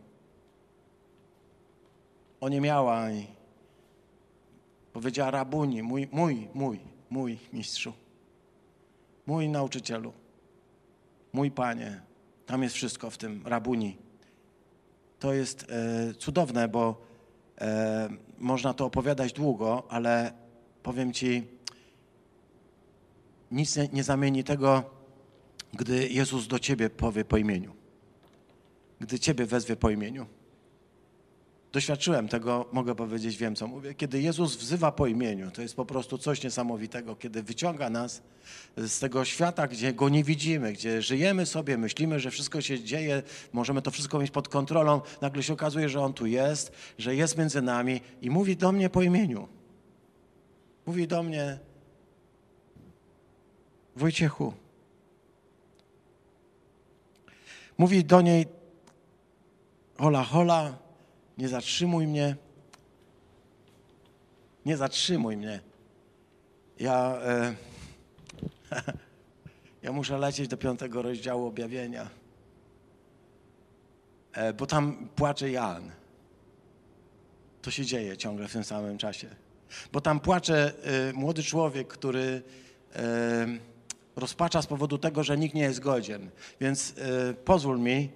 oniemiała 2.40 3.10
i 3.10 3.26
powiedziała 4.92 5.30
rabuni, 5.30 5.82
mój, 5.82 6.08
mój, 6.12 6.48
mój, 6.54 6.80
mój 7.10 7.38
mistrzu, 7.52 7.92
mój 9.26 9.48
nauczycielu, 9.48 10.12
mój 11.32 11.50
panie. 11.50 12.00
Tam 12.46 12.62
jest 12.62 12.74
wszystko 12.74 13.10
w 13.10 13.18
tym 13.18 13.46
rabuni. 13.46 13.96
To 15.18 15.34
jest 15.34 15.66
e, 15.70 16.14
cudowne, 16.14 16.68
bo 16.68 17.02
e, 17.60 18.08
można 18.38 18.74
to 18.74 18.84
opowiadać 18.84 19.32
długo, 19.32 19.86
ale 19.88 20.32
powiem 20.82 21.12
ci, 21.12 21.42
nic 23.50 23.76
nie, 23.76 23.88
nie 23.92 24.04
zamieni 24.04 24.44
tego, 24.44 24.82
gdy 25.72 26.08
Jezus 26.08 26.48
do 26.48 26.58
ciebie 26.58 26.90
powie 26.90 27.24
po 27.24 27.36
imieniu. 27.36 27.74
Gdy 29.00 29.18
ciebie 29.18 29.46
wezwie 29.46 29.76
po 29.76 29.90
imieniu. 29.90 30.26
Doświadczyłem 31.72 32.28
tego, 32.28 32.66
mogę 32.72 32.94
powiedzieć, 32.94 33.36
wiem 33.36 33.56
co 33.56 33.66
mówię. 33.66 33.94
Kiedy 33.94 34.20
Jezus 34.20 34.56
wzywa 34.56 34.92
po 34.92 35.06
imieniu, 35.06 35.50
to 35.50 35.62
jest 35.62 35.76
po 35.76 35.84
prostu 35.84 36.18
coś 36.18 36.42
niesamowitego, 36.42 37.16
kiedy 37.16 37.42
wyciąga 37.42 37.90
nas 37.90 38.22
z 38.76 38.98
tego 38.98 39.24
świata, 39.24 39.68
gdzie 39.68 39.92
go 39.92 40.08
nie 40.08 40.24
widzimy, 40.24 40.72
gdzie 40.72 41.02
żyjemy 41.02 41.46
sobie, 41.46 41.78
myślimy, 41.78 42.20
że 42.20 42.30
wszystko 42.30 42.60
się 42.60 42.80
dzieje, 42.80 43.22
możemy 43.52 43.82
to 43.82 43.90
wszystko 43.90 44.18
mieć 44.18 44.30
pod 44.30 44.48
kontrolą, 44.48 45.00
nagle 45.20 45.42
się 45.42 45.52
okazuje, 45.52 45.88
że 45.88 46.00
On 46.00 46.12
tu 46.12 46.26
jest, 46.26 46.72
że 46.98 47.16
jest 47.16 47.38
między 47.38 47.62
nami 47.62 48.00
i 48.22 48.30
mówi 48.30 48.56
do 48.56 48.72
mnie 48.72 48.90
po 48.90 49.02
imieniu. 49.02 49.48
Mówi 50.86 51.08
do 51.08 51.22
mnie, 51.22 51.58
Wojciechu. 53.96 54.52
Mówi 57.78 58.04
do 58.04 58.20
niej, 58.20 58.46
hola, 59.98 60.22
hola, 60.24 60.78
nie 61.38 61.48
zatrzymuj 61.48 62.06
mnie. 62.06 62.36
Nie 64.66 64.76
zatrzymuj 64.76 65.36
mnie. 65.36 65.60
Ja, 66.78 67.18
e, 67.24 67.54
ja 69.82 69.92
muszę 69.92 70.18
lecieć 70.18 70.48
do 70.48 70.56
piątego 70.56 71.02
rozdziału 71.02 71.46
objawienia, 71.46 72.10
e, 74.32 74.52
bo 74.52 74.66
tam 74.66 75.08
płacze 75.16 75.50
Jan. 75.50 75.90
To 77.62 77.70
się 77.70 77.84
dzieje 77.84 78.16
ciągle 78.16 78.48
w 78.48 78.52
tym 78.52 78.64
samym 78.64 78.98
czasie. 78.98 79.28
Bo 79.92 80.00
tam 80.00 80.20
płacze 80.20 80.72
e, 80.82 81.12
młody 81.12 81.42
człowiek, 81.42 81.88
który 81.88 82.42
e, 82.96 83.46
rozpacza 84.16 84.62
z 84.62 84.66
powodu 84.66 84.98
tego, 84.98 85.24
że 85.24 85.38
nikt 85.38 85.54
nie 85.54 85.62
jest 85.62 85.80
godzien. 85.80 86.30
Więc 86.60 86.94
e, 86.98 87.34
pozwól 87.34 87.80
mi 87.80 88.10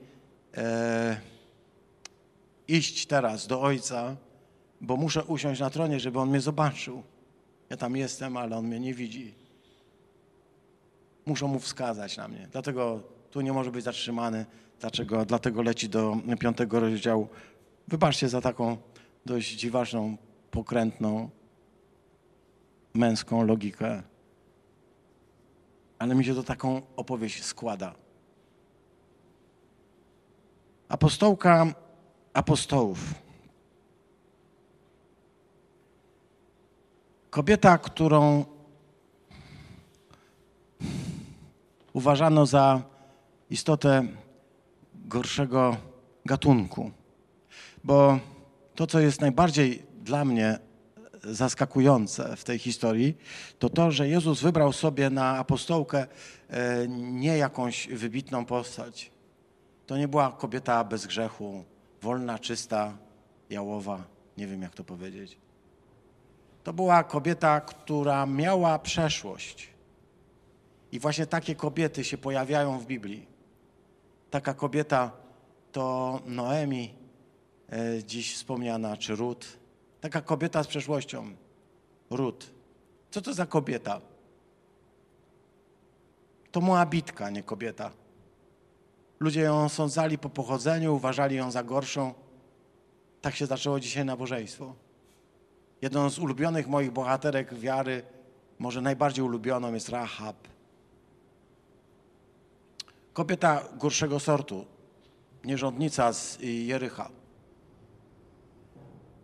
e, 0.56 1.20
iść 2.68 3.06
teraz 3.06 3.46
do 3.46 3.62
Ojca, 3.62 4.16
bo 4.80 4.96
muszę 4.96 5.24
usiąść 5.24 5.60
na 5.60 5.70
tronie, 5.70 6.00
żeby 6.00 6.18
On 6.20 6.28
mnie 6.28 6.40
zobaczył. 6.40 7.02
Ja 7.70 7.76
tam 7.76 7.96
jestem, 7.96 8.36
ale 8.36 8.56
On 8.56 8.66
mnie 8.66 8.80
nie 8.80 8.94
widzi. 8.94 9.34
Muszę 11.26 11.46
Mu 11.46 11.58
wskazać 11.58 12.16
na 12.16 12.28
mnie. 12.28 12.48
Dlatego 12.52 13.00
tu 13.30 13.40
nie 13.40 13.52
może 13.52 13.70
być 13.70 13.84
zatrzymany. 13.84 14.46
Dlaczego? 14.80 15.24
Dlatego 15.24 15.62
leci 15.62 15.88
do 15.88 16.16
piątego 16.40 16.80
rozdziału. 16.80 17.28
Wybaczcie 17.88 18.28
za 18.28 18.40
taką 18.40 18.76
dość 19.26 19.52
dziwaczną, 19.52 20.16
pokrętną, 20.50 21.30
męską 22.94 23.44
logikę. 23.44 24.02
Ale 25.98 26.14
mi 26.14 26.24
się 26.24 26.34
to 26.34 26.42
taką 26.42 26.82
opowieść 26.96 27.44
składa. 27.44 27.94
Apostołka 30.88 31.74
apostołów. 32.36 33.14
Kobieta, 37.30 37.78
którą 37.78 38.44
uważano 41.92 42.46
za 42.46 42.82
istotę 43.50 44.06
gorszego 44.94 45.76
gatunku. 46.24 46.90
Bo 47.84 48.18
to, 48.74 48.86
co 48.86 49.00
jest 49.00 49.20
najbardziej 49.20 49.82
dla 50.02 50.24
mnie 50.24 50.58
zaskakujące 51.24 52.36
w 52.36 52.44
tej 52.44 52.58
historii, 52.58 53.16
to 53.58 53.70
to, 53.70 53.90
że 53.90 54.08
Jezus 54.08 54.42
wybrał 54.42 54.72
sobie 54.72 55.10
na 55.10 55.38
apostołkę 55.38 56.06
e, 56.50 56.88
nie 56.88 57.38
jakąś 57.38 57.88
wybitną 57.88 58.44
postać. 58.44 59.10
To 59.86 59.96
nie 59.96 60.08
była 60.08 60.32
kobieta 60.32 60.84
bez 60.84 61.06
grzechu, 61.06 61.64
wolna, 62.02 62.38
czysta, 62.38 62.96
jałowa, 63.50 64.04
nie 64.36 64.46
wiem 64.46 64.62
jak 64.62 64.74
to 64.74 64.84
powiedzieć. 64.84 65.38
To 66.64 66.72
była 66.72 67.04
kobieta, 67.04 67.60
która 67.60 68.26
miała 68.26 68.78
przeszłość. 68.78 69.70
I 70.92 71.00
właśnie 71.00 71.26
takie 71.26 71.54
kobiety 71.54 72.04
się 72.04 72.18
pojawiają 72.18 72.78
w 72.78 72.86
Biblii. 72.86 73.26
Taka 74.30 74.54
kobieta 74.54 75.12
to 75.72 76.20
Noemi, 76.26 76.94
e, 77.72 78.04
dziś 78.04 78.34
wspomniana, 78.34 78.96
czy 78.96 79.16
Rut. 79.16 79.58
Taka 80.00 80.20
kobieta 80.20 80.62
z 80.62 80.66
przeszłością. 80.66 81.36
Rut. 82.10 82.50
Co 83.10 83.22
to 83.22 83.34
za 83.34 83.46
kobieta? 83.46 84.00
To 86.52 86.60
Moabitka, 86.60 87.30
nie 87.30 87.42
kobieta. 87.42 87.90
Ludzie 89.20 89.40
ją 89.40 89.68
sądzali 89.68 90.18
po 90.18 90.28
pochodzeniu, 90.28 90.94
uważali 90.94 91.36
ją 91.36 91.50
za 91.50 91.62
gorszą. 91.62 92.14
Tak 93.20 93.36
się 93.36 93.46
zaczęło 93.46 93.80
dzisiaj 93.80 94.04
nabożeństwo. 94.04 94.74
Jedną 95.82 96.10
z 96.10 96.18
ulubionych 96.18 96.68
moich 96.68 96.90
bohaterek 96.90 97.54
wiary, 97.54 98.02
może 98.58 98.80
najbardziej 98.80 99.24
ulubioną 99.24 99.74
jest 99.74 99.88
Rahab. 99.88 100.36
Kobieta 103.12 103.62
gorszego 103.78 104.20
sortu, 104.20 104.64
nierządnica 105.44 106.12
z 106.12 106.38
Jericha. 106.40 107.10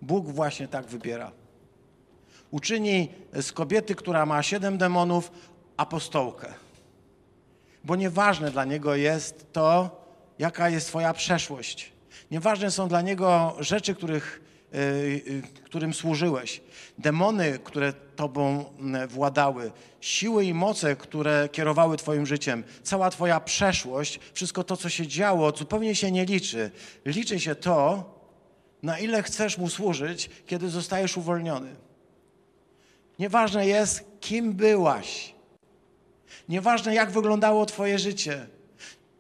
Bóg 0.03 0.27
właśnie 0.27 0.69
tak 0.69 0.87
wybiera. 0.87 1.33
Uczyni 2.51 3.09
z 3.33 3.53
kobiety, 3.53 3.95
która 3.95 4.27
ma 4.27 4.43
siedem 4.43 4.79
demonów, 4.79 5.33
apostołkę 5.77 6.55
bo 7.85 7.97
nieważne 7.97 8.51
dla 8.51 8.65
niego 8.65 8.95
jest 8.95 9.53
to, 9.53 10.03
jaka 10.39 10.69
jest 10.69 10.87
Twoja 10.87 11.15
przeszłość. 11.15 11.93
Nieważne 12.31 12.71
są 12.71 12.89
dla 12.89 13.03
niego 13.03 13.57
rzeczy, 13.61 13.95
których, 13.95 14.43
yy, 14.73 15.43
którym 15.65 15.95
służyłeś. 15.95 16.61
Demony, 16.99 17.59
które 17.59 17.93
Tobą 17.93 18.65
władały, 19.09 19.73
siły 20.01 20.45
i 20.45 20.55
moce, 20.55 20.97
które 20.97 21.49
kierowały 21.53 21.97
Twoim 21.97 22.27
życiem, 22.27 22.65
cała 22.83 23.11
Twoja 23.11 23.41
przeszłość, 23.41 24.21
wszystko 24.35 24.65
to, 24.65 24.77
co 24.77 24.89
się 24.89 25.07
działo, 25.07 25.53
zupełnie 25.57 25.95
się 25.95 26.11
nie 26.11 26.25
liczy. 26.25 26.71
Liczy 27.07 27.41
się 27.41 27.55
to, 27.55 28.05
na 28.83 28.99
ile 28.99 29.23
chcesz 29.23 29.59
mu 29.59 29.69
służyć, 29.69 30.31
kiedy 30.47 30.69
zostajesz 30.69 31.17
uwolniony. 31.17 31.77
Nieważne 33.19 33.67
jest, 33.67 34.05
kim 34.21 34.53
byłaś, 34.53 35.35
Nieważne, 36.49 36.95
jak 36.95 37.11
wyglądało 37.11 37.67
Twoje 37.67 37.99
życie. 37.99 38.47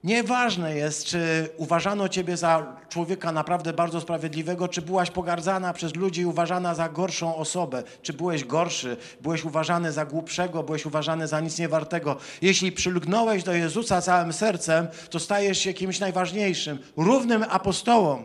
Nieważne 0.04 0.76
jest, 0.76 1.04
czy 1.04 1.48
uważano 1.56 2.08
Ciebie 2.08 2.36
za 2.36 2.76
człowieka 2.88 3.32
naprawdę 3.32 3.72
bardzo 3.72 4.00
sprawiedliwego, 4.00 4.68
czy 4.68 4.82
byłaś 4.82 5.10
pogardzana 5.10 5.72
przez 5.72 5.96
ludzi 5.96 6.20
i 6.20 6.26
uważana 6.26 6.74
za 6.74 6.88
gorszą 6.88 7.36
osobę, 7.36 7.82
czy 8.02 8.12
byłeś 8.12 8.44
gorszy, 8.44 8.96
byłeś 9.20 9.44
uważany 9.44 9.92
za 9.92 10.04
głupszego, 10.04 10.62
byłeś 10.62 10.86
uważany 10.86 11.28
za 11.28 11.40
nic 11.40 11.58
niewartego. 11.58 12.16
Jeśli 12.42 12.72
przylgnąłeś 12.72 13.42
do 13.42 13.52
Jezusa 13.52 14.00
całym 14.00 14.32
sercem, 14.32 14.88
to 15.10 15.20
stajesz 15.20 15.58
się 15.58 15.74
kimś 15.74 16.00
najważniejszym, 16.00 16.78
równym 16.96 17.44
apostołom. 17.48 18.24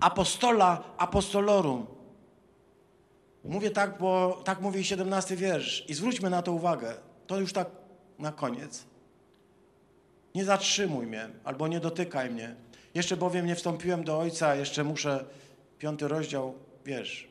Apostola 0.00 0.82
apostolorum. 0.98 1.86
Mówię 3.44 3.70
tak, 3.70 3.98
bo 3.98 4.42
tak 4.44 4.60
mówi 4.60 4.84
17 4.84 5.36
wiersz 5.36 5.84
i 5.88 5.94
zwróćmy 5.94 6.30
na 6.30 6.42
to 6.42 6.52
uwagę. 6.52 6.94
To 7.26 7.40
już 7.40 7.52
tak 7.52 7.68
na 8.18 8.32
koniec. 8.32 8.84
Nie 10.34 10.44
zatrzymuj 10.44 11.06
mnie 11.06 11.28
albo 11.44 11.68
nie 11.68 11.80
dotykaj 11.80 12.30
mnie. 12.30 12.54
Jeszcze 12.94 13.16
bowiem 13.16 13.46
nie 13.46 13.54
wstąpiłem 13.54 14.04
do 14.04 14.18
Ojca, 14.18 14.54
jeszcze 14.54 14.84
muszę, 14.84 15.24
piąty 15.78 16.08
rozdział, 16.08 16.54
wiesz. 16.84 17.28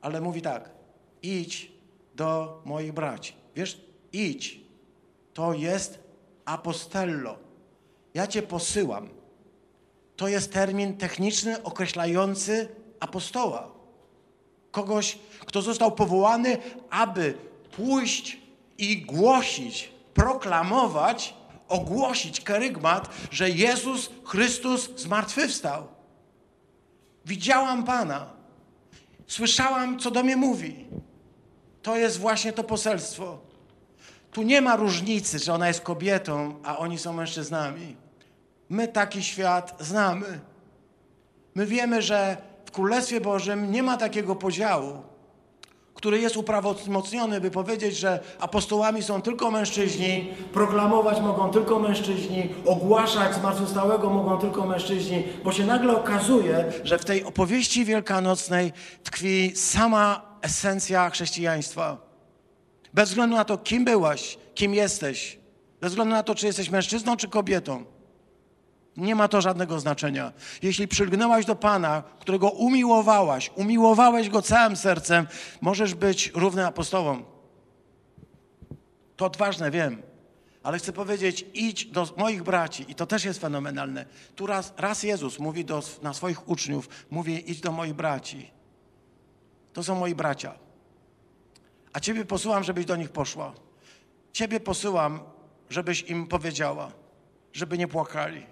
Ale 0.00 0.20
mówi 0.20 0.42
tak, 0.42 0.70
idź 1.22 1.72
do 2.14 2.60
moich 2.64 2.92
braci. 2.92 3.34
Wiesz, 3.56 3.80
idź. 4.12 4.60
To 5.34 5.52
jest 5.52 5.98
apostello. 6.44 7.38
Ja 8.14 8.26
cię 8.26 8.42
posyłam. 8.42 9.08
To 10.16 10.28
jest 10.28 10.52
termin 10.52 10.96
techniczny 10.96 11.62
określający 11.62 12.68
apostoła. 13.00 13.72
Kogoś, 14.70 15.18
kto 15.40 15.62
został 15.62 15.92
powołany, 15.92 16.58
aby 16.90 17.34
pójść 17.76 18.41
i 18.78 19.02
głosić, 19.02 19.92
proklamować, 20.14 21.34
ogłosić 21.68 22.40
kerygmat, 22.40 23.10
że 23.30 23.50
Jezus 23.50 24.10
Chrystus 24.24 24.90
zmartwychwstał. 24.96 25.88
Widziałam 27.26 27.84
Pana. 27.84 28.26
Słyszałam, 29.26 29.98
co 29.98 30.10
do 30.10 30.22
mnie 30.22 30.36
mówi. 30.36 30.86
To 31.82 31.96
jest 31.96 32.18
właśnie 32.18 32.52
to 32.52 32.64
poselstwo. 32.64 33.38
Tu 34.32 34.42
nie 34.42 34.60
ma 34.60 34.76
różnicy, 34.76 35.38
że 35.38 35.54
ona 35.54 35.68
jest 35.68 35.80
kobietą, 35.80 36.54
a 36.64 36.78
oni 36.78 36.98
są 36.98 37.12
mężczyznami. 37.12 37.96
My 38.68 38.88
taki 38.88 39.22
świat 39.22 39.76
znamy. 39.80 40.40
My 41.54 41.66
wiemy, 41.66 42.02
że 42.02 42.36
w 42.64 42.70
Królestwie 42.70 43.20
Bożym 43.20 43.72
nie 43.72 43.82
ma 43.82 43.96
takiego 43.96 44.36
podziału 44.36 45.02
który 46.02 46.20
jest 46.20 46.36
uprawomocniony, 46.36 47.40
by 47.40 47.50
powiedzieć, 47.50 47.96
że 47.96 48.20
apostołami 48.38 49.02
są 49.02 49.22
tylko 49.22 49.50
mężczyźni, 49.50 50.28
proklamować 50.52 51.20
mogą 51.20 51.50
tylko 51.50 51.78
mężczyźni, 51.78 52.48
ogłaszać 52.66 53.34
zmartwychwstałego 53.34 54.10
mogą 54.10 54.38
tylko 54.38 54.66
mężczyźni, 54.66 55.24
bo 55.44 55.52
się 55.52 55.66
nagle 55.66 55.96
okazuje, 55.96 56.72
że 56.84 56.98
w 56.98 57.04
tej 57.04 57.24
opowieści 57.24 57.84
wielkanocnej 57.84 58.72
tkwi 59.02 59.52
sama 59.56 60.22
esencja 60.40 61.10
chrześcijaństwa. 61.10 61.96
Bez 62.94 63.08
względu 63.08 63.36
na 63.36 63.44
to, 63.44 63.58
kim 63.58 63.84
byłaś, 63.84 64.38
kim 64.54 64.74
jesteś, 64.74 65.38
bez 65.80 65.90
względu 65.92 66.14
na 66.14 66.22
to, 66.22 66.34
czy 66.34 66.46
jesteś 66.46 66.70
mężczyzną, 66.70 67.16
czy 67.16 67.28
kobietą. 67.28 67.84
Nie 68.96 69.14
ma 69.14 69.28
to 69.28 69.40
żadnego 69.40 69.80
znaczenia. 69.80 70.32
Jeśli 70.62 70.88
przylgnęłaś 70.88 71.46
do 71.46 71.56
Pana, 71.56 72.02
którego 72.20 72.50
umiłowałaś, 72.50 73.50
umiłowałeś 73.54 74.28
go 74.28 74.42
całym 74.42 74.76
sercem, 74.76 75.26
możesz 75.60 75.94
być 75.94 76.32
równy 76.34 76.66
apostołom. 76.66 77.24
To 79.16 79.26
odważne, 79.26 79.70
wiem. 79.70 80.02
Ale 80.62 80.78
chcę 80.78 80.92
powiedzieć, 80.92 81.46
idź 81.54 81.84
do 81.84 82.14
moich 82.16 82.42
braci, 82.42 82.84
i 82.88 82.94
to 82.94 83.06
też 83.06 83.24
jest 83.24 83.40
fenomenalne. 83.40 84.06
Tu 84.36 84.46
raz, 84.46 84.72
raz 84.76 85.02
Jezus 85.02 85.38
mówi 85.38 85.64
do, 85.64 85.82
na 86.02 86.14
swoich 86.14 86.48
uczniów, 86.48 86.88
mówi, 87.10 87.50
idź 87.50 87.60
do 87.60 87.72
moich 87.72 87.94
braci. 87.94 88.50
To 89.72 89.82
są 89.82 89.94
moi 89.94 90.14
bracia. 90.14 90.54
A 91.92 92.00
Ciebie 92.00 92.24
posyłam, 92.24 92.64
żebyś 92.64 92.84
do 92.84 92.96
nich 92.96 93.10
poszła. 93.10 93.52
Ciebie 94.32 94.60
posyłam, 94.60 95.20
żebyś 95.70 96.02
im 96.02 96.26
powiedziała, 96.26 96.92
żeby 97.52 97.78
nie 97.78 97.88
płakali, 97.88 98.46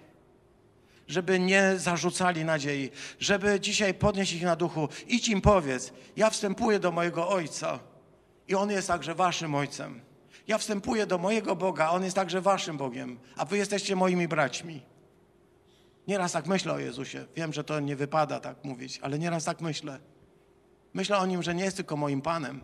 żeby 1.07 1.39
nie 1.39 1.77
zarzucali 1.77 2.45
nadziei, 2.45 2.89
żeby 3.19 3.59
dzisiaj 3.59 3.93
podnieść 3.93 4.33
ich 4.33 4.43
na 4.43 4.55
duchu. 4.55 4.89
Idź 5.07 5.29
im 5.29 5.41
powiedz, 5.41 5.93
ja 6.15 6.29
wstępuję 6.29 6.79
do 6.79 6.91
mojego 6.91 7.29
Ojca 7.29 7.79
i 8.47 8.55
On 8.55 8.71
jest 8.71 8.87
także 8.87 9.15
waszym 9.15 9.55
Ojcem. 9.55 10.01
Ja 10.47 10.57
wstępuję 10.57 11.05
do 11.05 11.17
mojego 11.17 11.55
Boga, 11.55 11.89
On 11.89 12.03
jest 12.03 12.15
także 12.15 12.41
waszym 12.41 12.77
Bogiem, 12.77 13.19
a 13.37 13.45
wy 13.45 13.57
jesteście 13.57 13.95
moimi 13.95 14.27
braćmi. 14.27 14.81
Nieraz 16.07 16.31
tak 16.31 16.47
myślę 16.47 16.73
o 16.73 16.79
Jezusie. 16.79 17.25
Wiem, 17.35 17.53
że 17.53 17.63
to 17.63 17.79
nie 17.79 17.95
wypada 17.95 18.39
tak 18.39 18.63
mówić, 18.63 18.99
ale 19.01 19.19
nieraz 19.19 19.43
tak 19.43 19.61
myślę. 19.61 19.99
Myślę 20.93 21.17
o 21.17 21.25
Nim, 21.25 21.43
że 21.43 21.55
nie 21.55 21.63
jest 21.63 21.77
tylko 21.77 21.97
moim 21.97 22.21
Panem. 22.21 22.61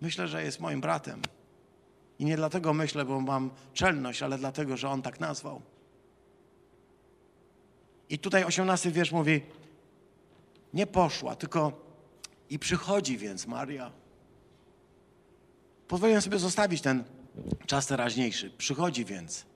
Myślę, 0.00 0.28
że 0.28 0.44
jest 0.44 0.60
moim 0.60 0.80
bratem. 0.80 1.22
I 2.18 2.24
nie 2.24 2.36
dlatego 2.36 2.74
myślę, 2.74 3.04
bo 3.04 3.20
mam 3.20 3.50
czelność, 3.74 4.22
ale 4.22 4.38
dlatego, 4.38 4.76
że 4.76 4.88
On 4.88 5.02
tak 5.02 5.20
nazwał. 5.20 5.62
I 8.10 8.18
tutaj 8.18 8.44
osiemnasty 8.44 8.90
wiersz 8.90 9.12
mówi, 9.12 9.40
nie 10.74 10.86
poszła, 10.86 11.36
tylko 11.36 11.72
i 12.50 12.58
przychodzi 12.58 13.18
więc 13.18 13.46
Maria. 13.46 13.92
Pozwoliłem 15.88 16.22
sobie 16.22 16.38
zostawić 16.38 16.80
ten 16.80 17.04
czas 17.66 17.86
teraźniejszy. 17.86 18.50
Przychodzi 18.58 19.04
więc, 19.04 19.46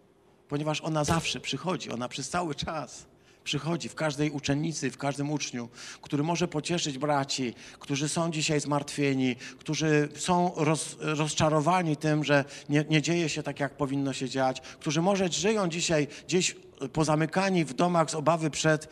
ponieważ 0.49 0.81
ona 0.81 1.05
zawsze 1.05 1.41
przychodzi, 1.41 1.91
ona 1.91 2.09
przez 2.09 2.29
cały 2.29 2.55
czas 2.55 3.07
przychodzi 3.45 3.89
w 3.89 3.95
każdej 3.95 4.31
uczennicy, 4.31 4.91
w 4.91 4.99
każdym 4.99 5.31
uczniu, 5.31 5.69
który 6.03 6.23
może 6.23 6.49
pocieszyć 6.49 6.99
braci, 6.99 7.55
którzy 7.79 8.09
są 8.09 8.31
dzisiaj 8.31 8.61
zmartwieni, 8.61 9.37
którzy 9.59 10.09
są 10.17 10.53
roz, 10.57 10.97
rozczarowani 11.01 11.97
tym, 11.97 12.25
że 12.25 12.45
nie, 12.69 12.85
nie 12.91 13.03
dzieje 13.03 13.29
się 13.29 13.43
tak, 13.43 13.61
jak 13.61 13.77
powinno 13.77 14.13
się 14.13 14.29
dziać, 14.29 14.61
którzy 14.61 15.03
może 15.03 15.29
żyją 15.29 15.69
dzisiaj 15.69 16.07
gdzieś 16.27 16.57
pozamykani 16.93 17.65
w 17.65 17.75
domach 17.75 18.11
z 18.11 18.15
obawy 18.15 18.51
przed 18.51 18.89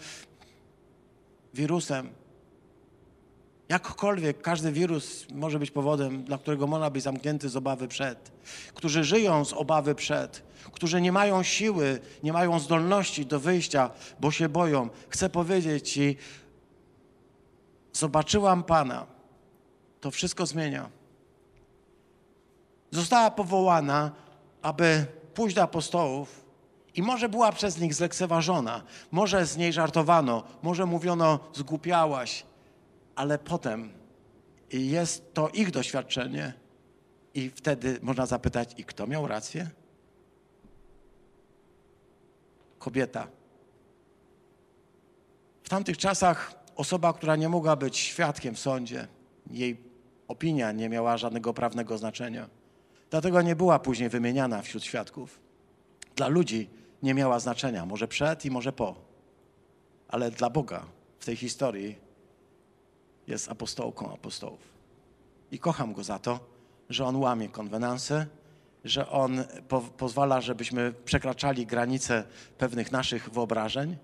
wirusem. 1.54 2.10
Jakkolwiek 3.68 4.42
każdy 4.42 4.72
wirus 4.72 5.26
może 5.34 5.58
być 5.58 5.70
powodem, 5.70 6.24
dla 6.24 6.38
którego 6.38 6.66
można 6.66 6.90
być 6.90 7.02
zamknięty 7.02 7.48
z 7.48 7.56
obawy 7.56 7.88
przed. 7.88 8.32
Którzy 8.74 9.04
żyją 9.04 9.44
z 9.44 9.52
obawy 9.52 9.94
przed, 9.94 10.42
którzy 10.72 11.00
nie 11.00 11.12
mają 11.12 11.42
siły, 11.42 12.00
nie 12.22 12.32
mają 12.32 12.58
zdolności 12.58 13.26
do 13.26 13.40
wyjścia, 13.40 13.90
bo 14.20 14.30
się 14.30 14.48
boją. 14.48 14.88
Chcę 15.08 15.30
powiedzieć 15.30 15.90
Ci, 15.90 16.16
zobaczyłam 17.92 18.62
Pana. 18.62 19.06
To 20.00 20.10
wszystko 20.10 20.46
zmienia. 20.46 20.90
Została 22.90 23.30
powołana, 23.30 24.10
aby 24.62 25.06
pójść 25.34 25.56
do 25.56 25.62
apostołów 25.62 26.44
i 26.94 27.02
może 27.02 27.28
była 27.28 27.52
przez 27.52 27.78
nich 27.78 27.94
zlekceważona, 27.94 28.82
może 29.10 29.46
z 29.46 29.56
niej 29.56 29.72
żartowano, 29.72 30.42
może 30.62 30.86
mówiono 30.86 31.38
zgłupiałaś, 31.52 32.46
ale 33.14 33.38
potem 33.38 33.92
jest 34.72 35.34
to 35.34 35.48
ich 35.48 35.70
doświadczenie 35.70 36.52
i 37.34 37.50
wtedy 37.50 37.98
można 38.02 38.26
zapytać, 38.26 38.74
i 38.76 38.84
kto 38.84 39.06
miał 39.06 39.26
rację? 39.26 39.70
Kobieta. 42.78 43.26
W 45.62 45.68
tamtych 45.68 45.98
czasach 45.98 46.54
osoba, 46.76 47.12
która 47.12 47.36
nie 47.36 47.48
mogła 47.48 47.76
być 47.76 47.98
świadkiem 47.98 48.54
w 48.54 48.58
sądzie, 48.58 49.08
jej 49.50 49.76
opinia 50.28 50.72
nie 50.72 50.88
miała 50.88 51.16
żadnego 51.16 51.54
prawnego 51.54 51.98
znaczenia. 51.98 52.48
Dlatego 53.10 53.42
nie 53.42 53.56
była 53.56 53.78
później 53.78 54.08
wymieniana 54.08 54.62
wśród 54.62 54.84
świadków. 54.84 55.40
Dla 56.16 56.28
ludzi 56.28 56.68
nie 57.02 57.14
miała 57.14 57.38
znaczenia, 57.38 57.86
może 57.86 58.08
przed 58.08 58.44
i 58.44 58.50
może 58.50 58.72
po. 58.72 58.94
Ale 60.08 60.30
dla 60.30 60.50
Boga 60.50 60.84
w 61.18 61.24
tej 61.24 61.36
historii 61.36 61.98
jest 63.26 63.50
apostołką 63.50 64.14
apostołów. 64.14 64.60
I 65.50 65.58
kocham 65.58 65.92
go 65.92 66.04
za 66.04 66.18
to, 66.18 66.40
że 66.90 67.04
on 67.04 67.16
łamie 67.16 67.48
konwenanse, 67.48 68.26
że 68.84 69.08
on 69.08 69.44
po, 69.68 69.80
pozwala, 69.80 70.40
żebyśmy 70.40 70.92
przekraczali 71.04 71.66
granice 71.66 72.24
pewnych 72.58 72.92
naszych 72.92 73.30
wyobrażeń. 73.30 73.96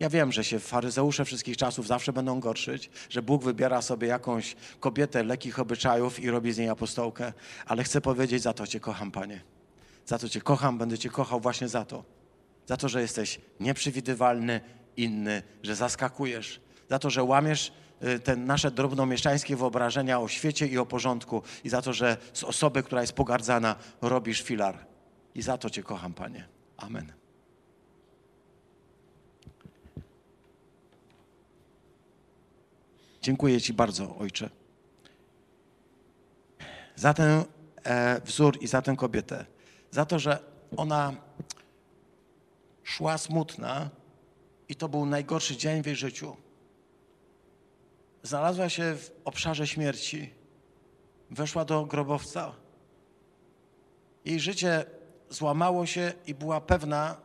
Ja 0.00 0.10
wiem, 0.10 0.32
że 0.32 0.44
się 0.44 0.58
faryzeusze 0.58 1.24
wszystkich 1.24 1.56
czasów 1.56 1.86
zawsze 1.86 2.12
będą 2.12 2.40
gorszyć, 2.40 2.90
że 3.10 3.22
Bóg 3.22 3.44
wybiera 3.44 3.82
sobie 3.82 4.08
jakąś 4.08 4.56
kobietę 4.80 5.24
lekkich 5.24 5.58
obyczajów 5.58 6.20
i 6.20 6.30
robi 6.30 6.52
z 6.52 6.58
niej 6.58 6.68
apostołkę, 6.68 7.32
ale 7.66 7.84
chcę 7.84 8.00
powiedzieć, 8.00 8.42
za 8.42 8.52
to 8.52 8.66
Cię 8.66 8.80
kocham, 8.80 9.10
Panie. 9.10 9.40
Za 10.06 10.18
to 10.18 10.28
Cię 10.28 10.40
kocham, 10.40 10.78
będę 10.78 10.98
Cię 10.98 11.10
kochał 11.10 11.40
właśnie 11.40 11.68
za 11.68 11.84
to. 11.84 12.15
Za 12.66 12.76
to, 12.76 12.88
że 12.88 13.00
jesteś 13.00 13.40
nieprzewidywalny, 13.60 14.60
inny, 14.96 15.42
że 15.62 15.76
zaskakujesz, 15.76 16.60
za 16.90 16.98
to, 16.98 17.10
że 17.10 17.22
łamiesz 17.22 17.72
y, 18.02 18.20
te 18.20 18.36
nasze 18.36 18.70
drobnomieszczańskie 18.70 19.56
wyobrażenia 19.56 20.20
o 20.20 20.28
świecie 20.28 20.66
i 20.66 20.78
o 20.78 20.86
porządku 20.86 21.42
i 21.64 21.68
za 21.68 21.82
to, 21.82 21.92
że 21.92 22.16
z 22.32 22.44
osoby, 22.44 22.82
która 22.82 23.00
jest 23.00 23.12
pogardzana, 23.12 23.76
robisz 24.00 24.42
filar. 24.42 24.86
I 25.34 25.42
za 25.42 25.58
to 25.58 25.70
Cię 25.70 25.82
kocham, 25.82 26.14
Panie. 26.14 26.48
Amen. 26.76 27.12
Dziękuję 33.22 33.60
Ci 33.60 33.72
bardzo, 33.72 34.16
Ojcze, 34.16 34.50
za 36.96 37.14
ten 37.14 37.44
wzór 38.24 38.58
i 38.60 38.66
za 38.66 38.82
tę 38.82 38.96
kobietę. 38.96 39.46
Za 39.90 40.04
to, 40.04 40.18
że 40.18 40.38
ona 40.76 41.25
szła 42.86 43.18
smutna 43.18 43.90
i 44.68 44.76
to 44.76 44.88
był 44.88 45.06
najgorszy 45.06 45.56
dzień 45.56 45.82
w 45.82 45.86
jej 45.86 45.96
życiu. 45.96 46.36
Znalazła 48.22 48.68
się 48.68 48.96
w 48.96 49.10
obszarze 49.24 49.66
śmierci. 49.66 50.30
Weszła 51.30 51.64
do 51.64 51.86
grobowca. 51.86 52.54
Jej 54.24 54.40
życie 54.40 54.84
złamało 55.30 55.86
się 55.86 56.12
i 56.26 56.34
była 56.34 56.60
pewna, 56.60 57.16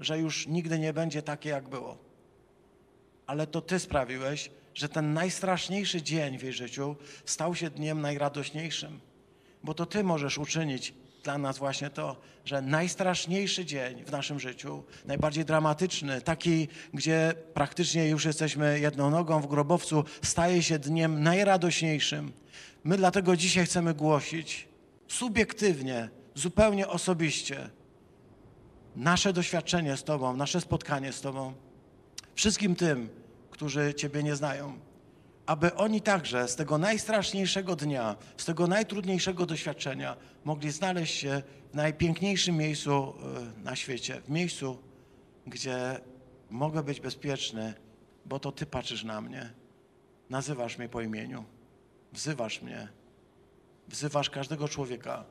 że 0.00 0.18
już 0.18 0.46
nigdy 0.46 0.78
nie 0.78 0.92
będzie 0.92 1.22
takie, 1.22 1.48
jak 1.48 1.68
było. 1.68 1.98
Ale 3.26 3.46
to 3.46 3.60
Ty 3.60 3.78
sprawiłeś, 3.78 4.50
że 4.74 4.88
ten 4.88 5.12
najstraszniejszy 5.12 6.02
dzień 6.02 6.38
w 6.38 6.42
jej 6.42 6.52
życiu 6.52 6.96
stał 7.24 7.54
się 7.54 7.70
dniem 7.70 8.00
najradośniejszym. 8.00 9.00
Bo 9.64 9.74
to 9.74 9.86
Ty 9.86 10.04
możesz 10.04 10.38
uczynić 10.38 10.94
dla 11.24 11.38
nas 11.38 11.58
właśnie 11.58 11.90
to, 11.90 12.16
że 12.44 12.62
najstraszniejszy 12.62 13.64
dzień 13.64 14.04
w 14.04 14.10
naszym 14.10 14.40
życiu, 14.40 14.82
najbardziej 15.04 15.44
dramatyczny, 15.44 16.20
taki, 16.20 16.68
gdzie 16.94 17.34
praktycznie 17.54 18.08
już 18.08 18.24
jesteśmy 18.24 18.80
jedną 18.80 19.10
nogą 19.10 19.40
w 19.40 19.46
grobowcu, 19.46 20.04
staje 20.22 20.62
się 20.62 20.78
dniem 20.78 21.22
najradośniejszym. 21.22 22.32
My 22.84 22.96
dlatego 22.96 23.36
dzisiaj 23.36 23.66
chcemy 23.66 23.94
głosić 23.94 24.68
subiektywnie, 25.08 26.08
zupełnie 26.34 26.88
osobiście 26.88 27.70
nasze 28.96 29.32
doświadczenie 29.32 29.96
z 29.96 30.04
Tobą, 30.04 30.36
nasze 30.36 30.60
spotkanie 30.60 31.12
z 31.12 31.20
Tobą, 31.20 31.52
wszystkim 32.34 32.76
tym, 32.76 33.08
którzy 33.50 33.94
Ciebie 33.94 34.22
nie 34.22 34.36
znają 34.36 34.89
aby 35.46 35.74
oni 35.74 36.00
także 36.00 36.48
z 36.48 36.56
tego 36.56 36.78
najstraszniejszego 36.78 37.76
dnia, 37.76 38.16
z 38.36 38.44
tego 38.44 38.66
najtrudniejszego 38.66 39.46
doświadczenia 39.46 40.16
mogli 40.44 40.70
znaleźć 40.70 41.14
się 41.14 41.42
w 41.72 41.74
najpiękniejszym 41.74 42.56
miejscu 42.56 43.14
e, 43.58 43.62
na 43.62 43.76
świecie, 43.76 44.20
w 44.20 44.28
miejscu, 44.28 44.78
gdzie 45.46 46.00
mogę 46.50 46.82
być 46.82 47.00
bezpieczny, 47.00 47.74
bo 48.26 48.38
to 48.38 48.52
Ty 48.52 48.66
patrzysz 48.66 49.04
na 49.04 49.20
mnie, 49.20 49.50
nazywasz 50.30 50.78
mnie 50.78 50.88
po 50.88 51.00
imieniu. 51.00 51.44
wzywasz 52.12 52.62
mnie, 52.62 52.88
wzywasz 53.88 54.30
każdego 54.30 54.68
człowieka. 54.68 55.24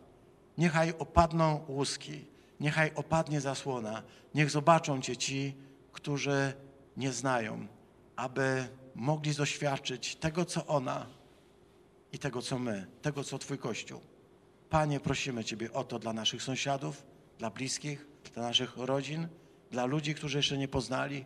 Niechaj 0.58 0.94
opadną 1.00 1.66
łuski, 1.68 2.26
niechaj 2.60 2.92
opadnie 2.96 3.42
zasłona, 3.42 4.04
niech 4.36 4.50
zobaczą 4.50 5.02
Cię 5.02 5.18
ci, 5.18 5.56
którzy 5.92 6.54
nie 6.98 7.12
znają, 7.12 7.68
aby 8.16 8.68
mogli 9.00 9.34
doświadczyć 9.34 10.16
tego, 10.16 10.46
co 10.46 10.66
ona 10.66 11.06
i 12.12 12.20
tego, 12.20 12.42
co 12.42 12.60
my, 12.60 12.88
tego, 13.02 13.24
co 13.24 13.40
Twój 13.40 13.58
Kościół. 13.58 14.02
Panie, 14.70 15.00
prosimy 15.00 15.44
Ciebie 15.44 15.74
o 15.74 15.84
to 15.84 16.00
dla 16.00 16.14
naszych 16.14 16.44
sąsiadów, 16.44 17.04
dla 17.38 17.50
bliskich, 17.50 18.06
dla 18.34 18.44
naszych 18.44 18.78
rodzin, 18.78 19.28
dla 19.72 19.86
ludzi, 19.86 20.16
którzy 20.16 20.38
jeszcze 20.38 20.58
nie 20.58 20.68
poznali. 20.68 21.26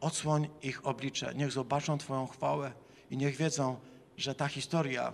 Odsłoń 0.00 0.48
ich 0.62 0.86
oblicze, 0.86 1.34
niech 1.34 1.52
zobaczą 1.52 1.98
Twoją 1.98 2.26
chwałę 2.26 2.72
i 3.10 3.16
niech 3.16 3.36
wiedzą, 3.36 3.76
że 4.16 4.34
ta 4.34 4.48
historia 4.48 5.12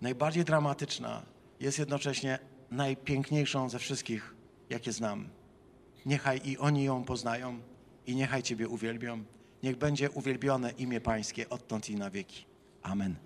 najbardziej 0.00 0.44
dramatyczna 0.44 1.22
jest 1.60 1.78
jednocześnie 1.78 2.38
najpiękniejszą 2.70 3.68
ze 3.68 3.78
wszystkich, 3.78 4.34
jakie 4.70 4.92
znam. 4.92 5.28
Niechaj 6.06 6.40
i 6.44 6.58
oni 6.58 6.84
ją 6.84 7.04
poznają 7.04 7.60
i 8.06 8.16
niechaj 8.16 8.42
Ciebie 8.42 8.68
uwielbią. 8.68 9.24
Niech 9.66 9.76
będzie 9.76 10.10
uwielbione 10.10 10.70
imię 10.70 11.00
Pańskie 11.00 11.48
odtąd 11.48 11.90
i 11.90 11.96
na 11.96 12.10
wieki. 12.10 12.44
Amen. 12.82 13.25